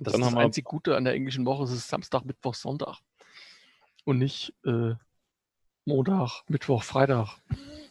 Das 0.00 0.12
Dann 0.12 0.22
ist 0.22 0.32
das 0.32 0.36
einzig 0.36 0.64
Gute 0.64 0.96
an 0.96 1.04
der 1.04 1.14
englischen 1.14 1.46
Woche, 1.46 1.64
es 1.64 1.72
ist 1.72 1.88
Samstag, 1.88 2.24
Mittwoch, 2.24 2.54
Sonntag. 2.54 2.98
Und 4.04 4.18
nicht 4.18 4.54
äh, 4.64 4.94
Montag, 5.88 6.42
Mittwoch, 6.48 6.82
Freitag. 6.82 7.28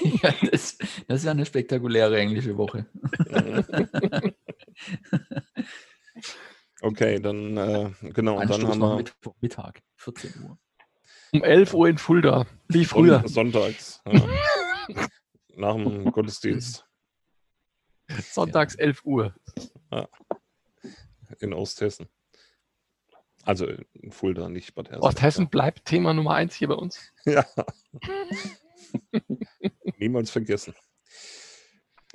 ja, 0.00 0.32
das, 0.50 0.78
das, 1.08 1.18
ist 1.18 1.24
ja 1.24 1.32
eine 1.32 1.44
spektakuläre 1.44 2.16
englische 2.20 2.56
Woche. 2.56 2.86
okay, 6.80 7.18
dann 7.18 7.56
äh, 7.56 7.90
genau. 8.14 8.40
Und 8.40 8.48
dann 8.48 8.64
haben 8.68 8.78
wir 8.78 8.96
Mittwoch, 8.96 9.34
Mittag, 9.40 9.82
14 9.96 10.44
Uhr. 10.44 10.56
Um 11.32 11.42
11 11.42 11.74
Uhr 11.74 11.88
in 11.88 11.98
Fulda, 11.98 12.46
wie 12.68 12.84
früher. 12.84 13.24
Sonntags. 13.26 14.00
Ja. 14.06 14.22
Nach 15.56 15.74
dem 15.74 16.12
Gottesdienst. 16.12 16.86
Sonntags 18.22 18.76
11 18.76 19.04
Uhr. 19.04 19.34
Ja. 19.90 20.08
In 21.40 21.52
Osthessen. 21.52 22.08
Also 23.48 23.66
in 23.94 24.12
Fulda, 24.12 24.50
nicht 24.50 24.74
Bad 24.74 24.90
Hersfeld. 24.90 25.04
Osthessen 25.04 25.48
bleibt 25.48 25.86
Thema 25.86 26.12
Nummer 26.12 26.34
1 26.34 26.54
hier 26.54 26.68
bei 26.68 26.74
uns. 26.74 27.14
Ja. 27.24 27.46
Niemals 29.96 30.30
vergessen. 30.30 30.74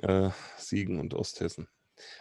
Äh, 0.00 0.30
Siegen 0.56 1.00
und 1.00 1.12
Osthessen. 1.12 1.66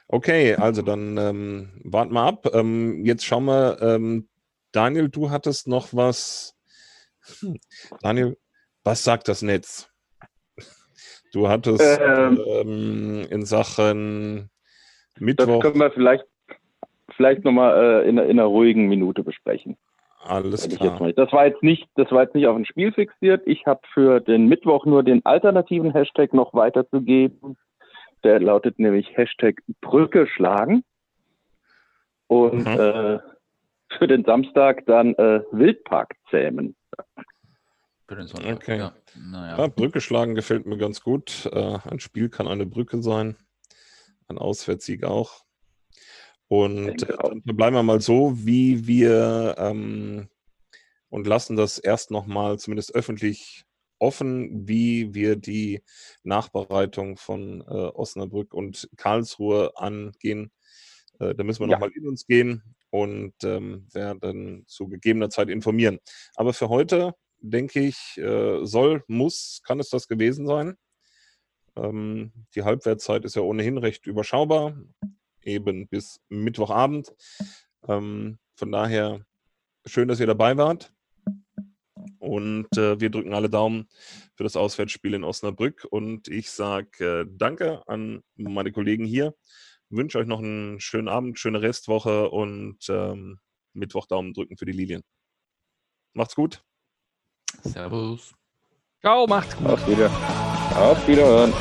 Okay, 0.07 0.55
also 0.55 0.81
dann 0.81 1.17
ähm, 1.17 1.79
warten 1.83 2.13
wir 2.13 2.23
ab. 2.23 2.55
Ähm, 2.55 3.05
jetzt 3.05 3.23
schauen 3.23 3.45
wir, 3.45 3.79
ähm, 3.83 4.29
Daniel, 4.71 5.09
du 5.09 5.29
hattest 5.29 5.67
noch 5.67 5.89
was. 5.93 6.55
Hm. 7.39 7.59
Daniel, 8.01 8.35
was 8.83 9.03
sagt 9.03 9.27
das 9.27 9.43
Netz? 9.43 9.89
Du 11.33 11.49
hattest 11.49 11.99
ähm, 12.01 12.41
ähm, 12.47 13.27
in 13.29 13.45
Sachen 13.45 14.49
Mittwoch. 15.19 15.61
Das 15.61 15.71
können 15.71 15.79
wir 15.79 15.91
vielleicht, 15.91 16.25
vielleicht 17.15 17.43
nochmal 17.43 18.03
äh, 18.03 18.09
in, 18.09 18.17
in 18.17 18.31
einer 18.31 18.45
ruhigen 18.45 18.87
Minute 18.87 19.23
besprechen. 19.23 19.77
Alles 20.25 20.69
klar. 20.69 21.11
Das 21.13 21.31
war 21.33 21.45
jetzt 21.45 21.63
nicht, 21.63 21.87
das 21.95 22.09
war 22.11 22.23
jetzt 22.23 22.33
nicht 22.33 22.47
auf 22.47 22.55
ein 22.55 22.65
Spiel 22.65 22.93
fixiert. 22.93 23.41
Ich 23.45 23.65
habe 23.65 23.81
für 23.93 24.21
den 24.21 24.47
Mittwoch 24.47 24.85
nur 24.85 25.03
den 25.03 25.25
alternativen 25.25 25.91
Hashtag 25.91 26.33
noch 26.33 26.53
weiterzugeben. 26.53 27.57
Der 28.23 28.39
lautet 28.39 28.79
nämlich 28.79 29.17
Hashtag 29.17 29.61
Brücke 29.81 30.27
schlagen. 30.27 30.83
Und 32.27 32.65
mhm. 32.65 32.79
äh, 32.79 33.19
für 33.97 34.07
den 34.07 34.23
Samstag 34.23 34.85
dann 34.85 35.13
äh, 35.15 35.41
Wildpark 35.51 36.15
zähmen. 36.29 36.75
Für 38.07 38.15
den 38.15 38.27
Sonntag. 38.27 38.55
Okay. 38.55 38.77
Ja. 38.77 38.93
Naja. 39.15 39.57
ja, 39.57 39.67
Brücke 39.67 40.01
schlagen 40.01 40.35
gefällt 40.35 40.65
mir 40.65 40.77
ganz 40.77 41.01
gut. 41.01 41.49
Äh, 41.51 41.79
ein 41.89 41.99
Spiel 41.99 42.29
kann 42.29 42.47
eine 42.47 42.65
Brücke 42.65 43.01
sein. 43.01 43.35
Ein 44.29 44.37
Auswärtssieg 44.37 45.03
auch. 45.03 45.43
Und 46.53 47.09
äh, 47.09 47.17
dann 47.17 47.41
bleiben 47.57 47.75
wir 47.75 47.81
mal 47.81 47.99
so, 47.99 48.37
wie 48.45 48.85
wir 48.85 49.55
ähm, 49.57 50.29
und 51.09 51.25
lassen 51.25 51.55
das 51.55 51.79
erst 51.79 52.11
nochmal 52.11 52.59
zumindest 52.59 52.93
öffentlich 52.93 53.65
offen, 53.97 54.67
wie 54.67 55.15
wir 55.15 55.35
die 55.35 55.81
Nachbereitung 56.21 57.17
von 57.17 57.61
äh, 57.61 57.63
Osnabrück 57.95 58.53
und 58.53 58.87
Karlsruhe 58.97 59.75
angehen. 59.77 60.51
Äh, 61.19 61.33
da 61.33 61.43
müssen 61.43 61.61
wir 61.61 61.69
ja. 61.69 61.71
nochmal 61.71 61.89
in 61.95 62.07
uns 62.07 62.27
gehen 62.27 62.61
und 62.91 63.33
ähm, 63.43 63.87
werden 63.91 64.63
zu 64.67 64.87
gegebener 64.87 65.31
Zeit 65.31 65.49
informieren. 65.49 65.97
Aber 66.35 66.53
für 66.53 66.69
heute 66.69 67.15
denke 67.39 67.79
ich, 67.79 68.15
äh, 68.19 68.63
soll, 68.63 69.03
muss, 69.07 69.61
kann 69.65 69.79
es 69.79 69.89
das 69.89 70.07
gewesen 70.07 70.45
sein. 70.45 70.75
Ähm, 71.75 72.31
die 72.53 72.61
Halbwertszeit 72.61 73.25
ist 73.25 73.35
ja 73.35 73.41
ohnehin 73.41 73.79
recht 73.79 74.05
überschaubar, 74.05 74.77
eben 75.45 75.87
bis 75.87 76.19
Mittwochabend. 76.29 77.13
Ähm, 77.87 78.37
Von 78.55 78.71
daher 78.71 79.25
schön, 79.85 80.07
dass 80.07 80.19
ihr 80.19 80.27
dabei 80.27 80.57
wart. 80.57 80.93
Und 82.19 82.67
äh, 82.77 82.99
wir 82.99 83.09
drücken 83.09 83.33
alle 83.33 83.49
Daumen 83.49 83.87
für 84.35 84.43
das 84.43 84.55
Auswärtsspiel 84.55 85.13
in 85.13 85.23
Osnabrück. 85.23 85.85
Und 85.89 86.27
ich 86.27 86.51
sage 86.51 87.21
äh, 87.21 87.25
Danke 87.29 87.87
an 87.87 88.23
meine 88.35 88.71
Kollegen 88.71 89.05
hier. 89.05 89.35
Wünsche 89.89 90.17
euch 90.17 90.27
noch 90.27 90.39
einen 90.39 90.79
schönen 90.79 91.07
Abend, 91.07 91.37
schöne 91.37 91.61
Restwoche 91.61 92.29
und 92.29 92.77
ähm, 92.89 93.39
Mittwoch 93.73 94.07
Daumen 94.07 94.33
drücken 94.33 94.57
für 94.57 94.65
die 94.65 94.71
Lilien. 94.71 95.03
Macht's 96.13 96.35
gut. 96.35 96.63
Servus. 97.63 98.33
Ciao, 99.01 99.27
macht's 99.27 99.55
gut. 99.55 99.67
Auf, 99.67 99.87
wieder. 99.87 100.09
Auf 100.75 101.07
Wiederhören. 101.07 101.53